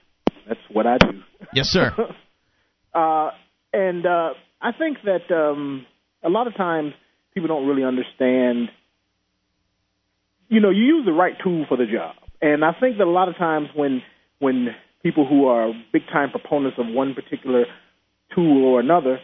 [0.47, 1.21] That's what I do.
[1.53, 1.91] Yes, sir.
[2.93, 3.31] uh,
[3.73, 4.29] and uh,
[4.61, 5.85] I think that um,
[6.23, 6.93] a lot of times
[7.33, 8.69] people don't really understand.
[10.47, 13.09] You know, you use the right tool for the job, and I think that a
[13.09, 14.01] lot of times when
[14.39, 14.69] when
[15.01, 17.65] people who are big time proponents of one particular
[18.33, 19.19] tool or another,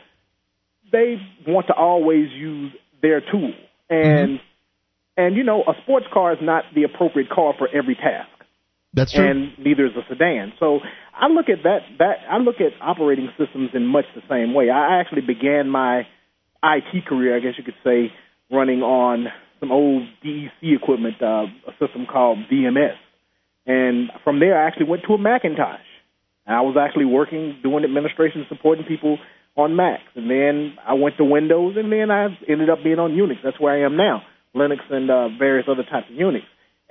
[0.91, 1.15] they
[1.47, 3.53] want to always use their tool,
[3.89, 5.21] and mm-hmm.
[5.21, 8.30] and you know, a sports car is not the appropriate car for every task.
[8.93, 9.26] That's true.
[9.26, 10.53] And neither is a sedan.
[10.59, 10.80] So
[11.13, 14.69] I look at that that I look at operating systems in much the same way.
[14.69, 16.05] I actually began my
[16.63, 18.13] IT career, I guess you could say,
[18.51, 19.27] running on
[19.59, 22.97] some old DEC equipment, uh, a system called VMS.
[23.65, 25.80] And from there, I actually went to a Macintosh.
[26.45, 29.19] And I was actually working, doing administration, supporting people
[29.55, 30.01] on Macs.
[30.15, 33.38] And then I went to Windows, and then I ended up being on Unix.
[33.43, 34.23] That's where I am now,
[34.55, 36.41] Linux and uh, various other types of Unix.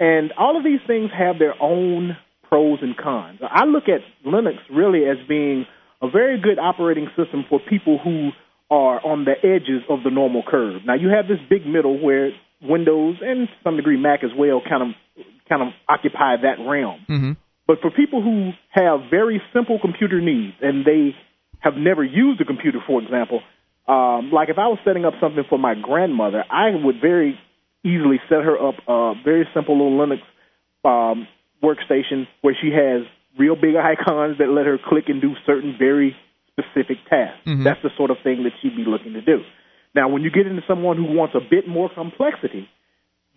[0.01, 2.17] And all of these things have their own
[2.49, 3.39] pros and cons.
[3.43, 5.67] I look at Linux really as being
[6.03, 8.31] a very good operating system for people who
[8.71, 10.83] are on the edges of the normal curve.
[10.87, 12.31] Now you have this big middle where
[12.63, 17.05] Windows and to some degree Mac as well kind of kind of occupy that realm.
[17.09, 17.33] Mm-hmm.
[17.67, 21.15] But for people who have very simple computer needs and they
[21.61, 23.41] have never used a computer, for example,
[23.87, 27.39] um, like if I was setting up something for my grandmother, I would very
[27.85, 30.23] easily set her up a very simple little Linux
[30.85, 31.27] um,
[31.63, 33.07] workstation where she has
[33.39, 36.17] real big icons that let her click and do certain very
[36.51, 37.41] specific tasks.
[37.47, 37.65] Mm-hmm.
[37.65, 39.43] That's the sort of thing that she'd be looking to do.
[39.95, 42.69] Now, when you get into someone who wants a bit more complexity,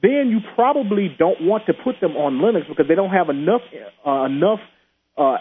[0.02, 3.62] then you probably don't want to put them on Linux because they don't have enough
[4.06, 4.60] uh, enough
[5.18, 5.38] uh,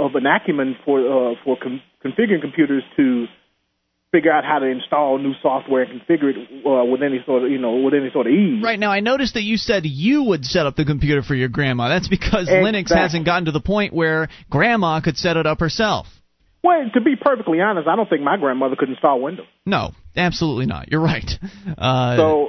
[0.00, 3.26] of an acumen for uh, for com- configuring computers to
[4.12, 7.50] figure out how to install new software and configure it uh, with any sort of
[7.50, 8.62] you know with any sort of ease.
[8.62, 11.48] Right now, I noticed that you said you would set up the computer for your
[11.48, 11.88] grandma.
[11.88, 12.72] That's because exactly.
[12.72, 16.06] Linux hasn't gotten to the point where grandma could set it up herself.
[16.62, 19.46] Well, to be perfectly honest, I don't think my grandmother could install Windows.
[19.64, 20.90] No, absolutely not.
[20.90, 21.30] You're right.
[21.78, 22.48] Uh, so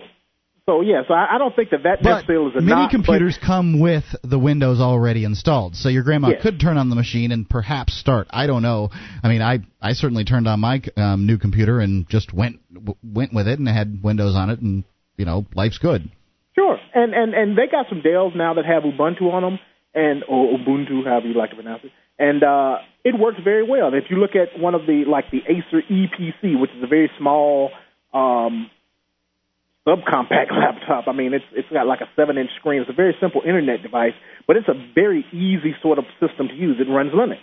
[0.68, 2.92] so yeah, so I, I don't think that that but necessarily is a many knock,
[2.92, 6.42] computers come with the Windows already installed, so your grandma Yes.
[6.44, 8.28] could turn on the machine and perhaps start.
[8.30, 8.90] I don't know.
[9.24, 12.96] I mean, I I certainly turned on my um, new computer and just went w-
[13.04, 14.84] went with it and had Windows on it, and
[15.18, 16.10] you know, life's good.
[16.54, 19.60] Sure, and and and they got some Dells now that have Ubuntu on them,
[19.96, 23.94] and or Ubuntu, however you like to pronounce it, and uh, it works very well.
[23.94, 26.88] If you look at one of the like the Asus Eee PC, which is a
[26.88, 27.72] very small
[28.14, 28.70] um,
[29.88, 31.08] subcompact laptop.
[31.08, 32.82] I mean, it's it's got like a seven inch screen.
[32.82, 34.14] It's a very simple internet device,
[34.48, 36.78] but it's a very easy sort of system to use.
[36.80, 37.42] It runs Linux.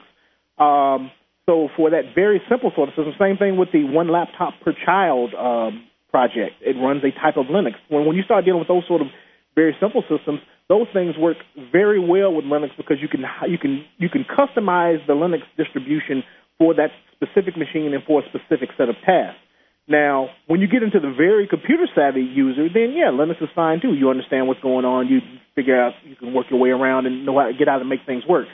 [0.63, 1.11] Um,
[1.47, 4.75] so for that very simple sort of system, same thing with the one laptop per
[4.85, 6.61] child um, project.
[6.61, 7.75] It runs a type of Linux.
[7.89, 9.09] When when you start dealing with those sort of
[9.55, 11.39] very simple systems, those things work
[11.73, 16.23] very well with Linux because you can you can you can customize the Linux distribution
[16.59, 19.41] for that specific machine and for a specific set of tasks.
[19.89, 23.81] Now, when you get into the very computer savvy user, then yeah, Linux is fine
[23.81, 23.95] too.
[23.95, 25.09] You understand what's going on.
[25.09, 25.21] You
[25.55, 27.89] figure out you can work your way around and know how to get out and
[27.89, 28.47] make things work.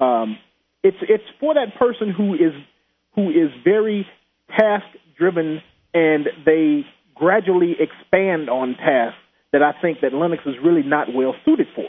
[0.00, 0.36] Um,
[0.82, 2.52] it's it's for that person who is
[3.14, 4.04] who is very
[4.58, 4.86] task
[5.16, 5.62] driven
[5.94, 6.84] and they
[7.14, 9.18] gradually expand on tasks
[9.52, 11.86] that I think that Linux is really not well suited for.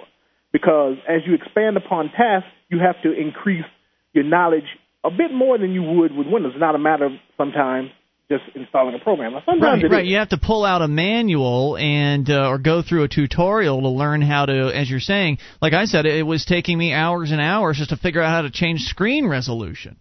[0.51, 3.65] Because as you expand upon tasks, you have to increase
[4.13, 6.51] your knowledge a bit more than you would with Windows.
[6.53, 7.89] It's not a matter of sometimes
[8.31, 9.33] just installing a program.
[9.33, 10.03] Now, sometimes right, right.
[10.05, 10.09] Is.
[10.09, 13.89] You have to pull out a manual and uh, or go through a tutorial to
[13.89, 15.39] learn how to, as you're saying.
[15.61, 18.41] Like I said, it was taking me hours and hours just to figure out how
[18.43, 19.97] to change screen resolution.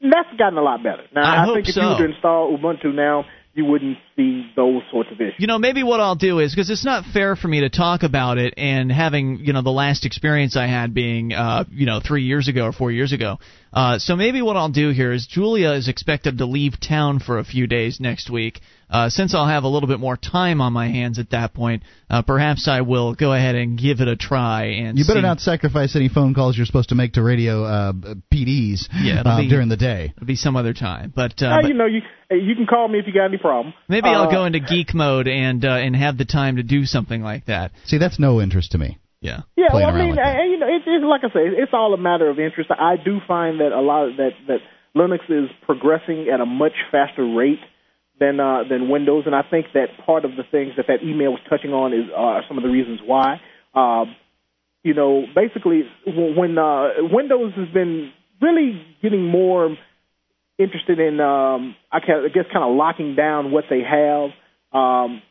[0.00, 1.04] That's gotten a lot better.
[1.14, 1.80] Now I, I think if so.
[1.80, 3.24] you were to install Ubuntu now,
[3.54, 5.34] you wouldn't see those sorts of issues.
[5.38, 8.02] You know, maybe what I'll do is because it's not fair for me to talk
[8.02, 12.00] about it and having you know the last experience I had being uh, you know
[12.04, 13.38] three years ago or four years ago.
[13.72, 17.38] Uh, so maybe what I'll do here is Julia is expected to leave town for
[17.38, 18.60] a few days next week.
[18.94, 21.82] Uh, since I'll have a little bit more time on my hands at that point,
[22.08, 24.66] uh, perhaps I will go ahead and give it a try.
[24.66, 25.22] And you better see.
[25.26, 27.92] not sacrifice any phone calls you're supposed to make to radio uh,
[28.32, 30.12] PDs Yeah, uh, be- during the day.
[30.16, 32.86] It'll be some other time, but, uh, Uh, but you know, you you can call
[32.88, 33.74] me if you got any problem.
[33.88, 36.84] maybe I'll Uh, go into geek mode and uh, and have the time to do
[36.84, 37.72] something like that.
[37.84, 38.98] See, that's no interest to me.
[39.20, 39.40] Yeah.
[39.56, 40.36] Yeah, well, I mean, like that.
[40.40, 42.70] uh, you know, it's, it's like I say, it's all a matter of interest.
[42.70, 44.60] I do find that a lot of that that
[44.96, 47.60] Linux is progressing at a much faster rate
[48.20, 51.32] than uh, than Windows, and I think that part of the things that that email
[51.32, 53.40] was touching on is uh, some of the reasons why.
[53.74, 54.04] Uh,
[54.82, 59.76] you know, basically, when uh, Windows has been really getting more
[60.58, 64.30] interested in, um, I, guess, kind of locking down what they have.
[64.72, 65.22] Um,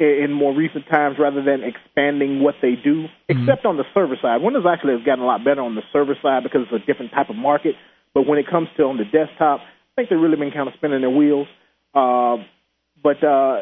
[0.00, 4.16] i- in more recent times rather than expanding what they do, except on the server
[4.20, 4.42] side.
[4.42, 7.12] Windows actually has gotten a lot better on the server side because it's a different
[7.12, 7.74] type of market.
[8.14, 10.74] But when it comes to on the desktop, I think they've really been kind of
[10.74, 11.46] spinning their wheels.
[11.94, 12.36] Uh,
[13.02, 13.60] but uh,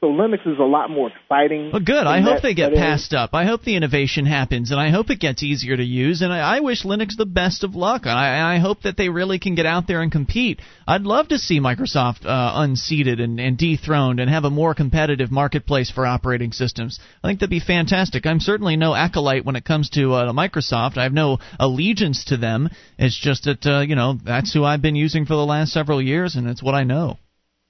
[0.00, 1.70] so Linux is a lot more exciting.
[1.72, 2.06] Well, good.
[2.06, 3.30] I hope that- they get passed up.
[3.32, 6.22] I hope the innovation happens, and I hope it gets easier to use.
[6.22, 8.02] And I, I wish Linux the best of luck.
[8.02, 10.60] And I, and I hope that they really can get out there and compete.
[10.86, 15.32] I'd love to see Microsoft uh, unseated and, and dethroned and have a more competitive
[15.32, 17.00] marketplace for operating systems.
[17.24, 18.24] I think that'd be fantastic.
[18.24, 20.96] I'm certainly no acolyte when it comes to uh, Microsoft.
[20.96, 22.68] I have no allegiance to them.
[22.98, 26.00] It's just that uh, you know that's who I've been using for the last several
[26.00, 27.18] years, and it's what I know.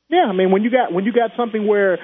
[0.09, 1.99] Yeah, I mean when you got when you got something where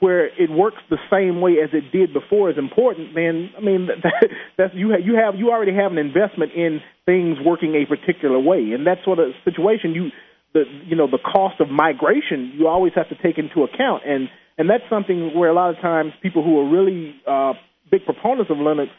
[0.00, 3.86] where it works the same way as it did before is important, then I mean
[4.02, 7.86] that, that's you have you have you already have an investment in things working a
[7.86, 10.10] particular way, and that sort of situation you
[10.52, 14.28] the you know the cost of migration you always have to take into account, and
[14.56, 17.54] and that's something where a lot of times people who are really uh,
[17.90, 18.90] big proponents of Linux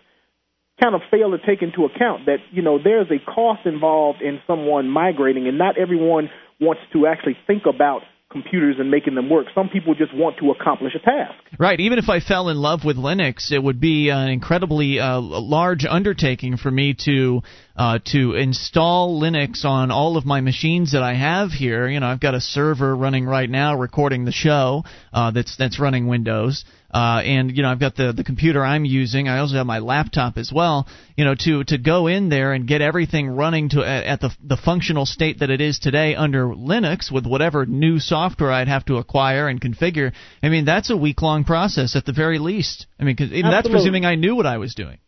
[0.84, 4.40] kind of fail to take into account that you know there's a cost involved in
[4.46, 6.30] someone migrating, and not everyone
[6.60, 8.02] wants to actually think about
[8.36, 9.48] computers and making them work.
[9.56, 11.34] Some people just want to accomplish a task.
[11.58, 11.80] Right.
[11.80, 15.86] Even if I fell in love with Linux, it would be an incredibly uh, large
[15.86, 17.44] undertaking for me to
[17.78, 21.88] uh, to install Linux on all of my machines that I have here.
[21.88, 24.84] You know, I've got a server running right now recording the show
[25.14, 26.66] uh, that's that's running Windows.
[26.96, 29.28] Uh, and you know I've got the the computer I'm using.
[29.28, 30.88] I also have my laptop as well.
[31.18, 34.30] You know to to go in there and get everything running to at, at the
[34.42, 38.86] the functional state that it is today under Linux with whatever new software I'd have
[38.86, 40.14] to acquire and configure.
[40.42, 42.88] I mean that's a week long process at the very least.
[42.98, 45.00] I mean, cause even that's presuming I knew what I was doing.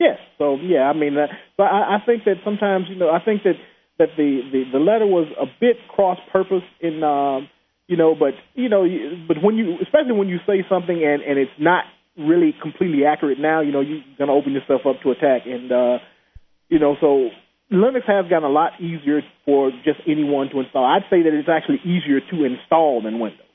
[0.00, 0.18] Yes.
[0.38, 3.44] So yeah, I mean, uh, but I, I think that sometimes you know I think
[3.44, 3.54] that
[4.00, 7.48] that the the, the letter was a bit cross purpose in um,
[7.88, 8.86] you know, but you know,
[9.26, 11.84] but when you especially when you say something and and it's not
[12.16, 15.98] really completely accurate now, you know, you're gonna open yourself up to attack, and uh,
[16.68, 17.30] you know, so
[17.72, 20.84] Linux has gotten a lot easier for just anyone to install.
[20.84, 23.47] I'd say that it's actually easier to install than Windows.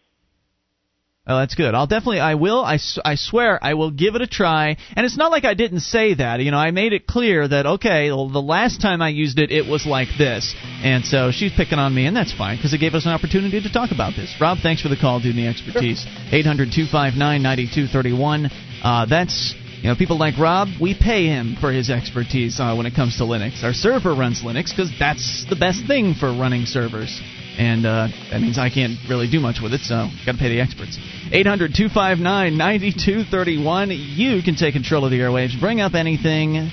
[1.26, 1.74] Oh, that's good.
[1.74, 4.76] I'll definitely, I will, I, I swear, I will give it a try.
[4.94, 6.42] And it's not like I didn't say that.
[6.42, 9.50] You know, I made it clear that, okay, well, the last time I used it,
[9.50, 10.54] it was like this.
[10.84, 13.62] And so she's picking on me, and that's fine, because it gave us an opportunity
[13.62, 14.36] to talk about this.
[14.42, 16.06] Rob, thanks for the call, due to the expertise.
[16.30, 18.50] 800 259 9231.
[18.84, 22.86] Uh, That's You know, people like Rob, we pay him for his expertise uh, when
[22.86, 23.66] it comes to Linux.
[23.66, 27.20] Our server runs Linux because that's the best thing for running servers.
[27.58, 30.48] And uh, that means I can't really do much with it, so got to pay
[30.48, 30.98] the experts.
[31.34, 33.92] 800 259 9231.
[33.92, 35.60] You can take control of the airwaves.
[35.60, 36.72] Bring up anything.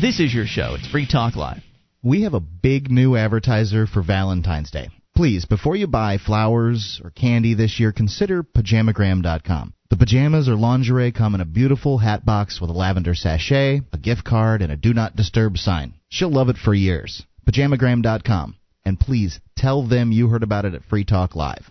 [0.00, 0.74] This is your show.
[0.78, 1.62] It's Free Talk Live.
[2.02, 4.88] We have a big new advertiser for Valentine's Day.
[5.14, 9.74] Please, before you buy flowers or candy this year, consider pajamagram.com.
[9.92, 13.98] The pajamas or lingerie come in a beautiful hat box with a lavender sachet, a
[13.98, 15.92] gift card, and a do not disturb sign.
[16.08, 17.26] She'll love it for years.
[17.46, 18.56] Pajamagram.com.
[18.86, 21.70] And please tell them you heard about it at Free Talk Live.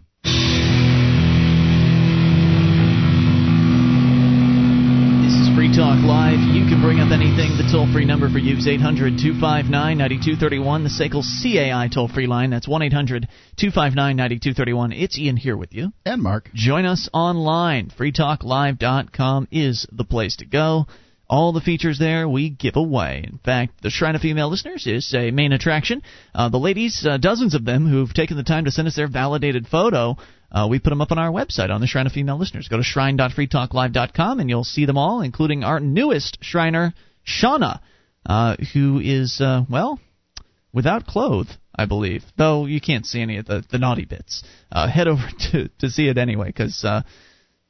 [5.82, 6.38] Talk Live.
[6.53, 7.58] You can bring up anything.
[7.58, 10.84] The toll free number for you is 800 259 9231.
[10.84, 12.52] The SACL CAI toll free line.
[12.52, 13.28] That's 1 800
[13.58, 14.91] 259 9231.
[14.91, 15.91] It's Ian here with you.
[16.06, 16.52] And Mark.
[16.53, 17.90] Join us online.
[17.98, 20.86] FreeTalkLive.com is the place to go.
[21.28, 23.26] All the features there we give away.
[23.28, 26.03] In fact, the Shrine of Female Listeners is a main attraction.
[26.36, 29.08] Uh, the ladies, uh, dozens of them who've taken the time to send us their
[29.08, 30.18] validated photo,
[30.52, 32.68] uh, we put them up on our website on the Shrine of Female Listeners.
[32.68, 36.94] Go to shrine.freetalklive.com and you'll see them all, including our newest Shriner,
[37.26, 37.80] Shauna,
[38.26, 39.99] uh, who is, uh, well,
[40.73, 42.23] without clothes, I believe.
[42.38, 44.44] Though you can't see any of the, the naughty bits.
[44.72, 47.03] Uh, head over to, to see it anyway, because uh,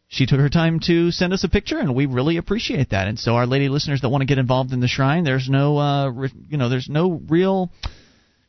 [0.08, 3.08] she took her time to send us a picture, and we really appreciate that.
[3.08, 5.78] And so, our lady listeners that want to get involved in the shrine, there's no,
[5.78, 7.72] uh, re- you know, there's no real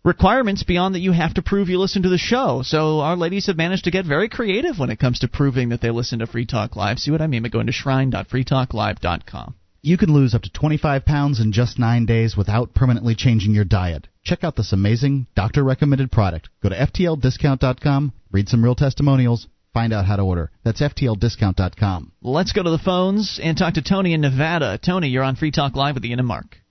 [0.04, 2.62] requirements beyond that you have to prove you listen to the show.
[2.64, 5.80] So our ladies have managed to get very creative when it comes to proving that
[5.80, 6.98] they listen to Free Talk Live.
[6.98, 9.54] See what I mean by going to shrine.freetalklive.com.
[9.84, 13.64] You can lose up to 25 pounds in just nine days without permanently changing your
[13.64, 14.06] diet.
[14.22, 16.48] Check out this amazing doctor recommended product.
[16.62, 20.52] Go to FTLDiscount.com, read some real testimonials, find out how to order.
[20.64, 22.12] That's FTLDiscount.com.
[22.22, 24.78] Let's go to the phones and talk to Tony in Nevada.
[24.78, 26.61] Tony, you're on Free Talk Live with Ian and Mark.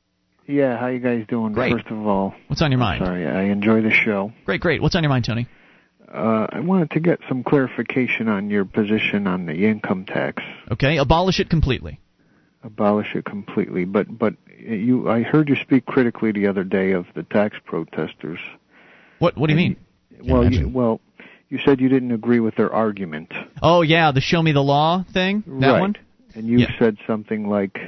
[0.48, 1.54] Yeah, how you guys doing?
[1.54, 1.74] Great.
[1.74, 3.06] First of all, What's on your mind?
[3.06, 4.34] sorry, I enjoy the show.
[4.46, 4.82] Great, great.
[4.82, 5.48] What's on your mind, Tony?
[6.12, 10.44] Uh, I wanted to get some clarification on your position on the income tax.
[10.72, 12.00] Okay, abolish it completely.
[12.64, 17.06] Abolish it completely, but but you, I heard you speak critically the other day of
[17.16, 18.40] the tax protesters.
[19.20, 19.78] What What do you mean?
[20.24, 21.00] Well, you, well,
[21.50, 23.32] you said you didn't agree with their argument.
[23.62, 25.44] Oh yeah, the show me the law thing.
[25.48, 25.80] That right.
[25.80, 25.96] one.
[26.36, 26.78] And you Yeah.
[26.78, 27.80] said something like,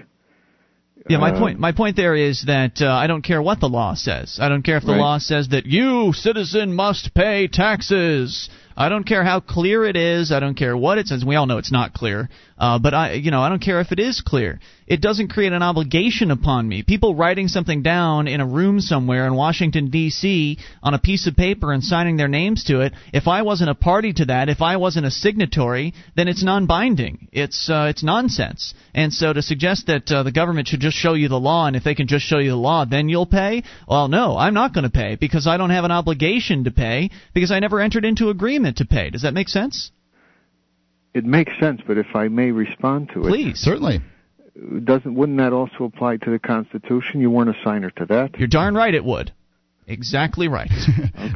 [1.10, 1.60] Yeah, my Uh, point.
[1.60, 4.40] My point there is that uh, I don't care what the law says.
[4.42, 5.02] I don't care if the Right.
[5.02, 8.50] law says that you, citizen, must pay taxes.
[8.76, 10.32] I don't care how clear it is.
[10.32, 11.24] I don't care what it says.
[11.26, 12.30] We all know it's not clear.
[12.58, 14.60] Uh, but I, you know, I don't care if it is clear.
[14.88, 16.84] It doesn't create an obligation upon me.
[16.84, 20.58] People writing something down in a room somewhere in Washington D.C.
[20.82, 22.94] on a piece of paper and signing their names to it.
[23.14, 27.30] If I wasn't a party to that, if I wasn't a signatory, then it's non-binding.
[27.32, 28.74] It's uh, it's nonsense.
[28.94, 31.76] And so to suggest that uh, the government should just show you the law, and
[31.76, 33.64] if they can just show you the law, then you'll pay.
[33.88, 37.10] Well, no, I'm not going to pay because I don't have an obligation to pay
[37.34, 39.10] because I never entered into agreement to pay.
[39.10, 39.92] Does that make sense?
[41.14, 43.60] it makes sense, but if I may respond to it, Please.
[43.60, 44.02] Certainly.
[44.84, 47.22] Doesn't wouldn't that also apply to the Constitution?
[47.22, 48.38] You weren't a signer to that.
[48.38, 49.32] You're darn right it would.
[49.88, 50.70] Exactly right.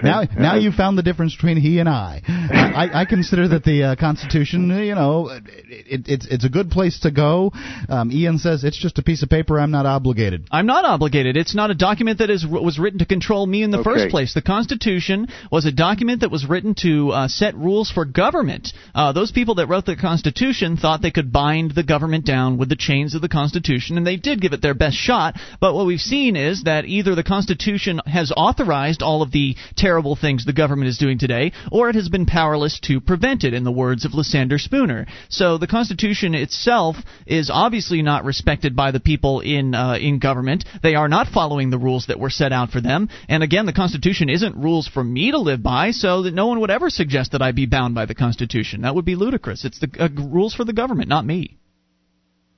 [0.03, 2.21] Now, now you found the difference between he and I.
[2.27, 6.69] I, I consider that the uh, Constitution, you know, it, it, it's it's a good
[6.69, 7.51] place to go.
[7.89, 9.59] Um, Ian says it's just a piece of paper.
[9.59, 10.45] I'm not obligated.
[10.51, 11.37] I'm not obligated.
[11.37, 13.89] It's not a document that is was written to control me in the Okay.
[13.89, 14.33] first place.
[14.33, 18.73] The Constitution was a document that was written to uh, set rules for government.
[18.93, 22.69] Uh, those people that wrote the Constitution thought they could bind the government down with
[22.69, 25.35] the chains of the Constitution, and they did give it their best shot.
[25.61, 30.15] But what we've seen is that either the Constitution has authorized all of the terrible
[30.15, 33.53] things the government is doing today, or it has been powerless to prevent it.
[33.53, 36.95] In the words of Lysander Spooner, so the Constitution itself
[37.25, 40.63] is obviously not respected by the people in uh, in government.
[40.83, 43.09] They are not following the rules that were set out for them.
[43.27, 46.59] And again, the Constitution isn't rules for me to live by, so that no one
[46.59, 48.81] would ever suggest that I be bound by the Constitution.
[48.81, 49.65] That would be ludicrous.
[49.65, 51.57] It's the uh, rules for the government, not me.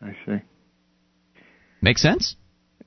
[0.01, 0.41] I see.
[1.81, 2.35] Make sense?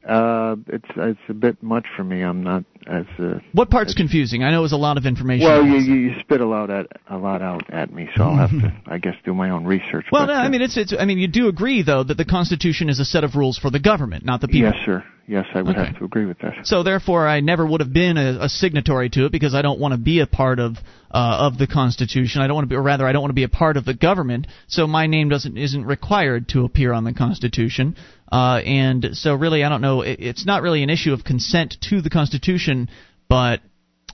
[0.06, 2.23] Uh, it's it's a bit much for me.
[2.23, 4.42] I'm not as uh, What part's confusing?
[4.42, 5.46] I know it was a lot of information.
[5.46, 5.64] well.
[5.64, 8.50] You, you you spit a lot at a lot out at me, so I'll have
[8.50, 10.06] to, I guess, do my own research.
[10.12, 10.94] Well, no, uh, I mean it's it's.
[10.98, 13.70] I mean you do agree though that the Constitution is a set of rules for
[13.70, 14.70] the government, not the people.
[14.72, 15.04] yes, sir.
[15.28, 15.86] Yes, I would Okay.
[15.86, 16.66] have to agree with that.
[16.66, 19.78] So therefore, I never would have been a, a signatory to it because I don't
[19.78, 20.76] want to be a part of
[21.12, 22.40] uh, of the Constitution.
[22.40, 23.84] I don't want to be, or rather, I don't want to be a part of
[23.84, 24.47] the government.
[24.68, 27.97] So my name doesn't isn't required to appear on the Constitution.
[28.30, 30.01] Uh, and so really, I don't know.
[30.01, 32.89] It, it's not really an issue of consent to the Constitution,
[33.28, 33.60] but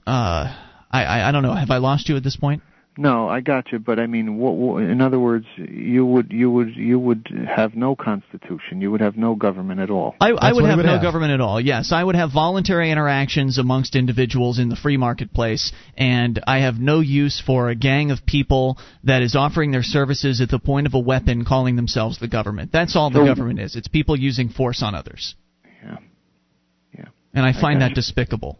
[0.05, 0.53] uh,
[0.91, 1.53] I, I I don't know.
[1.53, 2.61] Have I lost you at this point?
[3.01, 6.51] No, I got you, but I mean, what, what, in other words, you would you
[6.51, 8.81] would you would have no constitution.
[8.81, 10.17] You would have no government at all.
[10.19, 11.01] I, I would have would no have.
[11.01, 11.61] government at all.
[11.61, 16.75] Yes, I would have voluntary interactions amongst individuals in the free marketplace, and I have
[16.75, 20.85] no use for a gang of people that is offering their services at the point
[20.85, 22.73] of a weapon, calling themselves the government.
[22.73, 23.77] That's all the So- government is.
[23.77, 25.35] It's people using force on others.
[25.81, 25.97] Yeah.
[26.97, 27.05] Yeah.
[27.33, 27.95] And I find got that you.
[27.95, 28.59] despicable.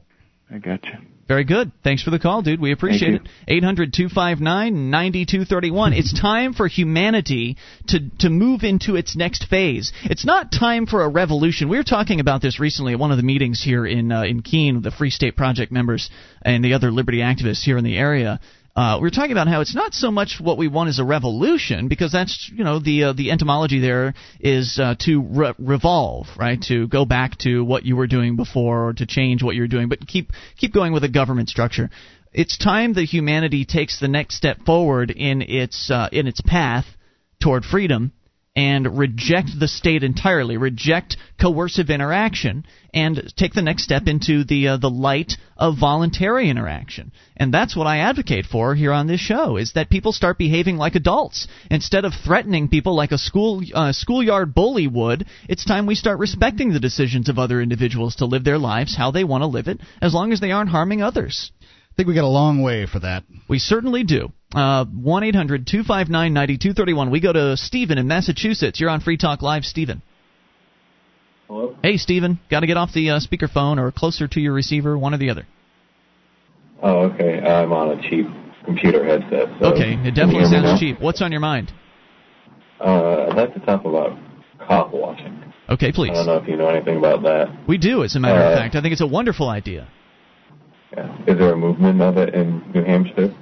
[0.49, 0.94] I got you.
[1.30, 1.72] Very good.
[1.84, 2.60] Thanks for the call, dude.
[2.60, 3.22] We appreciate it.
[3.47, 5.93] 800 259 9231.
[5.93, 7.56] It's time for humanity
[7.89, 9.93] to, to move into its next phase.
[10.06, 11.69] It's not time for a revolution.
[11.69, 14.41] We were talking about this recently at one of the meetings here in, uh, in
[14.41, 16.10] Keene, the Free State Project members
[16.41, 18.39] and the other liberty activists here in the area.
[18.80, 21.03] Uh, we were talking about how it's not so much what we want is a
[21.03, 26.27] revolution because that's you know the uh, the etymology there is uh, to re- revolve
[26.38, 29.68] right to go back to what you were doing before or to change what you're
[29.68, 31.89] doing but keep keep going with a government structure.
[32.31, 36.85] It's time that humanity takes the next step forward in its uh, in its path
[37.41, 38.14] toward freedom
[38.60, 44.68] and reject the state entirely, reject coercive interaction, and take the next step into the
[44.68, 47.14] uh, the light of voluntary interaction.
[47.38, 50.76] And that's what I advocate for here on this show: is that people start behaving
[50.76, 55.26] like adults instead of threatening people like a school uh, schoolyard bully would.
[55.48, 59.11] It's time we start respecting the decisions of other individuals to live their lives how
[59.11, 61.53] they want to live it, as long as they aren't harming others.
[62.00, 63.26] I think we got a long way for that.
[63.50, 64.32] We certainly do.
[64.56, 67.12] Uh, One eight hundred two five nine ninety two thirty one.
[67.12, 68.80] We go to Stephen in Massachusetts.
[68.80, 70.02] You're on Free Talk Live, Stephen.
[71.50, 71.76] Hello?
[71.84, 72.40] Hey, Stephen.
[72.50, 75.30] Got to get off the uh, speakerphone or closer to your receiver, one or the
[75.30, 75.46] other.
[76.82, 77.42] Oh, okay.
[77.42, 78.28] I'm on a cheap
[78.64, 79.50] computer headset.
[79.60, 80.68] So okay, it definitely you hear me now?
[80.70, 81.02] sounds cheap.
[81.02, 81.74] What's on your mind?
[82.80, 84.18] Uh, I'd like to talk about
[84.66, 85.54] cop watching.
[85.68, 86.12] Okay, please.
[86.12, 87.68] I don't know if you know anything about that.
[87.68, 88.76] We do, as a matter of Uh, fact.
[88.76, 89.90] I think it's a wonderful idea.
[90.95, 91.18] Yeah.
[91.28, 93.36] Is there a movement of it in New Hampshire?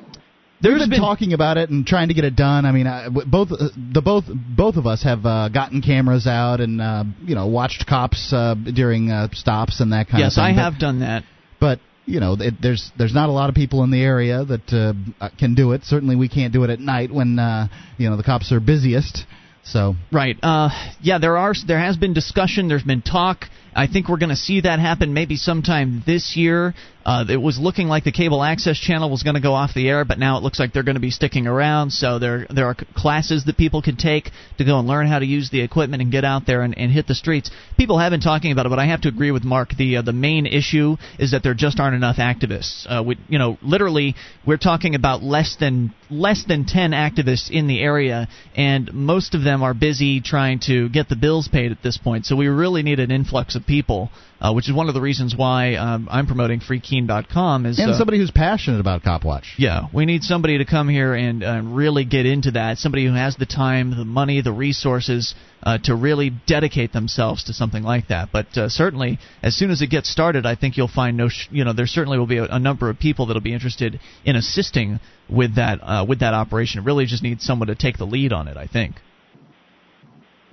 [0.64, 2.66] We've been, talking about it and trying to get it done.
[2.66, 6.26] I mean, I, w- both uh, the both both of us have uh, gotten cameras
[6.26, 10.34] out and uh, you know watched cops uh, during uh, stops and that kind yes,
[10.36, 10.56] of thing.
[10.56, 11.24] Yes, I But- have done that.
[11.60, 14.74] but you know it, there's there's not a lot of people in the area that
[14.74, 14.94] uh,
[15.24, 17.68] uh, can do it certainly we can't do it at night when uh,
[17.98, 19.26] you know the cops are busiest
[19.64, 20.38] so Right.
[20.42, 20.70] Uh,
[21.02, 21.54] yeah, there are.
[21.68, 22.70] There has been discussion.
[22.70, 23.44] There's been talk.
[23.76, 26.74] I think we're going to see that happen maybe sometime this year.
[27.08, 29.88] Uh, it was looking like the cable access channel was going to go off the
[29.88, 31.92] air, but now it looks like they're going to be sticking around.
[31.92, 35.26] So there there are classes that people can take to go and learn how to
[35.26, 37.50] use the equipment and get out there and, and hit the streets.
[37.78, 39.70] People have been talking about it, but I have to agree with Mark.
[39.78, 42.86] The uh, the main issue is that there just aren't enough activists.
[42.90, 44.16] Uh, we, you know, literally,
[44.46, 49.44] we're talking about less than less than 10 activists in the area, and most of
[49.44, 52.26] them are busy trying to get the bills paid at this point.
[52.26, 54.10] So we really need an influx of people,
[54.42, 57.66] uh, which is one of the reasons why um, I'm promoting FreeKeene.com.
[57.66, 59.44] Is and uh, somebody who's passionate about CopWatch.
[59.58, 62.78] yeah, we need somebody to come here and uh, really get into that.
[62.78, 67.54] Somebody who has the time, the money, the resources uh, to really dedicate themselves to
[67.54, 68.30] something like that.
[68.32, 71.48] But uh, certainly, as soon as it gets started, I think you'll find no, sh-
[71.52, 74.36] you know, there certainly will be a, a number of people that'll be interested in
[74.36, 75.00] assisting
[75.30, 76.82] with that uh, with that operation.
[76.82, 78.58] It really just needs someone to take the lead on it.
[78.58, 78.96] I think.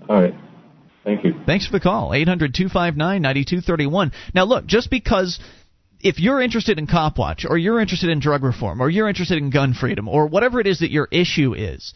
[0.08, 0.34] All right.
[1.04, 1.34] Thank you.
[1.44, 2.14] Thanks for the call.
[2.14, 4.12] 800 259 9231.
[4.34, 5.38] Now, look, just because
[6.00, 9.38] if you're interested in cop watch, or you're interested in drug reform, or you're interested
[9.38, 11.94] in gun freedom, or whatever it is that your issue is,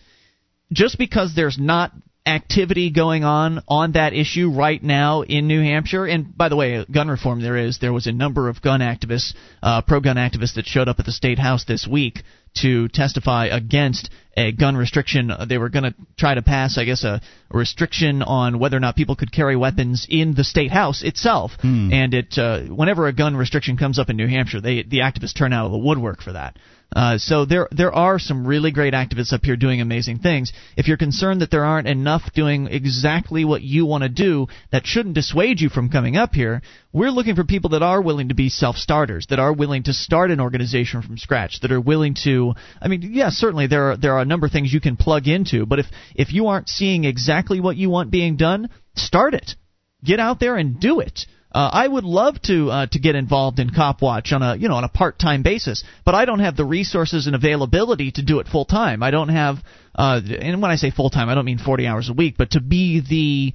[0.72, 1.92] just because there's not
[2.26, 6.84] activity going on on that issue right now in New Hampshire, and by the way,
[6.90, 10.54] gun reform there is, there was a number of gun activists, uh, pro gun activists
[10.54, 12.22] that showed up at the state house this week
[12.56, 15.32] to testify against a gun restriction.
[15.48, 17.20] They were going to try to pass, I guess, a,
[17.50, 21.52] a restriction on whether or not people could carry weapons in the state house itself.
[21.92, 25.34] And it, uh, whenever a gun restriction comes up in New Hampshire, they the activists
[25.34, 26.56] turn out of the woodwork for that.
[26.94, 30.52] Uh, so there there are some really great activists up here doing amazing things.
[30.74, 34.86] If you're concerned that there aren't enough doing exactly what you want to do, that
[34.86, 36.62] shouldn't dissuade you from coming up here.
[36.90, 40.30] We're looking for people that are willing to be self-starters, that are willing to start
[40.30, 42.54] an organization from scratch, that are willing to.
[42.80, 45.66] I mean, yeah, certainly there are there are number of things you can plug into,
[45.66, 49.56] but if if you aren't seeing exactly what you want being done, start it.
[50.04, 51.26] Get out there and do it.
[51.50, 54.68] Uh, I would love to uh, to get involved in Cop Watch on a you
[54.68, 58.22] know on a part time basis, but I don't have the resources and availability to
[58.22, 59.02] do it full time.
[59.02, 59.56] I don't have,
[59.94, 62.50] uh, and when I say full time, I don't mean 40 hours a week, but
[62.50, 63.54] to be the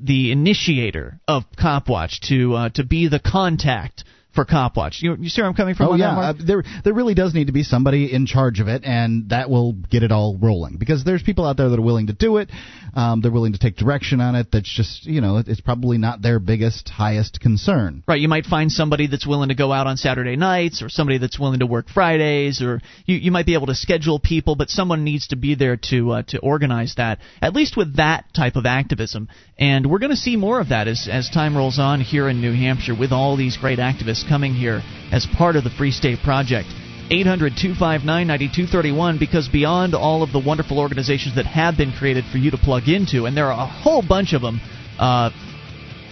[0.00, 4.02] the initiator of Cop Watch, to uh, to be the contact
[4.38, 5.02] for Copwatch.
[5.02, 5.88] You, you see where I'm coming from?
[5.88, 8.84] Oh yeah, uh, there there really does need to be somebody in charge of it,
[8.84, 10.76] and that will get it all rolling.
[10.78, 12.48] Because there's people out there that are willing to do it,
[12.94, 14.46] um, they're willing to take direction on it.
[14.52, 18.04] That's just you know it's probably not their biggest, highest concern.
[18.06, 21.18] Right, you might find somebody that's willing to go out on Saturday nights, or somebody
[21.18, 24.70] that's willing to work Fridays, or you, you might be able to schedule people, but
[24.70, 27.18] someone needs to be there to uh, to organize that.
[27.42, 29.28] At least with that type of activism,
[29.58, 32.40] and we're going to see more of that as as time rolls on here in
[32.40, 36.18] New Hampshire with all these great activists coming here as part of the Free State
[36.22, 36.68] Project.
[37.10, 42.36] 800 259 9231 because beyond all of the wonderful organizations that have been created for
[42.36, 44.60] you to plug into, and there are a whole bunch of them,
[44.98, 45.30] uh,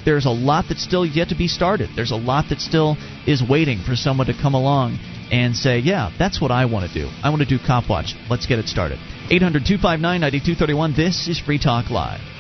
[0.07, 1.91] there's a lot that's still yet to be started.
[1.95, 4.99] There's a lot that still is waiting for someone to come along
[5.31, 7.11] and say, yeah, that's what I want to do.
[7.23, 8.15] I want to do Copwatch.
[8.31, 8.99] Let's get it started.
[9.29, 10.95] 800 259 9231.
[10.95, 12.36] This is Free Talk Live.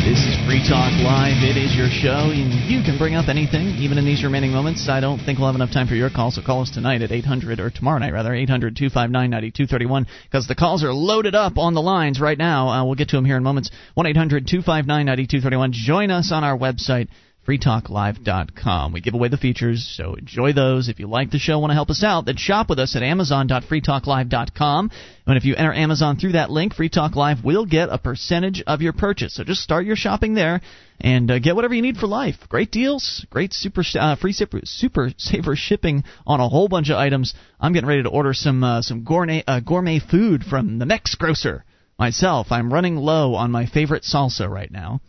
[0.00, 1.44] This is Free Talk Live.
[1.44, 4.88] It is your show, and you can bring up anything, even in these remaining moments.
[4.88, 7.12] I don't think we'll have enough time for your call, so call us tonight at
[7.12, 11.74] 800, or tomorrow night, rather, 800 259 9231, because the calls are loaded up on
[11.74, 12.68] the lines right now.
[12.68, 13.70] Uh, we'll get to them here in moments.
[13.92, 15.72] 1 800 259 9231.
[15.72, 17.08] Join us on our website
[17.50, 18.92] freetalklive.com.
[18.92, 20.88] We give away the features, so enjoy those.
[20.88, 23.02] If you like the show, want to help us out, then shop with us at
[23.02, 24.90] amazon.freetalklive.com.
[25.26, 28.62] And if you enter Amazon through that link, Free Talk Live will get a percentage
[28.66, 29.34] of your purchase.
[29.34, 30.60] So just start your shopping there
[31.00, 32.36] and uh, get whatever you need for life.
[32.48, 36.98] Great deals, great super uh, free super, super saver shipping on a whole bunch of
[36.98, 37.34] items.
[37.60, 41.62] I'm getting ready to order some uh, some gourmet uh, gourmet food from the MexGrocer
[41.98, 42.48] myself.
[42.50, 45.00] I'm running low on my favorite salsa right now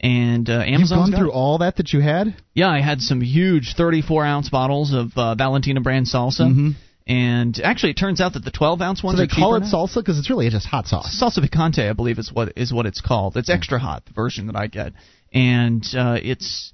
[0.00, 2.36] and uh, You've Amazon's gone through all that that you had.
[2.54, 6.74] Yeah, I had some huge 34 ounce bottles of uh, Valentina brand salsa, Mhm.
[7.06, 9.18] and actually, it turns out that the 12 ounce ones.
[9.18, 9.66] So they call it now.
[9.66, 11.18] salsa because it's really just hot sauce.
[11.20, 13.36] Salsa picante, I believe, is what is what it's called.
[13.36, 14.92] It's extra hot, the version that I get,
[15.32, 16.72] and uh, it's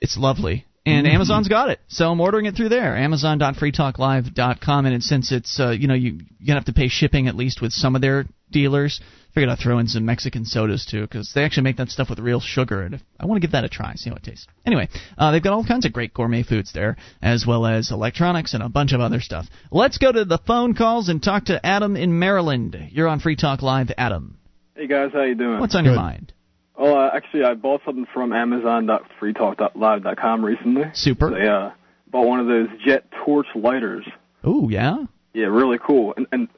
[0.00, 0.66] it's lovely.
[0.86, 1.14] And Mhm.
[1.14, 2.94] Amazon's got it, so I'm ordering it through there.
[2.94, 7.34] Amazon.freetalklive.com, and since it's uh, you know you you gonna have to pay shipping at
[7.36, 9.00] least with some of their dealers.
[9.32, 12.20] Figured I'd throw in some Mexican sodas too, because they actually make that stuff with
[12.20, 14.46] real sugar, and if, I want to give that a try, see how it tastes.
[14.64, 14.88] Anyway,
[15.18, 18.62] uh, they've got all kinds of great gourmet foods there, as well as electronics and
[18.62, 19.46] a bunch of other stuff.
[19.72, 22.76] Let's go to the phone calls and talk to Adam in Maryland.
[22.92, 24.36] You're on Free Talk Live, Adam.
[24.76, 25.58] Hey guys, how you doing?
[25.58, 26.32] What's on your mind?
[26.76, 30.84] Oh, uh, actually, I bought something from Amazon.freetalklive.com recently.
[30.92, 31.34] Super.
[31.36, 31.72] I uh,
[32.10, 34.04] bought one of those jet torch lighters.
[34.42, 35.04] Oh yeah.
[35.32, 36.14] Yeah, really cool.
[36.16, 36.48] And, and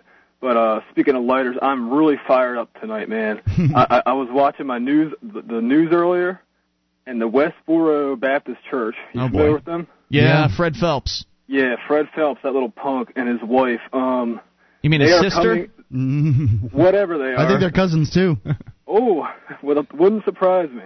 [0.41, 3.41] but uh, speaking of lighters, I'm really fired up tonight, man.
[3.75, 6.41] I, I, I was watching my news, the, the news earlier,
[7.07, 8.97] and the Westboro Baptist Church.
[9.15, 9.55] You Oh, familiar boy.
[9.55, 9.87] with them?
[10.09, 11.25] Yeah, Fred Phelps.
[11.47, 13.81] Yeah, Fred Phelps, that little punk, and his wife.
[13.93, 14.41] Um,
[14.83, 15.69] You mean his sister?
[15.89, 15.89] coming-
[16.73, 17.39] whatever they are.
[17.39, 18.37] I think they're cousins too.
[18.87, 19.29] Oh,
[19.63, 20.83] well, it wouldn't surprise me.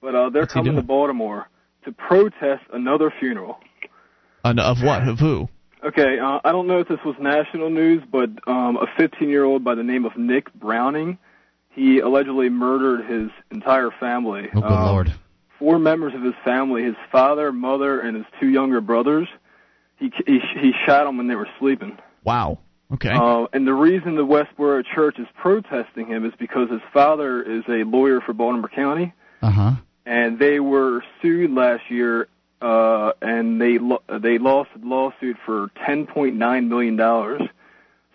[0.00, 0.82] But uh, they're What's coming to?
[0.82, 1.48] Baltimore
[1.84, 3.58] to protest another funeral.
[4.44, 5.08] Of what?
[5.08, 5.48] Of who?
[5.82, 9.74] Okay, uh, I don't know if this was national news, but um, a 15-year-old by
[9.74, 11.18] the name of Nick Browning,
[11.70, 14.48] he allegedly murdered his entire family.
[14.54, 15.14] Oh, good Um, lord.
[15.58, 19.28] Four members of his family, his father, mother, and his two younger brothers.
[19.96, 21.96] He he, he shot them when they were sleeping.
[22.24, 22.58] Wow.
[22.92, 23.10] Okay.
[23.10, 27.64] Uh, and the reason the Westboro Church is protesting him is because his father is
[27.68, 29.12] a lawyer for Baltimore County,
[29.42, 29.70] Uh huh.
[30.06, 32.28] and they were sued last year,
[32.60, 37.42] uh, and they lo- they lost a lawsuit for 10.9 million dollars.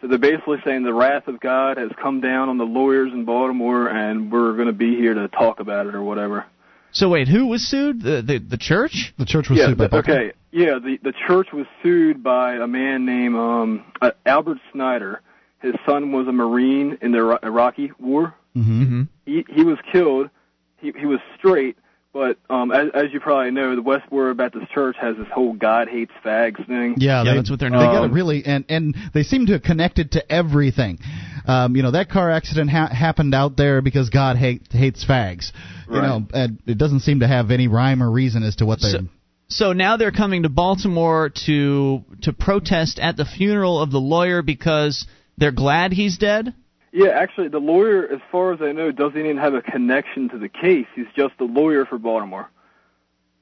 [0.02, 3.26] So they're basically saying the wrath of God has come down on the lawyers in
[3.26, 6.46] Baltimore, and we're going to be here to talk about it or whatever.
[6.92, 8.02] So wait, who was sued?
[8.02, 9.14] The the, the church?
[9.18, 10.32] The church was yeah, sued by the- okay.
[10.52, 15.22] Yeah, the the church was sued by a man named um, uh, Albert Snyder.
[15.62, 18.34] His son was a Marine in the Iraqi War.
[18.56, 19.04] Mm-hmm.
[19.26, 20.30] He he was killed.
[20.78, 21.78] He he was straight,
[22.14, 25.88] but um, as, as you probably know, the Westboro Baptist Church has this whole God
[25.88, 26.96] hates fags thing.
[26.98, 28.06] Yeah, they, that's what they're They got for.
[28.06, 31.00] it really, and and they seem to connect it to everything.
[31.48, 35.52] Um, you know, that car accident ha- happened out there because God hate, hates fags.
[35.90, 36.08] You Right.
[36.08, 38.90] know, and it doesn't seem to have any rhyme or reason as to what they.
[38.90, 39.00] So,
[39.48, 44.42] so now they're coming to Baltimore to to protest at the funeral of the lawyer
[44.44, 45.08] because
[45.38, 46.54] they're glad he's dead.
[46.92, 50.40] Yeah, actually, the lawyer, as far as I know, doesn't even have a connection to
[50.40, 50.88] the case.
[50.96, 52.50] He's just a lawyer for Baltimore.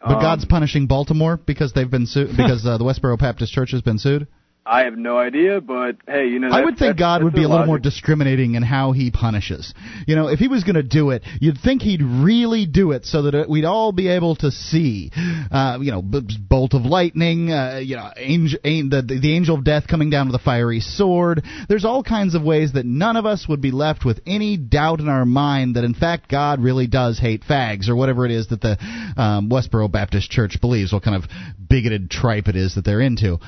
[0.01, 3.71] but Um, God's punishing Baltimore because they've been sued because uh, the Westboro Baptist Church
[3.71, 4.27] has been sued.
[4.67, 6.49] I have no idea, but hey, you know.
[6.49, 9.73] I would think God would be a little more discriminating in how he punishes.
[10.05, 13.05] You know, if he was going to do it, you'd think he'd really do it
[13.05, 15.11] so that it, we'd all be able to see.
[15.15, 17.51] Uh, you know, b- bolt of lightning.
[17.51, 21.43] Uh, you know, angel, the the angel of death coming down with a fiery sword.
[21.69, 24.99] There's all kinds of ways that none of us would be left with any doubt
[24.99, 28.47] in our mind that in fact God really does hate fags or whatever it is
[28.49, 28.77] that the
[29.17, 30.91] um, Westboro Baptist Church believes.
[30.91, 31.29] What kind of
[31.69, 33.39] bigoted tripe it is that they're into.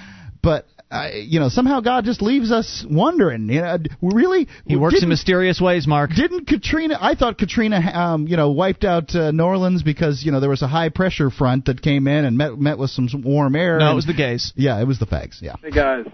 [0.41, 3.47] But uh, you know, somehow God just leaves us wondering.
[3.49, 6.11] You know, really, He works in mysterious ways, Mark.
[6.15, 6.97] Didn't Katrina?
[6.99, 10.49] I thought Katrina, um, you know, wiped out uh, New Orleans because you know there
[10.49, 13.77] was a high pressure front that came in and met met with some warm air.
[13.77, 14.51] No, it was the gays.
[14.55, 15.41] Yeah, it was the fags.
[15.41, 15.55] Yeah.
[15.61, 16.05] Hey guys,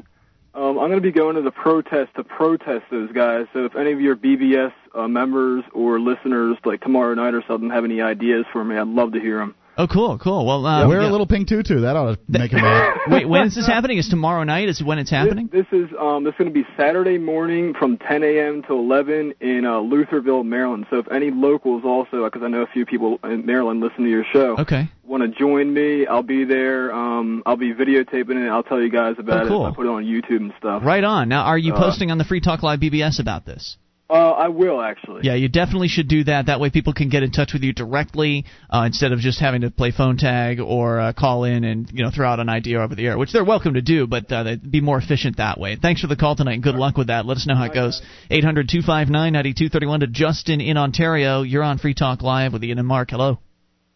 [0.54, 3.46] um, I'm going to be going to the protest to protest those guys.
[3.54, 7.70] So if any of your BBS uh, members or listeners, like tomorrow night or something,
[7.70, 9.56] have any ideas for me, I'd love to hear them.
[9.78, 10.46] Oh, cool, cool.
[10.46, 11.10] Well, uh, Wear yeah.
[11.10, 11.82] a little pink tutu.
[11.82, 12.98] That ought to make him mad.
[13.10, 13.98] Wait, when is this happening?
[13.98, 14.70] Is tomorrow night?
[14.70, 15.50] Is when it's happening?
[15.52, 18.64] This, this is um, this is going to be Saturday morning from 10 a.m.
[18.64, 20.86] to 11 in uh, Lutherville, Maryland.
[20.90, 24.10] So if any locals also, because I know a few people in Maryland listen to
[24.10, 24.90] your show, Okay.
[25.04, 26.94] want to join me, I'll be there.
[26.94, 28.50] Um, I'll be videotaping it.
[28.50, 29.66] I'll tell you guys about Oh, cool.
[29.68, 29.72] it.
[29.72, 30.84] I put it on YouTube and stuff.
[30.86, 31.28] Right on.
[31.28, 33.76] Now, are you Uh, posting on the Free Talk Live BBS about this?
[34.08, 35.22] Uh, I will actually.
[35.24, 36.46] Yeah, you definitely should do that.
[36.46, 39.62] That way, people can get in touch with you directly uh, instead of just having
[39.62, 42.80] to play phone tag or uh, call in and you know throw out an idea
[42.80, 45.60] over the air, which they're welcome to do, but uh, they'd be more efficient that
[45.60, 45.76] way.
[45.76, 47.26] Thanks for the call tonight, and good luck with that.
[47.26, 48.00] Let us know how it goes.
[48.30, 51.42] Eight hundred two five nine ninety two thirty one to Justin in Ontario.
[51.42, 53.10] You're on Free Talk Live with Ian and Mark.
[53.10, 53.40] Hello.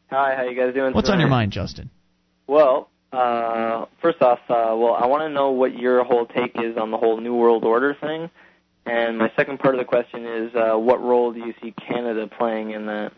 [0.09, 0.93] Hi, how you guys doing?
[0.95, 1.91] What's on your mind, Justin?
[2.47, 6.77] Well, uh, first off, uh, well, I want to know what your whole take is
[6.77, 8.31] on the whole New World Order thing.
[8.89, 12.27] And my second part of the question is, uh, what role do you see Canada
[12.27, 13.11] playing in that?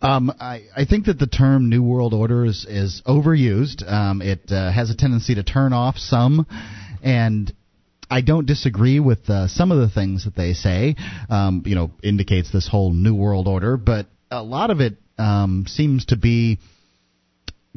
[0.00, 3.90] Um, I, I think that the term New World Order is, is overused.
[3.90, 6.46] Um, it uh, has a tendency to turn off some,
[7.02, 7.52] and
[8.08, 10.94] I don't disagree with uh, some of the things that they say.
[11.28, 15.64] Um, you know, indicates this whole New World Order, but a lot of it um,
[15.66, 16.60] seems to be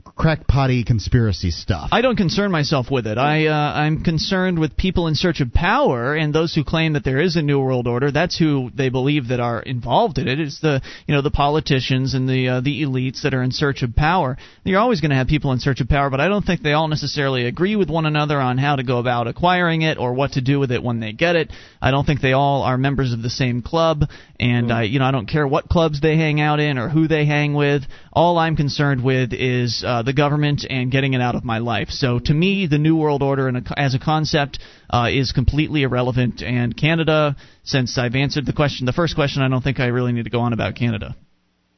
[0.04, 1.90] crackpotty conspiracy stuff.
[1.92, 3.18] I don't concern myself with it.
[3.18, 7.04] I uh, I'm concerned with people in search of power and those who claim that
[7.04, 8.12] there is a new world order.
[8.12, 10.40] That's who they believe that are involved in it.
[10.40, 13.84] It's the you know the politicians and the uh, the elites that are in search
[13.84, 14.38] of power.
[14.64, 16.74] You're always going to have people in search of power, but I don't think they
[16.74, 20.34] all necessarily agree with one another on how to go about acquiring it or what
[20.34, 21.52] to do with it when they get it.
[21.82, 24.04] I don't think they all are members of the same club,
[24.40, 27.08] and I you know I don't care what clubs they hang out in or who
[27.08, 27.84] they hang with.
[28.14, 31.90] All I'm concerned with is uh, the government and getting it out of my life.
[31.90, 34.60] So to me, the New World Order in a, as a concept
[34.90, 36.42] uh, is completely irrelevant.
[36.42, 40.12] And Canada, since I've answered the question, the first question, I don't think I really
[40.12, 41.16] need to go on about Canada.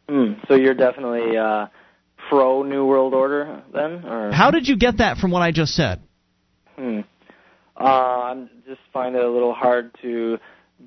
[0.10, 0.34] Hmm.
[0.48, 1.68] So you're definitely uh,
[2.30, 5.74] pro New World Order then, or How did you get that from what I just
[5.74, 6.02] said?
[6.76, 7.02] Hmm.
[7.80, 10.38] Uh, I'm just find it a little hard to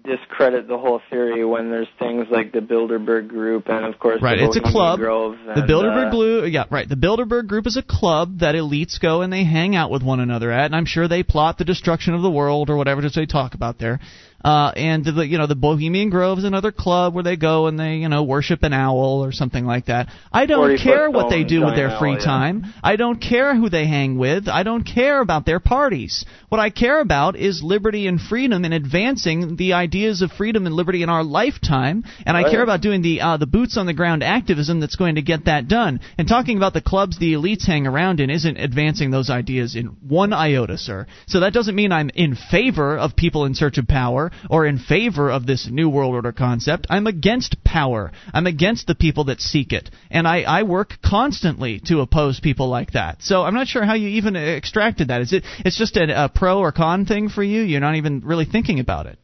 [0.06, 4.38] discredit the whole theory when there's things like the Bilderberg Group and of course Right,
[4.38, 4.98] the it's a club.
[4.98, 6.88] Grove The Bilderberg uh, Blue, yeah, right.
[6.88, 10.20] The Bilderberg Group is a club that elites go and they hang out with one
[10.20, 13.06] another at, and I'm sure they plot the destruction of the world or whatever it
[13.06, 14.00] is they talk about there.
[14.44, 17.78] Uh, and the you know the Bohemian Grove is another club where they go and
[17.78, 20.08] they you know worship an owl or something like that.
[20.32, 22.18] I don't care what they do with their owl, free yeah.
[22.24, 22.74] time.
[22.82, 24.48] I don't care who they hang with.
[24.48, 26.24] I don't care about their parties.
[26.48, 30.74] What I care about is liberty and freedom and advancing the ideas of freedom and
[30.74, 32.04] liberty in our lifetime.
[32.24, 32.52] And I Right.
[32.52, 35.46] care about doing the uh, the boots on the ground activism that's going to get
[35.46, 36.00] that done.
[36.18, 39.86] And talking about the clubs the elites hang around in isn't advancing those ideas in
[40.06, 41.06] one iota, sir.
[41.26, 44.78] So that doesn't mean I'm in favor of people in search of power or in
[44.78, 46.86] favor of this new world order concept.
[46.90, 48.12] I'm against power.
[48.32, 49.90] I'm against the people that seek it.
[50.10, 53.22] And I, I work constantly to oppose people like that.
[53.22, 55.20] So I'm not sure how you even extracted that.
[55.22, 57.62] Is it it's just a, a pro or con thing for you?
[57.62, 59.18] You're not even really thinking about it.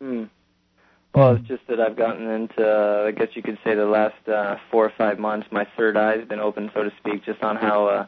[0.00, 0.24] Hmm.
[1.14, 4.26] Well, it's just that I've gotten into, uh, I guess you could say, the last
[4.26, 5.46] uh, four or five months.
[5.50, 8.06] My third eye's been open, so to speak, just on how, uh,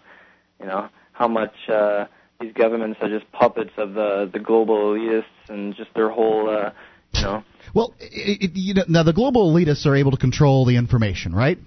[0.58, 2.06] you know, how much uh,
[2.40, 6.70] these governments are just puppets of the the global elitists and just their whole, uh,
[7.14, 7.44] you know,
[7.74, 11.34] Well, it, it, you know, now the global elitists are able to control the information,
[11.34, 11.58] right?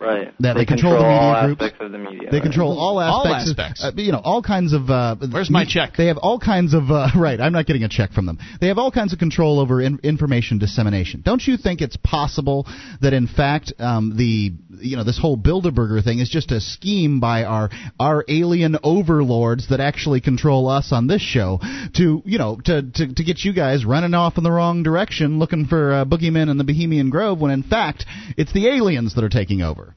[0.00, 0.32] Right.
[0.40, 1.62] That they control the all media groups.
[1.62, 2.30] aspects of the media.
[2.30, 2.42] They right?
[2.42, 3.50] control all All aspects.
[3.50, 3.84] aspects.
[3.84, 4.88] uh, you know, all kinds of.
[4.90, 5.94] Uh, Where's my me- check?
[5.96, 6.90] They have all kinds of.
[6.90, 8.38] Uh, right, I'm not getting a check from them.
[8.60, 11.22] They have all kinds of control over in, information dissemination.
[11.24, 12.66] Don't you think it's possible
[13.02, 14.52] that in fact um, the
[14.82, 17.68] you know this whole Bilderberger thing is just a scheme by our
[17.98, 21.58] our alien overlords that actually control us on this show
[21.96, 25.38] to you know to to, to get you guys running off in the wrong direction
[25.38, 28.04] looking for uh, boogeymen in the Bohemian Grove when in fact
[28.36, 29.89] it's the aliens that are taking over.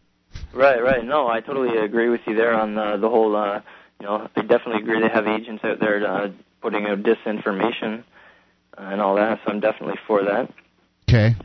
[0.53, 1.03] Right, right.
[1.03, 3.61] No, I totally agree with you there on the, the whole, uh,
[3.99, 6.29] you know, I definitely agree they have agents out there uh,
[6.61, 8.03] putting out disinformation
[8.77, 9.39] uh, and all that.
[9.43, 10.51] So I'm definitely for that.
[11.09, 11.35] Okay.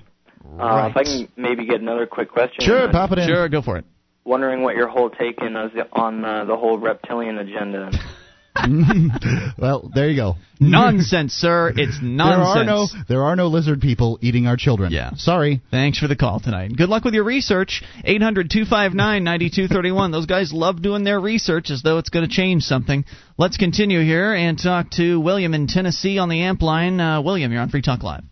[0.59, 2.64] Uh, if I can maybe get another quick question.
[2.64, 3.28] Sure, uh, pop it in.
[3.28, 3.85] Sure, go for it.
[4.24, 7.90] Wondering what your whole take in is on uh, the whole reptilian agenda.
[9.59, 10.36] well, there you go.
[10.60, 11.72] Nonsense, sir.
[11.76, 12.55] It's nonsense.
[12.55, 14.93] There are no there are no lizard people eating our children.
[14.93, 15.10] Yeah.
[15.16, 15.60] Sorry.
[15.70, 16.72] Thanks for the call tonight.
[16.76, 17.82] Good luck with your research.
[18.05, 20.12] 800-259-9231.
[20.12, 23.05] Those guys love doing their research as though it's going to change something.
[23.36, 27.01] Let's continue here and talk to William in Tennessee on the amp line.
[27.01, 28.24] Uh, William, you're on Free Talk Live.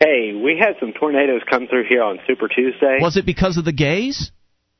[0.00, 2.98] Hey, we had some tornadoes come through here on Super Tuesday.
[3.00, 4.30] Was it because of the gays?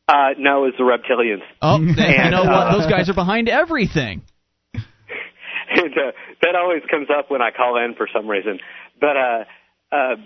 [0.07, 1.43] Uh, no, it's the reptilians.
[1.61, 2.69] Oh, you And, know what?
[2.69, 4.23] uh, Those guys are behind everything.
[5.71, 6.13] And, uh,
[6.43, 8.61] that always comes up when I call in for some reason.
[9.01, 9.45] But uh,
[9.93, 10.17] uh,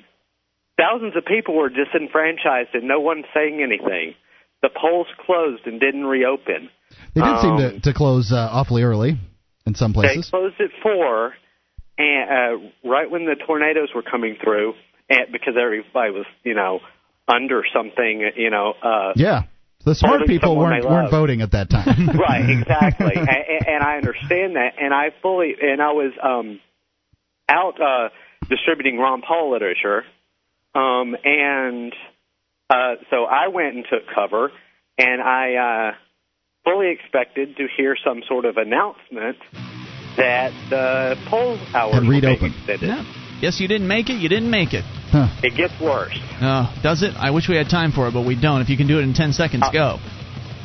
[0.77, 4.15] thousands of people were disenfranchised, and no one's saying anything.
[4.63, 6.71] The polls closed and didn't reopen.
[7.15, 9.19] They did Um, seem to, to close uh, awfully early
[9.67, 10.27] in some places.
[10.27, 11.35] They closed at four,
[11.99, 14.75] and uh, right when the tornadoes were coming through,
[15.11, 16.81] and because everybody was, you know,
[17.29, 18.75] under something, you know.
[18.83, 19.43] Uh, Yeah.
[19.85, 22.09] The smart Holding people weren't weren't voting at that time.
[22.17, 26.61] right, exactly, and, and I understand that, and I fully, and I was um,
[27.49, 28.09] out uh,
[28.49, 30.05] distributing Ron Paul literature,
[30.75, 31.93] um, and
[32.71, 34.51] uh, so I went and took cover,
[34.99, 35.55] and I
[35.91, 35.95] uh,
[36.65, 39.39] fully expected to hear some sort of announcement
[40.17, 42.55] that the poll hours And were read being open.
[42.55, 42.87] extended.
[42.89, 43.05] Yeah.
[43.41, 44.15] Yes, you didn't make it.
[44.21, 44.85] You didn't make it.
[45.43, 46.19] It gets worse.
[46.41, 47.15] Oh, does it?
[47.17, 48.61] I wish we had time for it, but we don't.
[48.63, 49.99] If you can do it in 10 seconds, go.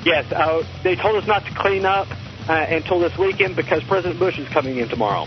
[0.06, 2.07] Yes, uh, they told us not to clean up
[2.48, 5.26] uh, until this weekend because President Bush is coming in tomorrow.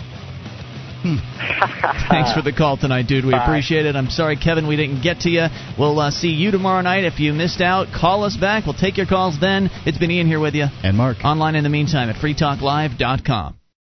[1.03, 3.25] Thanks for the call tonight, dude.
[3.25, 3.43] We Bye.
[3.43, 3.95] appreciate it.
[3.95, 5.47] I'm sorry, Kevin, we didn't get to you.
[5.77, 7.05] We'll uh, see you tomorrow night.
[7.05, 8.65] If you missed out, call us back.
[8.65, 9.69] We'll take your calls then.
[9.85, 10.65] It's been Ian here with you.
[10.83, 11.17] And Mark.
[11.23, 13.60] Online in the meantime at freetalklive.com.